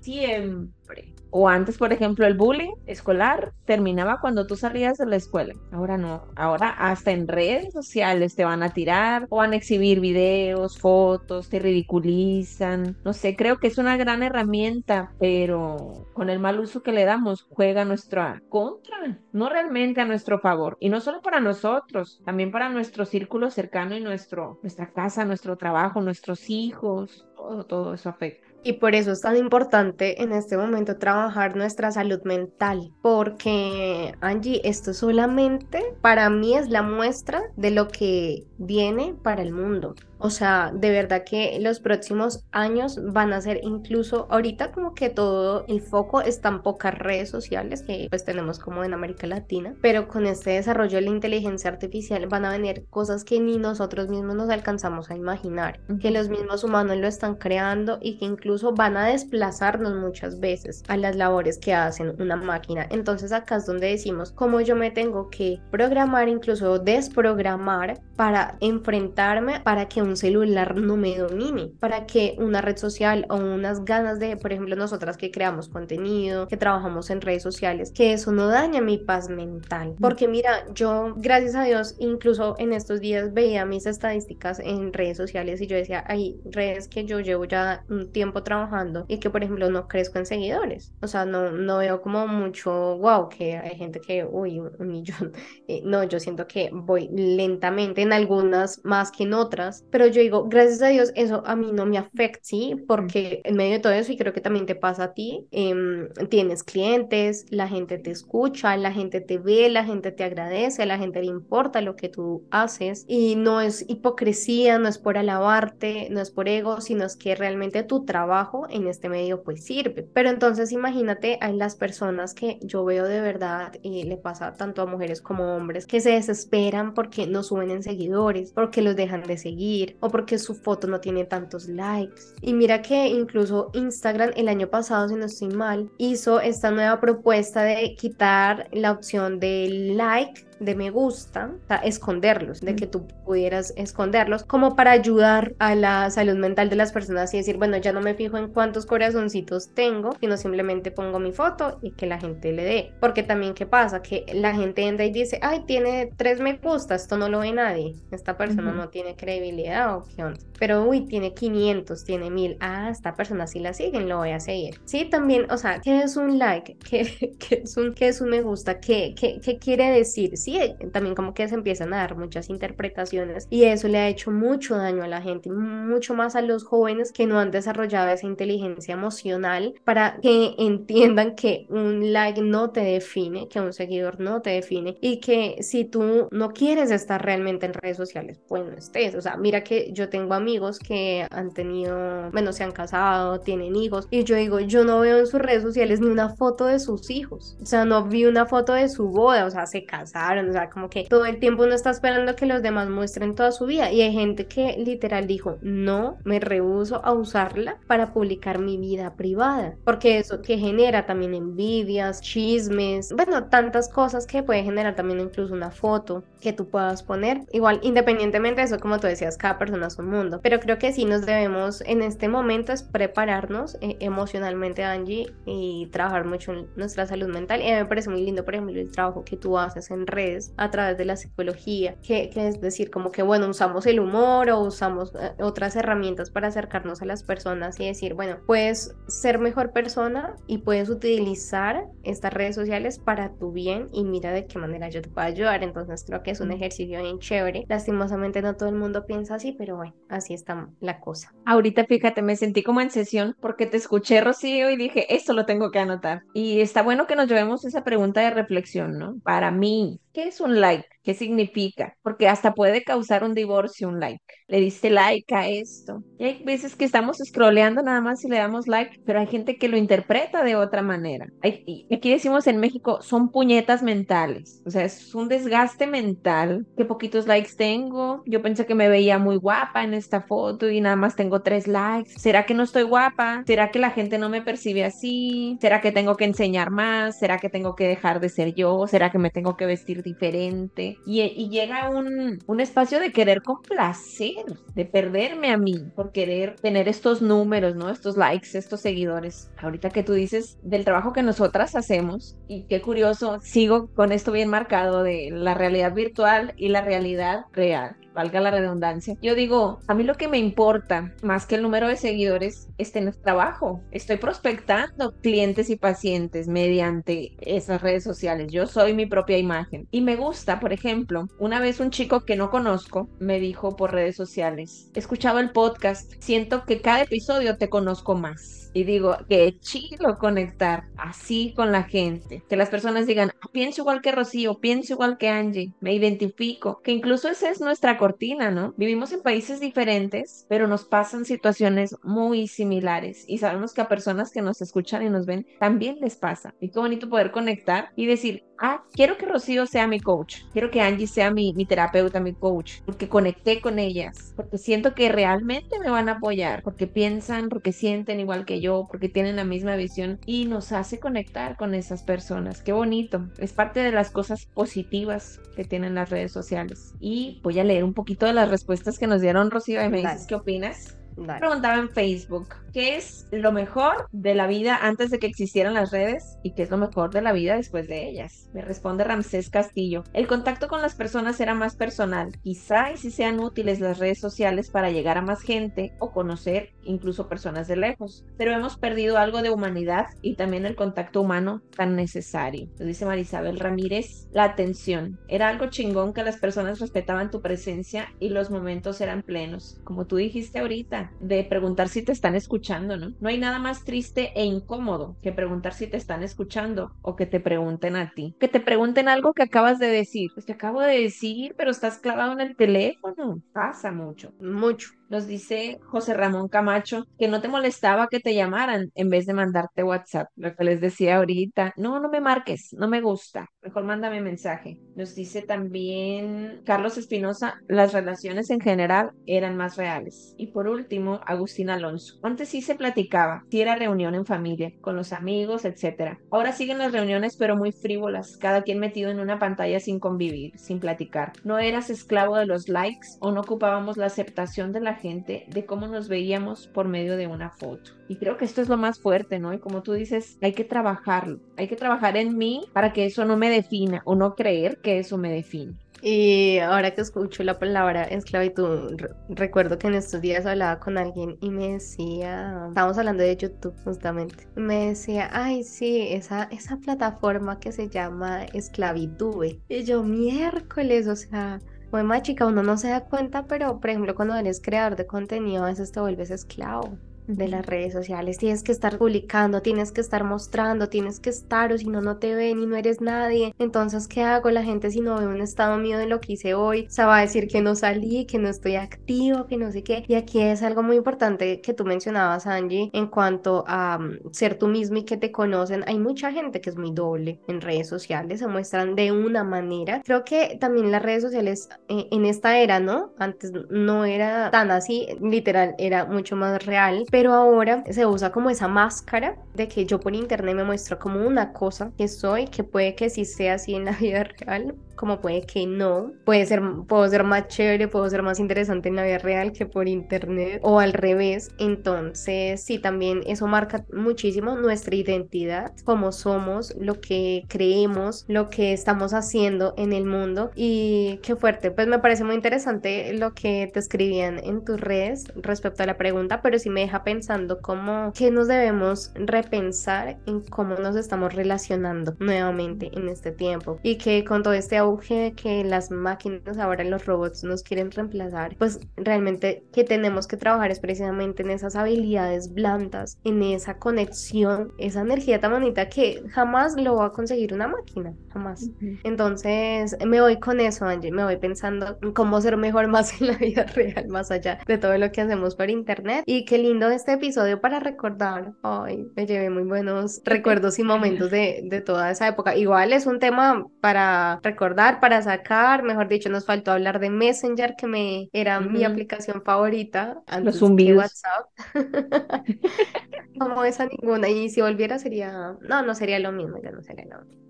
Siempre. 0.00 1.14
O 1.30 1.48
antes, 1.48 1.78
por 1.78 1.92
ejemplo, 1.92 2.26
el 2.26 2.34
bullying 2.34 2.74
escolar 2.86 3.52
terminaba 3.64 4.18
cuando 4.20 4.46
tú 4.46 4.56
salías 4.56 4.98
de 4.98 5.06
la 5.06 5.16
escuela. 5.16 5.54
Ahora 5.70 5.96
no. 5.96 6.24
Ahora 6.34 6.70
hasta 6.70 7.12
en 7.12 7.28
redes 7.28 7.72
sociales 7.72 8.34
te 8.34 8.44
van 8.44 8.62
a 8.62 8.70
tirar 8.70 9.26
o 9.30 9.36
van 9.36 9.52
a 9.52 9.56
exhibir 9.56 10.00
videos, 10.00 10.78
fotos, 10.78 11.48
te 11.48 11.60
ridiculizan. 11.60 12.96
No 13.04 13.12
sé, 13.12 13.36
creo 13.36 13.58
que 13.58 13.68
es 13.68 13.78
una 13.78 13.96
gran 13.96 14.22
herramienta, 14.22 15.12
pero 15.20 16.08
con 16.14 16.30
el 16.30 16.40
mal 16.40 16.58
uso 16.58 16.82
que 16.82 16.92
le 16.92 17.04
damos 17.04 17.46
juega 17.48 17.84
nuestra 17.84 18.42
contra, 18.48 19.20
no 19.32 19.48
realmente 19.48 20.00
a 20.00 20.06
nuestro 20.06 20.40
favor. 20.40 20.76
Y 20.80 20.88
no 20.88 21.00
solo 21.00 21.22
para 21.22 21.38
nosotros, 21.38 22.20
también 22.24 22.50
para 22.50 22.68
nuestro 22.70 23.04
círculo 23.04 23.50
cercano 23.50 23.96
y 23.96 24.00
nuestro, 24.00 24.58
nuestra 24.62 24.90
casa, 24.90 25.24
nuestro 25.24 25.56
trabajo, 25.56 26.00
nuestros 26.00 26.50
hijos. 26.50 27.26
Todo, 27.36 27.64
todo 27.64 27.94
eso 27.94 28.08
afecta. 28.08 28.49
Y 28.62 28.74
por 28.74 28.94
eso 28.94 29.12
es 29.12 29.22
tan 29.22 29.36
importante 29.36 30.22
en 30.22 30.32
este 30.32 30.56
momento 30.56 30.98
trabajar 30.98 31.56
nuestra 31.56 31.90
salud 31.90 32.20
mental, 32.24 32.92
porque 33.00 34.14
Angie, 34.20 34.60
esto 34.64 34.92
solamente 34.92 35.94
para 36.02 36.28
mí 36.28 36.54
es 36.54 36.68
la 36.68 36.82
muestra 36.82 37.42
de 37.56 37.70
lo 37.70 37.88
que 37.88 38.44
viene 38.58 39.14
para 39.22 39.42
el 39.42 39.52
mundo. 39.52 39.94
O 40.22 40.28
sea, 40.28 40.70
de 40.74 40.90
verdad 40.90 41.24
que 41.24 41.58
los 41.60 41.80
próximos 41.80 42.44
años 42.52 43.00
van 43.02 43.32
a 43.32 43.40
ser 43.40 43.60
incluso 43.62 44.26
ahorita 44.28 44.70
como 44.70 44.94
que 44.94 45.08
todo 45.08 45.64
el 45.66 45.80
foco 45.80 46.20
está 46.20 46.50
en 46.50 46.60
pocas 46.60 46.94
redes 46.98 47.30
sociales 47.30 47.82
que 47.82 48.06
pues 48.10 48.26
tenemos 48.26 48.58
como 48.58 48.84
en 48.84 48.92
América 48.92 49.26
Latina, 49.26 49.74
pero 49.80 50.08
con 50.08 50.26
este 50.26 50.50
desarrollo 50.50 50.96
de 50.96 51.02
la 51.02 51.10
inteligencia 51.10 51.70
artificial 51.70 52.26
van 52.26 52.44
a 52.44 52.50
venir 52.50 52.84
cosas 52.90 53.24
que 53.24 53.40
ni 53.40 53.56
nosotros 53.56 54.10
mismos 54.10 54.36
nos 54.36 54.50
alcanzamos 54.50 55.10
a 55.10 55.16
imaginar, 55.16 55.80
que 55.98 56.10
los 56.10 56.28
mismos 56.28 56.62
humanos 56.64 56.98
lo 56.98 57.06
están 57.06 57.36
creando 57.36 57.98
y 58.02 58.18
que 58.18 58.26
incluso 58.26 58.49
incluso 58.50 58.72
van 58.72 58.96
a 58.96 59.06
desplazarnos 59.06 59.94
muchas 59.94 60.40
veces 60.40 60.82
a 60.88 60.96
las 60.96 61.14
labores 61.14 61.56
que 61.56 61.72
hacen 61.72 62.20
una 62.20 62.34
máquina. 62.34 62.84
Entonces 62.90 63.30
acá 63.30 63.56
es 63.56 63.66
donde 63.66 63.86
decimos 63.86 64.32
cómo 64.32 64.60
yo 64.60 64.74
me 64.74 64.90
tengo 64.90 65.30
que 65.30 65.60
programar, 65.70 66.28
incluso 66.28 66.80
desprogramar 66.80 68.00
para 68.16 68.56
enfrentarme, 68.58 69.60
para 69.60 69.86
que 69.86 70.02
un 70.02 70.16
celular 70.16 70.76
no 70.76 70.96
me 70.96 71.16
domine, 71.16 71.70
para 71.78 72.06
que 72.06 72.34
una 72.38 72.60
red 72.60 72.76
social 72.76 73.24
o 73.30 73.36
unas 73.36 73.84
ganas 73.84 74.18
de, 74.18 74.36
por 74.36 74.52
ejemplo, 74.52 74.74
nosotras 74.74 75.16
que 75.16 75.30
creamos 75.30 75.68
contenido, 75.68 76.48
que 76.48 76.56
trabajamos 76.56 77.08
en 77.10 77.20
redes 77.20 77.44
sociales, 77.44 77.92
que 77.92 78.12
eso 78.12 78.32
no 78.32 78.48
daña 78.48 78.80
mi 78.80 78.98
paz 78.98 79.28
mental. 79.28 79.94
Porque 80.00 80.26
mira, 80.26 80.64
yo, 80.74 81.14
gracias 81.18 81.54
a 81.54 81.62
Dios, 81.62 81.94
incluso 82.00 82.56
en 82.58 82.72
estos 82.72 83.00
días 83.00 83.32
veía 83.32 83.64
mis 83.64 83.86
estadísticas 83.86 84.58
en 84.58 84.92
redes 84.92 85.16
sociales 85.16 85.60
y 85.60 85.68
yo 85.68 85.76
decía, 85.76 86.02
hay 86.08 86.40
redes 86.46 86.88
que 86.88 87.04
yo 87.04 87.20
llevo 87.20 87.44
ya 87.44 87.84
un 87.88 88.10
tiempo 88.10 88.39
trabajando 88.42 89.04
y 89.08 89.18
que, 89.18 89.30
por 89.30 89.42
ejemplo, 89.42 89.70
no 89.70 89.88
crezco 89.88 90.18
en 90.18 90.26
seguidores. 90.26 90.92
O 91.00 91.06
sea, 91.06 91.24
no, 91.24 91.50
no 91.50 91.78
veo 91.78 92.00
como 92.00 92.26
mucho, 92.26 92.98
wow, 92.98 93.28
que 93.28 93.56
hay 93.56 93.76
gente 93.76 94.00
que, 94.00 94.24
uy, 94.24 94.58
un, 94.58 94.88
millón. 94.88 95.32
Eh, 95.68 95.82
no, 95.84 96.02
yo 96.02 96.18
siento 96.18 96.48
que 96.48 96.70
voy 96.72 97.08
lentamente 97.12 98.02
en 98.02 98.12
algunas 98.12 98.80
más 98.84 99.12
que 99.12 99.22
en 99.22 99.34
otras, 99.34 99.84
pero 99.90 100.06
yo 100.08 100.20
digo, 100.20 100.48
gracias 100.48 100.82
a 100.82 100.88
Dios, 100.88 101.12
eso 101.14 101.42
a 101.46 101.54
mí 101.54 101.70
no 101.72 101.86
me 101.86 101.98
afecta, 101.98 102.40
¿sí? 102.42 102.74
Porque 102.88 103.40
en 103.44 103.56
medio 103.56 103.74
de 103.74 103.78
todo 103.78 103.92
eso, 103.92 104.10
y 104.10 104.16
creo 104.16 104.32
que 104.32 104.40
también 104.40 104.66
te 104.66 104.74
pasa 104.74 105.04
a 105.04 105.14
ti, 105.14 105.46
em, 105.52 106.08
tienes 106.28 106.64
clientes, 106.64 107.46
la 107.50 107.68
gente 107.68 107.98
te 107.98 108.10
escucha, 108.10 108.76
la 108.76 108.92
gente 108.92 109.20
te 109.20 109.38
ve, 109.38 109.68
la 109.68 109.84
gente 109.84 110.10
te 110.10 110.24
agradece, 110.24 110.82
a 110.82 110.86
la 110.86 110.98
gente 110.98 111.20
le 111.20 111.26
importa 111.26 111.80
lo 111.82 111.94
que 111.94 112.08
tú 112.08 112.46
haces 112.50 113.04
y 113.06 113.36
no 113.36 113.60
es 113.60 113.84
hipocresía, 113.88 114.78
no 114.78 114.88
es 114.88 114.98
por 114.98 115.18
alabarte, 115.18 116.08
no 116.10 116.20
es 116.20 116.30
por 116.30 116.48
ego, 116.48 116.80
sino 116.80 117.04
es 117.04 117.16
que 117.16 117.34
realmente 117.34 117.82
tu 117.82 118.04
trabajo 118.04 118.29
en 118.68 118.86
este 118.86 119.08
medio 119.08 119.42
pues 119.42 119.64
sirve. 119.64 120.08
Pero 120.12 120.30
entonces 120.30 120.72
imagínate 120.72 121.38
a 121.40 121.52
las 121.52 121.76
personas 121.76 122.34
que 122.34 122.58
yo 122.62 122.84
veo 122.84 123.04
de 123.04 123.20
verdad 123.20 123.72
y 123.82 124.04
le 124.04 124.16
pasa 124.16 124.54
tanto 124.54 124.82
a 124.82 124.86
mujeres 124.86 125.20
como 125.20 125.56
hombres 125.56 125.86
que 125.86 126.00
se 126.00 126.10
desesperan 126.10 126.94
porque 126.94 127.26
no 127.26 127.42
suben 127.42 127.70
en 127.70 127.82
seguidores, 127.82 128.52
porque 128.52 128.82
los 128.82 128.96
dejan 128.96 129.22
de 129.22 129.38
seguir 129.38 129.96
o 130.00 130.08
porque 130.08 130.38
su 130.38 130.54
foto 130.54 130.86
no 130.86 131.00
tiene 131.00 131.24
tantos 131.24 131.68
likes. 131.68 132.22
Y 132.40 132.54
mira 132.54 132.82
que 132.82 133.08
incluso 133.08 133.70
Instagram 133.74 134.30
el 134.36 134.48
año 134.48 134.68
pasado, 134.68 135.08
si 135.08 135.16
no 135.16 135.26
estoy 135.26 135.48
mal, 135.48 135.90
hizo 135.98 136.40
esta 136.40 136.70
nueva 136.70 137.00
propuesta 137.00 137.62
de 137.62 137.94
quitar 137.94 138.68
la 138.72 138.92
opción 138.92 139.40
del 139.40 139.96
like 139.96 140.49
de 140.60 140.74
me 140.74 140.90
gusta, 140.90 141.50
o 141.64 141.66
sea, 141.66 141.76
esconderlos, 141.78 142.60
de 142.60 142.76
que 142.76 142.86
tú 142.86 143.06
pudieras 143.24 143.72
esconderlos, 143.76 144.44
como 144.44 144.76
para 144.76 144.92
ayudar 144.92 145.54
a 145.58 145.74
la 145.74 146.10
salud 146.10 146.36
mental 146.36 146.68
de 146.68 146.76
las 146.76 146.92
personas 146.92 147.32
y 147.34 147.38
decir, 147.38 147.56
bueno, 147.56 147.78
ya 147.78 147.92
no 147.92 148.00
me 148.00 148.14
fijo 148.14 148.36
en 148.36 148.48
cuántos 148.48 148.86
corazoncitos 148.86 149.70
tengo, 149.74 150.10
sino 150.20 150.36
simplemente 150.36 150.90
pongo 150.90 151.18
mi 151.18 151.32
foto 151.32 151.78
y 151.82 151.92
que 151.92 152.06
la 152.06 152.20
gente 152.20 152.52
le 152.52 152.64
dé. 152.64 152.92
Porque 153.00 153.22
también, 153.22 153.54
¿qué 153.54 153.66
pasa? 153.66 154.02
Que 154.02 154.26
la 154.34 154.54
gente 154.54 154.82
entra 154.82 155.06
y 155.06 155.10
dice, 155.10 155.38
ay, 155.42 155.64
tiene 155.66 156.10
tres 156.16 156.40
me 156.40 156.58
gusta, 156.58 156.94
esto 156.94 157.16
no 157.16 157.28
lo 157.28 157.40
ve 157.40 157.52
nadie, 157.52 157.96
esta 158.10 158.36
persona 158.36 158.72
no 158.72 158.90
tiene 158.90 159.16
credibilidad 159.16 159.96
o 159.96 160.04
qué 160.14 160.24
onda. 160.24 160.40
Pero, 160.58 160.84
uy, 160.84 161.06
tiene 161.06 161.32
500, 161.32 162.04
tiene 162.04 162.30
1000, 162.30 162.58
ah, 162.60 162.90
esta 162.90 163.14
persona 163.14 163.46
sí 163.46 163.60
la 163.60 163.72
siguen, 163.72 164.08
lo 164.10 164.18
voy 164.18 164.30
a 164.30 164.40
seguir. 164.40 164.78
Sí, 164.84 165.06
también, 165.06 165.50
o 165.50 165.56
sea, 165.56 165.80
¿qué 165.80 166.02
es 166.02 166.16
un 166.16 166.38
like? 166.38 166.76
¿Qué, 166.90 167.34
qué 167.38 167.62
es, 167.64 167.76
un, 167.78 167.94
qué 167.94 168.08
es 168.08 168.20
un 168.20 168.28
me 168.28 168.42
gusta? 168.42 168.78
¿Qué, 168.78 169.14
qué, 169.18 169.40
qué 169.42 169.58
quiere 169.58 169.90
decir? 169.90 170.36
Sí, 170.36 170.49
también 170.92 171.14
como 171.14 171.34
que 171.34 171.48
se 171.48 171.54
empiezan 171.54 171.92
a 171.92 171.98
dar 171.98 172.16
muchas 172.16 172.50
interpretaciones 172.50 173.46
y 173.50 173.64
eso 173.64 173.88
le 173.88 173.98
ha 173.98 174.08
hecho 174.08 174.30
mucho 174.30 174.76
daño 174.76 175.02
a 175.02 175.08
la 175.08 175.22
gente, 175.22 175.50
mucho 175.50 176.14
más 176.14 176.36
a 176.36 176.42
los 176.42 176.64
jóvenes 176.64 177.12
que 177.12 177.26
no 177.26 177.38
han 177.38 177.50
desarrollado 177.50 178.10
esa 178.10 178.26
inteligencia 178.26 178.94
emocional 178.94 179.74
para 179.84 180.18
que 180.20 180.54
entiendan 180.58 181.34
que 181.34 181.66
un 181.68 182.12
like 182.12 182.42
no 182.42 182.70
te 182.70 182.80
define, 182.80 183.48
que 183.48 183.60
un 183.60 183.72
seguidor 183.72 184.20
no 184.20 184.42
te 184.42 184.50
define 184.50 184.96
y 185.00 185.20
que 185.20 185.56
si 185.62 185.84
tú 185.84 186.28
no 186.30 186.50
quieres 186.50 186.90
estar 186.90 187.24
realmente 187.24 187.66
en 187.66 187.74
redes 187.74 187.96
sociales, 187.96 188.40
pues 188.48 188.64
no 188.64 188.72
estés. 188.72 189.14
O 189.14 189.20
sea, 189.20 189.36
mira 189.36 189.62
que 189.62 189.92
yo 189.92 190.08
tengo 190.08 190.34
amigos 190.34 190.78
que 190.78 191.26
han 191.30 191.52
tenido, 191.52 192.30
bueno, 192.32 192.52
se 192.52 192.64
han 192.64 192.72
casado, 192.72 193.40
tienen 193.40 193.76
hijos 193.76 194.06
y 194.10 194.24
yo 194.24 194.36
digo, 194.36 194.60
yo 194.60 194.84
no 194.84 195.00
veo 195.00 195.18
en 195.18 195.26
sus 195.26 195.40
redes 195.40 195.62
sociales 195.62 196.00
ni 196.00 196.06
una 196.08 196.30
foto 196.36 196.66
de 196.66 196.78
sus 196.78 197.10
hijos. 197.10 197.56
O 197.62 197.66
sea, 197.66 197.84
no 197.84 198.04
vi 198.06 198.24
una 198.24 198.46
foto 198.46 198.72
de 198.72 198.88
su 198.88 199.08
boda, 199.08 199.46
o 199.46 199.50
sea, 199.50 199.66
se 199.66 199.84
casaron, 199.84 200.39
o 200.48 200.52
sea, 200.52 200.70
como 200.70 200.88
que 200.88 201.04
todo 201.04 201.26
el 201.26 201.38
tiempo 201.38 201.64
uno 201.64 201.74
está 201.74 201.90
esperando 201.90 202.36
que 202.36 202.46
los 202.46 202.62
demás 202.62 202.88
muestren 202.88 203.34
toda 203.34 203.52
su 203.52 203.66
vida. 203.66 203.90
Y 203.92 204.00
hay 204.00 204.12
gente 204.12 204.46
que 204.46 204.76
literal 204.78 205.26
dijo, 205.26 205.58
no, 205.62 206.18
me 206.24 206.40
rehuso 206.40 207.04
a 207.04 207.12
usarla 207.12 207.78
para 207.86 208.12
publicar 208.12 208.58
mi 208.58 208.78
vida 208.78 209.14
privada. 209.14 209.74
Porque 209.84 210.18
eso 210.18 210.42
que 210.42 210.58
genera 210.58 211.06
también 211.06 211.34
envidias, 211.34 212.20
chismes, 212.20 213.12
bueno, 213.12 213.44
tantas 213.44 213.88
cosas 213.88 214.26
que 214.26 214.42
puede 214.42 214.62
generar 214.62 214.94
también 214.94 215.20
incluso 215.20 215.54
una 215.54 215.70
foto 215.70 216.24
que 216.40 216.52
tú 216.52 216.68
puedas 216.68 217.02
poner. 217.02 217.42
Igual, 217.52 217.80
independientemente 217.82 218.60
de 218.60 218.66
eso, 218.66 218.78
como 218.78 218.98
tú 218.98 219.06
decías, 219.06 219.36
cada 219.36 219.58
persona 219.58 219.86
es 219.86 219.98
un 219.98 220.08
mundo. 220.08 220.40
Pero 220.42 220.60
creo 220.60 220.78
que 220.78 220.92
sí 220.92 221.04
nos 221.04 221.26
debemos 221.26 221.82
en 221.82 222.02
este 222.02 222.28
momento 222.28 222.72
es 222.72 222.82
prepararnos 222.82 223.76
eh, 223.80 223.96
emocionalmente, 224.00 224.84
Angie, 224.84 225.32
y 225.44 225.88
trabajar 225.92 226.24
mucho 226.24 226.52
en 226.52 226.66
nuestra 226.76 227.06
salud 227.06 227.28
mental. 227.28 227.60
Y 227.60 227.68
a 227.68 227.74
mí 227.74 227.82
me 227.82 227.86
parece 227.86 228.10
muy 228.10 228.22
lindo, 228.22 228.44
por 228.44 228.54
ejemplo, 228.54 228.78
el 228.78 228.90
trabajo 228.90 229.24
que 229.24 229.36
tú 229.36 229.58
haces 229.58 229.90
en 229.90 230.06
redes 230.06 230.29
a 230.56 230.70
través 230.70 230.96
de 230.98 231.04
la 231.04 231.16
psicología, 231.16 231.96
que, 232.02 232.30
es 232.34 232.60
decir, 232.60 232.90
como 232.90 233.10
que, 233.10 233.22
bueno, 233.22 233.48
usamos 233.48 233.86
el 233.86 234.00
humor 234.00 234.50
o 234.50 234.60
usamos 234.60 235.12
eh, 235.14 235.32
otras 235.40 235.76
herramientas 235.76 236.30
para 236.30 236.48
acercarnos 236.48 237.02
a 237.02 237.06
las 237.06 237.22
personas 237.22 237.78
y 237.80 237.86
decir, 237.86 238.14
bueno, 238.14 238.38
puedes 238.46 238.94
ser 239.08 239.38
mejor 239.38 239.72
persona 239.72 240.36
y 240.46 240.58
puedes 240.58 240.88
utilizar 240.88 241.84
estas 242.02 242.32
redes 242.32 242.54
sociales 242.54 242.98
para 242.98 243.34
tu 243.34 243.52
bien 243.52 243.88
y 243.92 244.04
mira 244.04 244.32
de 244.32 244.46
qué 244.46 244.58
manera 244.58 244.88
yo 244.88 245.02
te 245.02 245.08
puedo 245.08 245.26
ayudar. 245.26 245.62
Entonces 245.62 246.04
creo 246.06 246.22
que 246.22 246.30
es 246.30 246.40
un 246.40 246.52
ejercicio 246.52 247.00
bien 247.00 247.18
chévere. 247.18 247.64
Lastimosamente 247.68 248.42
no 248.42 248.56
todo 248.56 248.68
el 248.68 248.74
mundo 248.74 249.06
piensa 249.06 249.36
así, 249.36 249.52
pero 249.52 249.76
bueno, 249.76 249.94
así 250.08 250.34
está 250.34 250.68
la 250.80 251.00
cosa. 251.00 251.32
Ahorita 251.44 251.84
fíjate, 251.84 252.22
me 252.22 252.36
sentí 252.36 252.62
como 252.62 252.80
en 252.80 252.90
sesión 252.90 253.36
porque 253.40 253.66
te 253.66 253.76
escuché, 253.76 254.20
Rocío, 254.20 254.70
y 254.70 254.76
dije, 254.76 255.14
esto 255.14 255.32
lo 255.32 255.46
tengo 255.46 255.70
que 255.70 255.78
anotar. 255.78 256.22
Y 256.34 256.60
está 256.60 256.82
bueno 256.82 257.06
que 257.06 257.16
nos 257.16 257.28
llevemos 257.28 257.64
esa 257.64 257.84
pregunta 257.84 258.20
de 258.20 258.30
reflexión, 258.30 258.98
¿no? 258.98 259.18
Para 259.22 259.50
mí, 259.50 260.00
¿qué 260.20 260.28
es 260.28 260.40
un 260.40 260.60
like? 260.60 260.86
¿Qué 261.02 261.14
significa? 261.14 261.94
Porque 262.02 262.28
hasta 262.28 262.52
puede 262.54 262.82
causar 262.84 263.24
un 263.24 263.34
divorcio 263.34 263.88
un 263.88 264.00
like. 264.00 264.22
Le 264.48 264.60
diste 264.60 264.90
like 264.90 265.34
a 265.34 265.48
esto. 265.48 266.02
Y 266.18 266.24
hay 266.24 266.42
veces 266.44 266.76
que 266.76 266.84
estamos 266.84 267.18
scrolleando 267.24 267.82
nada 267.82 268.00
más 268.02 268.22
y 268.24 268.28
le 268.28 268.36
damos 268.36 268.66
like, 268.68 269.00
pero 269.06 269.20
hay 269.20 269.26
gente 269.26 269.56
que 269.56 269.68
lo 269.68 269.78
interpreta 269.78 270.44
de 270.44 270.56
otra 270.56 270.82
manera. 270.82 271.26
Hay, 271.42 271.86
aquí 271.90 272.10
decimos 272.10 272.46
en 272.46 272.58
México, 272.58 273.00
son 273.00 273.30
puñetas 273.30 273.82
mentales. 273.82 274.62
O 274.66 274.70
sea, 274.70 274.84
es 274.84 275.14
un 275.14 275.28
desgaste 275.28 275.86
mental. 275.86 276.66
Qué 276.76 276.84
poquitos 276.84 277.26
likes 277.26 277.52
tengo. 277.56 278.22
Yo 278.26 278.42
pensé 278.42 278.66
que 278.66 278.74
me 278.74 278.88
veía 278.88 279.18
muy 279.18 279.36
guapa 279.36 279.84
en 279.84 279.94
esta 279.94 280.20
foto 280.22 280.68
y 280.70 280.80
nada 280.80 280.96
más 280.96 281.16
tengo 281.16 281.40
tres 281.42 281.66
likes. 281.66 282.10
¿Será 282.18 282.44
que 282.44 282.54
no 282.54 282.62
estoy 282.62 282.82
guapa? 282.82 283.42
¿Será 283.46 283.70
que 283.70 283.78
la 283.78 283.90
gente 283.90 284.18
no 284.18 284.28
me 284.28 284.42
percibe 284.42 284.84
así? 284.84 285.56
¿Será 285.60 285.80
que 285.80 285.92
tengo 285.92 286.16
que 286.16 286.24
enseñar 286.24 286.70
más? 286.70 287.18
¿Será 287.18 287.38
que 287.38 287.48
tengo 287.48 287.74
que 287.74 287.86
dejar 287.88 288.20
de 288.20 288.28
ser 288.28 288.54
yo? 288.54 288.86
¿Será 288.86 289.10
que 289.10 289.18
me 289.18 289.30
tengo 289.30 289.56
que 289.56 289.66
vestir 289.66 290.02
diferente? 290.02 290.89
Y, 291.06 291.48
llega 291.48 291.90
un, 291.90 292.38
un, 292.46 292.60
espacio 292.60 293.00
de 293.00 293.12
querer 293.12 293.42
complacer, 293.42 294.44
de 294.74 294.84
perderme 294.84 295.50
a 295.50 295.56
mí 295.56 295.74
por 295.94 296.12
querer 296.12 296.56
tener 296.56 296.88
estos 296.88 297.22
números, 297.22 297.74
¿no? 297.74 297.90
Estos 297.90 298.16
likes, 298.16 298.56
estos 298.56 298.80
seguidores. 298.80 299.50
Ahorita 299.58 299.90
que 299.90 300.02
tú 300.02 300.12
dices 300.12 300.58
del 300.62 300.84
trabajo 300.84 301.12
que 301.12 301.22
nosotras 301.22 301.74
hacemos 301.76 302.36
y 302.48 302.64
qué 302.64 302.80
curioso, 302.80 303.38
sigo 303.40 303.88
con 303.94 304.12
esto 304.12 304.32
bien 304.32 304.48
marcado 304.48 305.02
de 305.02 305.30
la 305.32 305.54
realidad 305.54 305.94
virtual 305.94 306.54
y 306.56 306.68
la 306.68 306.82
realidad 306.82 307.46
real 307.52 307.96
valga 308.14 308.40
la 308.40 308.50
redundancia. 308.50 309.16
Yo 309.22 309.34
digo, 309.34 309.80
a 309.86 309.94
mí 309.94 310.04
lo 310.04 310.16
que 310.16 310.28
me 310.28 310.38
importa 310.38 311.14
más 311.22 311.46
que 311.46 311.56
el 311.56 311.62
número 311.62 311.88
de 311.88 311.96
seguidores 311.96 312.68
es 312.78 312.92
tener 312.92 313.16
trabajo. 313.16 313.80
Estoy 313.90 314.16
prospectando 314.16 315.12
clientes 315.20 315.70
y 315.70 315.76
pacientes 315.76 316.48
mediante 316.48 317.32
esas 317.40 317.82
redes 317.82 318.04
sociales. 318.04 318.50
Yo 318.52 318.66
soy 318.66 318.94
mi 318.94 319.06
propia 319.06 319.38
imagen. 319.38 319.88
Y 319.90 320.00
me 320.00 320.16
gusta, 320.16 320.60
por 320.60 320.72
ejemplo, 320.72 321.28
una 321.38 321.60
vez 321.60 321.80
un 321.80 321.90
chico 321.90 322.24
que 322.24 322.36
no 322.36 322.50
conozco 322.50 323.08
me 323.18 323.40
dijo 323.40 323.76
por 323.76 323.92
redes 323.92 324.16
sociales, 324.16 324.90
escuchaba 324.94 325.40
el 325.40 325.50
podcast, 325.50 326.12
siento 326.20 326.64
que 326.64 326.80
cada 326.80 327.02
episodio 327.02 327.56
te 327.56 327.68
conozco 327.68 328.14
más 328.14 328.60
y 328.72 328.84
digo, 328.84 329.16
qué 329.28 329.58
chido 329.60 330.16
conectar 330.18 330.84
así 330.96 331.52
con 331.56 331.72
la 331.72 331.84
gente. 331.84 332.44
Que 332.48 332.56
las 332.56 332.68
personas 332.68 333.06
digan, 333.06 333.32
ah, 333.40 333.48
pienso 333.52 333.82
igual 333.82 334.00
que 334.00 334.12
Rocío, 334.12 334.60
pienso 334.60 334.92
igual 334.92 335.18
que 335.18 335.28
Angie, 335.28 335.72
me 335.80 335.92
identifico. 335.94 336.80
Que 336.82 336.92
incluso 336.92 337.28
esa 337.28 337.50
es 337.50 337.60
nuestra 337.60 337.98
cortina, 338.00 338.50
¿no? 338.50 338.74
Vivimos 338.78 339.12
en 339.12 339.22
países 339.22 339.60
diferentes, 339.60 340.46
pero 340.48 340.66
nos 340.66 340.84
pasan 340.84 341.24
situaciones 341.26 341.94
muy 342.02 342.48
similares 342.48 343.24
y 343.28 343.38
sabemos 343.38 343.74
que 343.74 343.82
a 343.82 343.88
personas 343.88 344.32
que 344.32 344.42
nos 344.42 344.62
escuchan 344.62 345.02
y 345.02 345.10
nos 345.10 345.26
ven 345.26 345.46
también 345.58 345.98
les 346.00 346.16
pasa. 346.16 346.54
Y 346.60 346.70
qué 346.70 346.78
bonito 346.80 347.10
poder 347.10 347.30
conectar 347.30 347.90
y 347.94 348.06
decir, 348.06 348.44
ah, 348.60 348.84
quiero 348.92 349.16
que 349.16 349.26
Rocío 349.26 349.66
sea 349.66 349.86
mi 349.86 350.00
coach, 350.00 350.42
quiero 350.52 350.70
que 350.70 350.80
Angie 350.80 351.06
sea 351.06 351.30
mi, 351.30 351.52
mi 351.54 351.64
terapeuta, 351.66 352.20
mi 352.20 352.34
coach, 352.34 352.80
porque 352.84 353.08
conecté 353.08 353.60
con 353.60 353.78
ellas, 353.78 354.32
porque 354.36 354.58
siento 354.58 354.94
que 354.94 355.08
realmente 355.08 355.78
me 355.80 355.90
van 355.90 356.08
a 356.08 356.12
apoyar, 356.12 356.62
porque 356.62 356.86
piensan, 356.86 357.48
porque 357.48 357.72
sienten 357.72 358.20
igual 358.20 358.44
que 358.44 358.60
yo, 358.60 358.84
porque 358.88 359.08
tienen 359.08 359.36
la 359.36 359.44
misma 359.44 359.76
visión 359.76 360.20
y 360.26 360.44
nos 360.44 360.72
hace 360.72 361.00
conectar 361.00 361.56
con 361.56 361.74
esas 361.74 362.02
personas. 362.02 362.62
Qué 362.62 362.72
bonito. 362.72 363.28
Es 363.38 363.52
parte 363.52 363.80
de 363.80 363.92
las 363.92 364.10
cosas 364.10 364.46
positivas 364.46 365.40
que 365.56 365.64
tienen 365.64 365.94
las 365.94 366.10
redes 366.10 366.32
sociales. 366.32 366.94
Y 367.00 367.40
voy 367.42 367.58
a 367.58 367.64
leer 367.64 367.84
un 367.84 367.94
poquito 367.94 368.26
de 368.26 368.34
las 368.34 368.50
respuestas 368.50 368.98
que 368.98 369.06
nos 369.06 369.22
dieron 369.22 369.50
Rocío 369.50 369.82
y 369.84 369.88
me 369.88 369.98
dices 369.98 370.26
qué 370.26 370.34
opinas. 370.34 370.99
Preguntaba 371.26 371.76
en 371.76 371.90
Facebook, 371.90 372.48
¿qué 372.72 372.96
es 372.96 373.26
lo 373.30 373.52
mejor 373.52 374.08
de 374.12 374.34
la 374.34 374.46
vida 374.46 374.78
antes 374.80 375.10
de 375.10 375.18
que 375.18 375.26
existieran 375.26 375.74
las 375.74 375.90
redes 375.90 376.38
y 376.42 376.52
qué 376.52 376.62
es 376.62 376.70
lo 376.70 376.78
mejor 376.78 377.10
de 377.10 377.22
la 377.22 377.32
vida 377.32 377.56
después 377.56 377.88
de 377.88 378.08
ellas? 378.08 378.48
Me 378.54 378.62
responde 378.62 379.04
Ramsés 379.04 379.50
Castillo. 379.50 380.04
El 380.12 380.26
contacto 380.26 380.68
con 380.68 380.80
las 380.80 380.94
personas 380.94 381.40
era 381.40 381.54
más 381.54 381.76
personal. 381.76 382.32
Quizá 382.42 382.92
y 382.92 382.96
si 382.96 383.10
sean 383.10 383.40
útiles 383.40 383.80
las 383.80 383.98
redes 383.98 384.18
sociales 384.18 384.70
para 384.70 384.90
llegar 384.90 385.18
a 385.18 385.22
más 385.22 385.42
gente 385.42 385.92
o 385.98 386.12
conocer 386.12 386.70
incluso 386.84 387.28
personas 387.28 387.68
de 387.68 387.76
lejos, 387.76 388.24
pero 388.36 388.52
hemos 388.52 388.76
perdido 388.76 389.18
algo 389.18 389.42
de 389.42 389.50
humanidad 389.50 390.06
y 390.22 390.36
también 390.36 390.66
el 390.66 390.76
contacto 390.76 391.20
humano 391.20 391.62
tan 391.76 391.96
necesario. 391.96 392.68
Lo 392.78 392.86
dice 392.86 393.04
Marisabel 393.04 393.60
Ramírez, 393.60 394.28
la 394.32 394.44
atención. 394.44 395.18
Era 395.28 395.48
algo 395.48 395.66
chingón 395.66 396.12
que 396.12 396.22
las 396.22 396.38
personas 396.38 396.80
respetaban 396.80 397.30
tu 397.30 397.40
presencia 397.42 398.08
y 398.18 398.30
los 398.30 398.50
momentos 398.50 399.00
eran 399.00 399.22
plenos. 399.22 399.78
Como 399.84 400.06
tú 400.06 400.16
dijiste 400.16 400.58
ahorita, 400.58 401.09
de 401.18 401.44
preguntar 401.44 401.88
si 401.88 402.04
te 402.04 402.12
están 402.12 402.34
escuchando, 402.34 402.96
¿no? 402.96 403.10
No 403.20 403.28
hay 403.28 403.38
nada 403.38 403.58
más 403.58 403.84
triste 403.84 404.32
e 404.34 404.44
incómodo 404.44 405.16
que 405.22 405.32
preguntar 405.32 405.72
si 405.74 405.86
te 405.86 405.96
están 405.96 406.22
escuchando 406.22 406.92
o 407.02 407.16
que 407.16 407.26
te 407.26 407.40
pregunten 407.40 407.96
a 407.96 408.12
ti. 408.14 408.34
Que 408.38 408.48
te 408.48 408.60
pregunten 408.60 409.08
algo 409.08 409.32
que 409.32 409.42
acabas 409.42 409.78
de 409.78 409.88
decir. 409.88 410.30
Pues 410.34 410.46
te 410.46 410.52
acabo 410.52 410.80
de 410.80 411.00
decir, 411.00 411.54
pero 411.56 411.70
estás 411.70 411.98
clavado 411.98 412.32
en 412.32 412.40
el 412.40 412.56
teléfono. 412.56 413.42
Pasa 413.52 413.92
mucho. 413.92 414.32
Mucho. 414.40 414.99
Nos 415.10 415.26
dice 415.26 415.80
José 415.82 416.14
Ramón 416.14 416.46
Camacho 416.46 417.04
que 417.18 417.26
no 417.26 417.40
te 417.40 417.48
molestaba 417.48 418.06
que 418.06 418.20
te 418.20 418.32
llamaran 418.32 418.92
en 418.94 419.10
vez 419.10 419.26
de 419.26 419.34
mandarte 419.34 419.82
WhatsApp. 419.82 420.28
Lo 420.36 420.54
que 420.54 420.62
les 420.62 420.80
decía 420.80 421.16
ahorita, 421.16 421.72
no, 421.76 421.98
no 421.98 422.08
me 422.08 422.20
marques, 422.20 422.68
no 422.78 422.86
me 422.86 423.00
gusta. 423.00 423.48
Mejor 423.60 423.82
mándame 423.82 424.20
mensaje. 424.20 424.80
Nos 424.94 425.16
dice 425.16 425.42
también 425.42 426.62
Carlos 426.64 426.96
Espinosa, 426.96 427.60
las 427.66 427.92
relaciones 427.92 428.50
en 428.50 428.60
general 428.60 429.10
eran 429.26 429.56
más 429.56 429.76
reales. 429.76 430.32
Y 430.38 430.52
por 430.52 430.68
último, 430.68 431.20
Agustín 431.26 431.70
Alonso. 431.70 432.20
Antes 432.22 432.50
sí 432.50 432.62
se 432.62 432.76
platicaba, 432.76 433.42
si 433.50 433.60
era 433.60 433.74
reunión 433.74 434.14
en 434.14 434.26
familia, 434.26 434.70
con 434.80 434.94
los 434.94 435.12
amigos, 435.12 435.64
etc. 435.64 436.18
Ahora 436.30 436.52
siguen 436.52 436.78
las 436.78 436.92
reuniones 436.92 437.36
pero 437.36 437.56
muy 437.56 437.72
frívolas, 437.72 438.36
cada 438.36 438.62
quien 438.62 438.78
metido 438.78 439.10
en 439.10 439.18
una 439.18 439.40
pantalla 439.40 439.80
sin 439.80 439.98
convivir, 439.98 440.56
sin 440.56 440.78
platicar. 440.78 441.32
No 441.42 441.58
eras 441.58 441.90
esclavo 441.90 442.36
de 442.36 442.46
los 442.46 442.68
likes 442.68 443.08
o 443.18 443.32
no 443.32 443.40
ocupábamos 443.40 443.96
la 443.96 444.06
aceptación 444.06 444.70
de 444.70 444.80
la 444.80 444.99
gente 445.00 445.46
de 445.48 445.66
cómo 445.66 445.88
nos 445.88 446.08
veíamos 446.08 446.68
por 446.68 446.86
medio 446.86 447.16
de 447.16 447.26
una 447.26 447.50
foto. 447.50 447.92
Y 448.08 448.16
creo 448.16 448.36
que 448.36 448.44
esto 448.44 448.62
es 448.62 448.68
lo 448.68 448.76
más 448.76 449.00
fuerte, 449.00 449.38
¿no? 449.38 449.52
Y 449.52 449.58
como 449.58 449.82
tú 449.82 449.92
dices, 449.92 450.38
hay 450.42 450.52
que 450.52 450.64
trabajarlo, 450.64 451.40
hay 451.56 451.66
que 451.66 451.76
trabajar 451.76 452.16
en 452.16 452.38
mí 452.38 452.64
para 452.72 452.92
que 452.92 453.06
eso 453.06 453.24
no 453.24 453.36
me 453.36 453.50
defina 453.50 454.02
o 454.04 454.14
no 454.14 454.34
creer 454.34 454.78
que 454.82 454.98
eso 454.98 455.18
me 455.18 455.32
define. 455.32 455.74
Y 456.02 456.58
ahora 456.58 456.94
que 456.94 457.02
escucho 457.02 457.42
la 457.42 457.58
palabra 457.58 458.04
esclavitud, 458.04 458.96
recuerdo 459.28 459.78
que 459.78 459.88
en 459.88 459.94
estos 459.94 460.22
días 460.22 460.46
hablaba 460.46 460.80
con 460.80 460.96
alguien 460.96 461.36
y 461.42 461.50
me 461.50 461.72
decía, 461.72 462.64
estábamos 462.68 462.96
hablando 462.96 463.22
de 463.22 463.36
YouTube 463.36 463.74
justamente, 463.84 464.46
me 464.56 464.86
decía, 464.88 465.28
ay, 465.32 465.62
sí, 465.62 466.08
esa, 466.10 466.44
esa 466.44 466.78
plataforma 466.78 467.60
que 467.60 467.72
se 467.72 467.88
llama 467.88 468.44
esclavitud. 468.54 469.44
Y 469.68 469.84
yo, 469.84 470.02
miércoles, 470.02 471.06
o 471.06 471.16
sea, 471.16 471.60
muy 471.92 472.02
más 472.02 472.22
chica, 472.22 472.46
uno 472.46 472.62
no 472.62 472.76
se 472.76 472.88
da 472.88 473.04
cuenta, 473.04 473.46
pero 473.46 473.80
por 473.80 473.90
ejemplo 473.90 474.14
cuando 474.14 474.36
eres 474.36 474.60
creador 474.62 474.96
de 474.96 475.06
contenido 475.06 475.64
a 475.64 475.68
veces 475.68 475.92
te 475.92 476.00
vuelves 476.00 476.30
esclavo 476.30 476.98
de 477.36 477.48
las 477.48 477.66
redes 477.66 477.92
sociales. 477.92 478.38
Tienes 478.38 478.62
que 478.62 478.72
estar 478.72 478.98
publicando, 478.98 479.62
tienes 479.62 479.92
que 479.92 480.00
estar 480.00 480.24
mostrando, 480.24 480.88
tienes 480.88 481.20
que 481.20 481.30
estar 481.30 481.72
o 481.72 481.78
si 481.78 481.86
no, 481.86 482.00
no 482.00 482.16
te 482.16 482.34
ven 482.34 482.60
y 482.60 482.66
no 482.66 482.76
eres 482.76 483.00
nadie. 483.00 483.54
Entonces, 483.58 484.08
¿qué 484.08 484.22
hago? 484.22 484.50
La 484.50 484.62
gente 484.62 484.90
si 484.90 485.00
no 485.00 485.18
ve 485.18 485.26
un 485.26 485.40
estado 485.40 485.78
mío 485.78 485.98
de 485.98 486.06
lo 486.06 486.20
que 486.20 486.34
hice 486.34 486.54
hoy, 486.54 486.86
se 486.88 487.04
va 487.04 487.18
a 487.18 487.20
decir 487.22 487.48
que 487.48 487.60
no 487.60 487.74
salí, 487.74 488.26
que 488.26 488.38
no 488.38 488.48
estoy 488.48 488.76
activo, 488.76 489.46
que 489.46 489.56
no 489.56 489.70
sé 489.72 489.82
qué. 489.82 490.04
Y 490.08 490.14
aquí 490.14 490.40
es 490.40 490.62
algo 490.62 490.82
muy 490.82 490.96
importante 490.96 491.60
que 491.60 491.74
tú 491.74 491.84
mencionabas, 491.84 492.46
Angie, 492.46 492.90
en 492.92 493.06
cuanto 493.06 493.64
a 493.66 493.98
mm, 493.98 494.32
ser 494.32 494.56
tú 494.58 494.68
mismo 494.68 494.98
y 494.98 495.04
que 495.04 495.16
te 495.16 495.32
conocen. 495.32 495.84
Hay 495.86 495.98
mucha 495.98 496.32
gente 496.32 496.60
que 496.60 496.70
es 496.70 496.76
muy 496.76 496.92
doble 496.92 497.40
en 497.48 497.60
redes 497.60 497.88
sociales, 497.88 498.40
se 498.40 498.48
muestran 498.48 498.94
de 498.94 499.12
una 499.12 499.44
manera. 499.44 500.02
Creo 500.04 500.24
que 500.24 500.56
también 500.60 500.90
las 500.90 501.02
redes 501.02 501.22
sociales 501.22 501.68
eh, 501.88 502.08
en 502.10 502.26
esta 502.26 502.58
era, 502.58 502.80
¿no? 502.80 503.12
Antes 503.18 503.52
no 503.70 504.04
era 504.04 504.50
tan 504.50 504.70
así, 504.70 505.06
literal, 505.20 505.74
era 505.78 506.04
mucho 506.04 506.36
más 506.36 506.64
real 506.64 506.80
pero 507.10 507.19
ahora 507.26 507.84
se 507.90 508.06
usa 508.06 508.32
como 508.32 508.50
esa 508.50 508.68
máscara 508.68 509.36
de 509.54 509.68
que 509.68 509.86
yo 509.86 510.00
por 510.00 510.14
internet 510.14 510.54
me 510.54 510.64
muestro 510.64 510.98
como 510.98 511.26
una 511.26 511.52
cosa 511.52 511.92
que 511.96 512.08
soy, 512.08 512.46
que 512.46 512.64
puede 512.64 512.94
que 512.94 513.10
sí 513.10 513.24
sea 513.24 513.54
así 513.54 513.74
en 513.74 513.84
la 513.84 513.92
vida 513.92 514.24
real, 514.38 514.74
como 515.00 515.22
puede 515.22 515.46
que 515.46 515.66
no. 515.66 516.12
Puede 516.26 516.44
ser, 516.44 516.60
puedo 516.86 517.08
ser 517.08 517.24
más 517.24 517.48
chévere, 517.48 517.88
puedo 517.88 518.08
ser 518.10 518.22
más 518.22 518.38
interesante 518.38 518.90
en 518.90 518.96
la 518.96 519.04
vida 519.04 519.16
real 519.16 519.52
que 519.52 519.64
por 519.64 519.88
internet 519.88 520.60
o 520.62 520.78
al 520.78 520.92
revés. 520.92 521.48
Entonces, 521.58 522.62
sí, 522.62 522.78
también 522.78 523.22
eso 523.24 523.46
marca 523.46 523.86
muchísimo 523.94 524.56
nuestra 524.56 524.94
identidad, 524.94 525.72
cómo 525.84 526.12
somos, 526.12 526.74
lo 526.78 527.00
que 527.00 527.44
creemos, 527.48 528.26
lo 528.28 528.50
que 528.50 528.74
estamos 528.74 529.14
haciendo 529.14 529.72
en 529.78 529.94
el 529.94 530.04
mundo. 530.04 530.50
Y 530.54 531.18
qué 531.22 531.34
fuerte, 531.34 531.70
pues 531.70 531.88
me 531.88 531.98
parece 531.98 532.24
muy 532.24 532.34
interesante 532.34 533.14
lo 533.14 533.32
que 533.32 533.70
te 533.72 533.80
escribían 533.80 534.38
en 534.44 534.66
tus 534.66 534.78
redes 534.78 535.32
respecto 535.34 535.82
a 535.82 535.86
la 535.86 535.96
pregunta, 535.96 536.42
pero 536.42 536.58
sí 536.58 536.68
me 536.68 536.82
deja 536.82 537.04
pensando 537.04 537.62
cómo 537.62 538.12
que 538.14 538.30
nos 538.30 538.48
debemos 538.48 539.12
repensar 539.14 540.18
en 540.26 540.42
cómo 540.42 540.74
nos 540.74 540.94
estamos 540.94 541.32
relacionando 541.32 542.16
nuevamente 542.18 542.90
en 542.92 543.08
este 543.08 543.32
tiempo 543.32 543.78
y 543.82 543.96
que 543.96 544.24
con 544.24 544.42
todo 544.42 544.52
este 544.52 544.76
auge 544.90 545.14
de 545.14 545.32
que 545.32 545.64
las 545.64 545.90
máquinas 545.90 546.58
ahora 546.58 546.84
los 546.84 547.06
robots 547.06 547.44
nos 547.44 547.62
quieren 547.62 547.90
reemplazar 547.90 548.56
pues 548.56 548.80
realmente 548.96 549.64
que 549.72 549.84
tenemos 549.84 550.26
que 550.26 550.36
trabajar 550.36 550.70
es 550.70 550.80
precisamente 550.80 551.42
en 551.42 551.50
esas 551.50 551.76
habilidades 551.76 552.52
blandas 552.52 553.18
en 553.24 553.42
esa 553.42 553.78
conexión 553.78 554.72
esa 554.78 555.00
energía 555.00 555.40
tan 555.40 555.52
bonita 555.52 555.88
que 555.88 556.22
jamás 556.30 556.76
lo 556.76 556.96
va 556.96 557.06
a 557.06 557.12
conseguir 557.12 557.54
una 557.54 557.68
máquina 557.68 558.12
jamás 558.32 558.70
entonces 559.04 559.96
me 560.06 560.20
voy 560.20 560.38
con 560.38 560.60
eso 560.60 560.84
Angie 560.84 561.12
me 561.12 561.24
voy 561.24 561.36
pensando 561.36 561.98
cómo 562.14 562.40
ser 562.40 562.56
mejor 562.56 562.88
más 562.88 563.20
en 563.20 563.28
la 563.28 563.36
vida 563.36 563.64
real 563.64 564.08
más 564.08 564.30
allá 564.30 564.58
de 564.66 564.78
todo 564.78 564.96
lo 564.98 565.10
que 565.12 565.20
hacemos 565.20 565.54
por 565.54 565.70
internet 565.70 566.24
y 566.26 566.44
qué 566.44 566.58
lindo 566.58 566.90
este 566.90 567.12
episodio 567.12 567.60
para 567.60 567.80
recordar. 567.80 568.52
Ay, 568.62 569.06
me 569.16 569.26
llevé 569.26 569.50
muy 569.50 569.64
buenos 569.64 570.20
recuerdos 570.24 570.78
y 570.78 570.82
momentos 570.82 571.30
de, 571.30 571.60
de 571.64 571.80
toda 571.80 572.10
esa 572.10 572.28
época. 572.28 572.56
Igual 572.56 572.92
es 572.92 573.06
un 573.06 573.18
tema 573.18 573.66
para 573.80 574.40
recordar, 574.42 574.79
para 575.00 575.20
sacar. 575.22 575.82
Mejor 575.82 576.08
dicho, 576.08 576.28
nos 576.30 576.46
faltó 576.46 576.72
hablar 576.72 577.00
de 577.00 577.10
Messenger, 577.10 577.74
que 577.76 577.86
me 577.86 578.28
era 578.32 578.60
mi 578.60 578.84
aplicación 578.84 579.42
favorita 579.42 580.22
antes 580.26 580.60
de 580.60 580.94
WhatsApp. 580.96 581.46
Como 583.38 583.64
esa 583.64 583.86
ninguna. 583.86 584.28
Y 584.28 584.48
si 584.48 584.60
volviera 584.60 584.98
sería, 584.98 585.56
no, 585.60 585.82
no 585.82 585.94
sería 585.94 586.18
lo 586.18 586.32
mismo, 586.32 586.58
ya 586.62 586.70
no 586.70 586.82
sería 586.82 587.04
lo 587.04 587.24
mismo. 587.24 587.49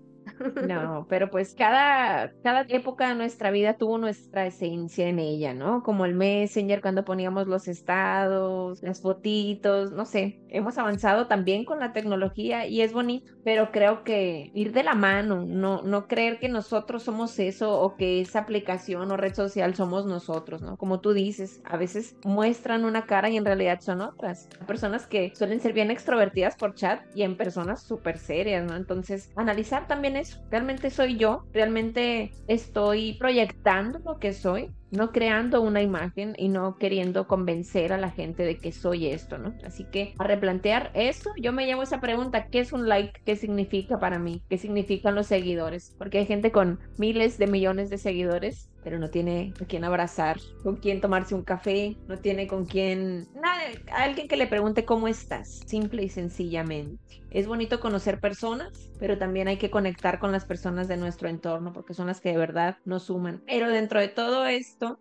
No, 0.67 1.05
pero 1.09 1.29
pues 1.29 1.53
cada, 1.55 2.31
cada 2.43 2.61
época 2.69 3.09
de 3.09 3.15
nuestra 3.15 3.51
vida 3.51 3.77
tuvo 3.77 3.97
nuestra 3.97 4.45
esencia 4.45 5.07
en 5.07 5.19
ella, 5.19 5.53
¿no? 5.53 5.83
Como 5.83 6.05
el 6.05 6.15
Messenger 6.15 6.81
cuando 6.81 7.05
poníamos 7.05 7.47
los 7.47 7.67
estados, 7.67 8.81
las 8.81 9.01
fotitos, 9.01 9.91
no 9.91 10.05
sé, 10.05 10.41
hemos 10.49 10.77
avanzado 10.77 11.27
también 11.27 11.65
con 11.65 11.79
la 11.79 11.93
tecnología 11.93 12.67
y 12.67 12.81
es 12.81 12.93
bonito, 12.93 13.33
pero 13.43 13.71
creo 13.71 14.03
que 14.03 14.51
ir 14.53 14.73
de 14.73 14.83
la 14.83 14.93
mano, 14.93 15.45
no, 15.45 15.81
no 15.81 16.07
creer 16.07 16.39
que 16.39 16.49
nosotros 16.49 17.03
somos 17.03 17.37
eso 17.39 17.79
o 17.79 17.95
que 17.95 18.21
esa 18.21 18.39
aplicación 18.39 19.11
o 19.11 19.17
red 19.17 19.33
social 19.33 19.75
somos 19.75 20.05
nosotros, 20.05 20.61
¿no? 20.61 20.77
Como 20.77 20.99
tú 20.99 21.13
dices, 21.13 21.61
a 21.63 21.77
veces 21.77 22.15
muestran 22.23 22.85
una 22.85 23.05
cara 23.05 23.29
y 23.29 23.37
en 23.37 23.45
realidad 23.45 23.79
son 23.81 24.01
otras. 24.01 24.47
Personas 24.67 25.07
que 25.07 25.33
suelen 25.35 25.59
ser 25.59 25.73
bien 25.73 25.91
extrovertidas 25.91 26.55
por 26.55 26.75
chat 26.75 27.01
y 27.15 27.23
en 27.23 27.37
personas 27.37 27.83
súper 27.83 28.17
serias, 28.17 28.65
¿no? 28.65 28.75
Entonces, 28.75 29.31
analizar 29.35 29.87
también 29.87 30.15
eso 30.15 30.30
realmente 30.49 30.89
soy 30.89 31.17
yo, 31.17 31.45
realmente 31.53 32.31
estoy 32.47 33.13
proyectando 33.19 33.99
lo 33.99 34.19
que 34.19 34.33
soy, 34.33 34.73
no 34.91 35.11
creando 35.11 35.61
una 35.61 35.81
imagen 35.81 36.35
y 36.37 36.49
no 36.49 36.77
queriendo 36.77 37.27
convencer 37.27 37.93
a 37.93 37.97
la 37.97 38.11
gente 38.11 38.43
de 38.43 38.57
que 38.57 38.71
soy 38.71 39.07
esto, 39.07 39.37
¿no? 39.37 39.53
Así 39.65 39.85
que 39.85 40.13
a 40.19 40.23
replantear 40.23 40.91
eso, 40.93 41.31
yo 41.37 41.51
me 41.53 41.65
llevo 41.65 41.83
esa 41.83 42.01
pregunta, 42.01 42.47
¿qué 42.47 42.59
es 42.59 42.73
un 42.73 42.87
like? 42.87 43.21
¿Qué 43.25 43.35
significa 43.35 43.99
para 43.99 44.19
mí? 44.19 44.43
¿Qué 44.49 44.57
significan 44.57 45.15
los 45.15 45.27
seguidores? 45.27 45.95
Porque 45.97 46.19
hay 46.19 46.25
gente 46.25 46.51
con 46.51 46.79
miles 46.97 47.37
de 47.37 47.47
millones 47.47 47.89
de 47.89 47.97
seguidores 47.97 48.71
pero 48.83 48.99
no 48.99 49.09
tiene 49.09 49.53
a 49.61 49.65
quién 49.65 49.83
abrazar, 49.83 50.39
con 50.63 50.77
quién 50.77 51.01
tomarse 51.01 51.35
un 51.35 51.43
café, 51.43 51.97
no 52.07 52.17
tiene 52.17 52.47
con 52.47 52.65
quién, 52.65 53.27
nada, 53.35 53.61
alguien 53.91 54.27
que 54.27 54.37
le 54.37 54.47
pregunte 54.47 54.85
cómo 54.85 55.07
estás, 55.07 55.61
simple 55.65 56.03
y 56.03 56.09
sencillamente. 56.09 57.21
Es 57.29 57.47
bonito 57.47 57.79
conocer 57.79 58.19
personas, 58.19 58.91
pero 58.99 59.17
también 59.17 59.47
hay 59.47 59.57
que 59.57 59.71
conectar 59.71 60.19
con 60.19 60.31
las 60.31 60.45
personas 60.45 60.87
de 60.87 60.97
nuestro 60.97 61.29
entorno 61.29 61.71
porque 61.71 61.93
son 61.93 62.07
las 62.07 62.19
que 62.19 62.31
de 62.31 62.37
verdad 62.37 62.77
nos 62.83 63.03
suman. 63.03 63.41
Pero 63.47 63.69
dentro 63.69 63.99
de 63.99 64.09
todo 64.09 64.45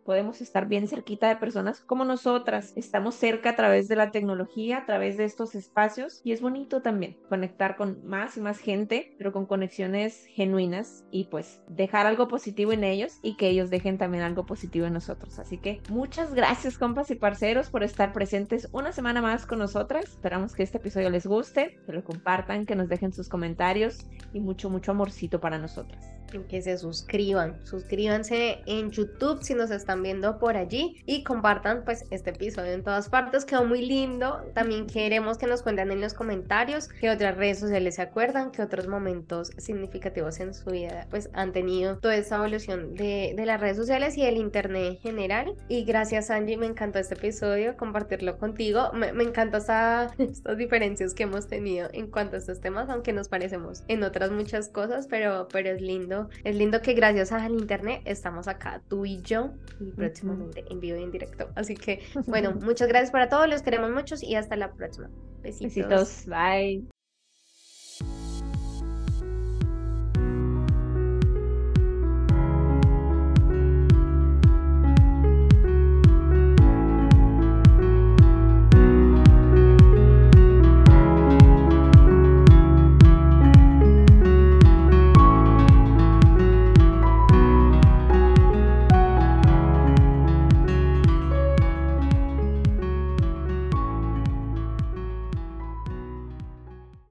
podemos 0.05 0.41
estar 0.41 0.67
bien 0.67 0.89
cerquita 0.89 1.29
de 1.29 1.37
personas 1.37 1.81
como 1.81 2.05
nosotras. 2.05 2.73
Estamos 2.77 3.15
cerca 3.15 3.51
a 3.51 3.57
través 3.57 3.89
de 3.89 3.97
la 3.97 4.11
tecnología, 4.11 4.79
a 4.79 4.87
través 4.87 5.17
de 5.17 5.25
estos 5.25 5.55
espacios 5.55 6.21
y 6.25 6.33
es 6.33 6.41
bonito 6.41 6.83
también 6.83 7.17
conectar 7.29 7.77
con 7.77 8.05
más 8.07 8.37
y 8.37 8.41
más 8.41 8.59
gente, 8.59 9.15
pero 9.19 9.33
con 9.33 9.47
conexiones 9.47 10.27
genuinas 10.27 11.05
y 11.11 11.25
pues 11.25 11.63
dejar 11.69 12.07
algo 12.07 12.29
positivo 12.29 12.73
en 12.73 12.85
ellos 12.85 13.19
y 13.23 13.37
que 13.37 13.49
ellos 13.49 13.71
dejen 13.71 13.99
también 13.99 14.23
algo 14.23 14.47
positivo 14.47 14.87
en 14.87 14.95
nosotros. 14.95 15.39
Así 15.39 15.59
que 15.59 15.81
muchas 15.89 16.35
gracias 16.35 16.79
compas 16.79 17.11
y 17.11 17.15
parceros 17.15 17.71
por 17.71 17.83
estar 17.83 18.13
presentes 18.13 18.69
una 18.73 18.93
semana 18.93 19.23
más 19.23 19.47
con 19.47 19.59
nosotras. 19.59 20.05
Esperamos 20.05 20.55
que 20.55 20.63
este 20.63 20.79
episodio 20.79 21.11
les 21.11 21.27
guste, 21.27 21.79
que 21.87 21.93
lo 21.93 22.05
compartan, 22.05 22.67
que 22.67 22.77
nos 22.77 22.89
dejen 22.89 23.13
sus 23.13 23.29
comentarios 23.29 24.07
y 24.33 24.41
mucho, 24.41 24.71
mucho 24.71 24.93
amorcito 24.93 25.41
para 25.41 25.59
nosotras 25.59 26.20
que 26.31 26.63
se 26.63 26.79
suscriban. 26.79 27.59
Suscríbanse 27.65 28.63
en 28.67 28.91
YouTube 28.91 29.43
si 29.43 29.55
nos 29.55 29.71
están 29.71 30.03
viendo 30.03 30.39
por 30.39 30.57
allí 30.57 31.03
y 31.07 31.25
compartan 31.25 31.85
pues 31.85 32.05
este 32.11 32.31
episodio 32.31 32.73
en 32.73 32.83
todas 32.83 33.09
partes. 33.09 33.45
Quedó 33.45 33.65
muy 33.65 33.85
lindo. 33.85 34.43
También 34.55 34.87
queremos 34.87 35.39
que 35.39 35.47
nos 35.47 35.63
cuenten 35.63 35.91
en 35.91 36.01
los 36.01 36.15
comentarios 36.15 36.89
qué 36.89 37.11
otras 37.11 37.37
redes 37.37 37.59
sociales 37.59 37.97
se 37.97 38.03
acuerdan, 38.03 38.51
qué 38.51 38.63
otros 38.63 38.89
momentos 38.89 39.51
significativos 39.59 40.41
en 40.41 40.55
su 40.55 40.71
vida 40.71 41.07
pues 41.11 41.31
han 41.33 41.53
tenido 41.53 41.99
toda 41.99 42.17
esa 42.17 42.37
evolución 42.37 42.95
de, 42.95 43.35
de 43.37 43.47
las 43.47 43.61
redes 43.61 43.77
sociales 43.77 44.17
y 44.17 44.25
del 44.25 44.37
internet 44.37 44.93
en 44.93 44.97
general. 44.99 45.55
Y 45.69 45.85
gracias 45.85 46.31
Angie, 46.31 46.57
me 46.57 46.67
encantó 46.67 46.99
este 46.99 47.15
episodio, 47.15 47.77
compartirlo 47.77 48.39
contigo. 48.39 48.93
Me, 48.93 49.13
me 49.13 49.25
encanta 49.25 49.51
estas 50.19 50.57
diferencias 50.57 51.15
que 51.15 51.25
hemos 51.25 51.49
tenido 51.49 51.89
en 51.93 52.11
cuanto 52.11 52.37
a 52.37 52.39
estos 52.39 52.61
temas, 52.61 52.89
aunque 52.89 53.13
nos 53.13 53.29
parecemos 53.29 53.83
en 53.89 54.03
otras 54.03 54.31
muchas 54.31 54.69
cosas, 54.69 55.07
pero, 55.09 55.49
pero 55.53 55.71
es 55.71 55.81
lindo 56.29 56.41
es 56.45 56.57
lindo 56.57 56.83
que 56.83 56.95
gracias 56.95 57.33
al 57.33 57.53
internet 57.53 58.03
estamos 58.05 58.49
acá, 58.49 58.83
tú 58.89 59.07
y 59.07 59.21
yo, 59.23 59.51
y 59.81 59.91
próximamente 59.93 60.65
en 60.71 60.81
vivo 60.81 60.99
y 60.99 61.03
en 61.03 61.11
directo. 61.11 61.49
Así 61.55 61.75
que, 61.75 62.01
bueno, 62.27 62.53
muchas 62.63 62.89
gracias 62.89 63.11
para 63.11 63.29
todos, 63.29 63.49
los 63.49 63.63
queremos 63.63 63.91
muchos 63.91 64.23
y 64.23 64.35
hasta 64.35 64.57
la 64.57 64.73
próxima. 64.73 65.09
Besitos. 65.43 65.75
Besitos. 65.75 66.27
Bye. 66.27 67.00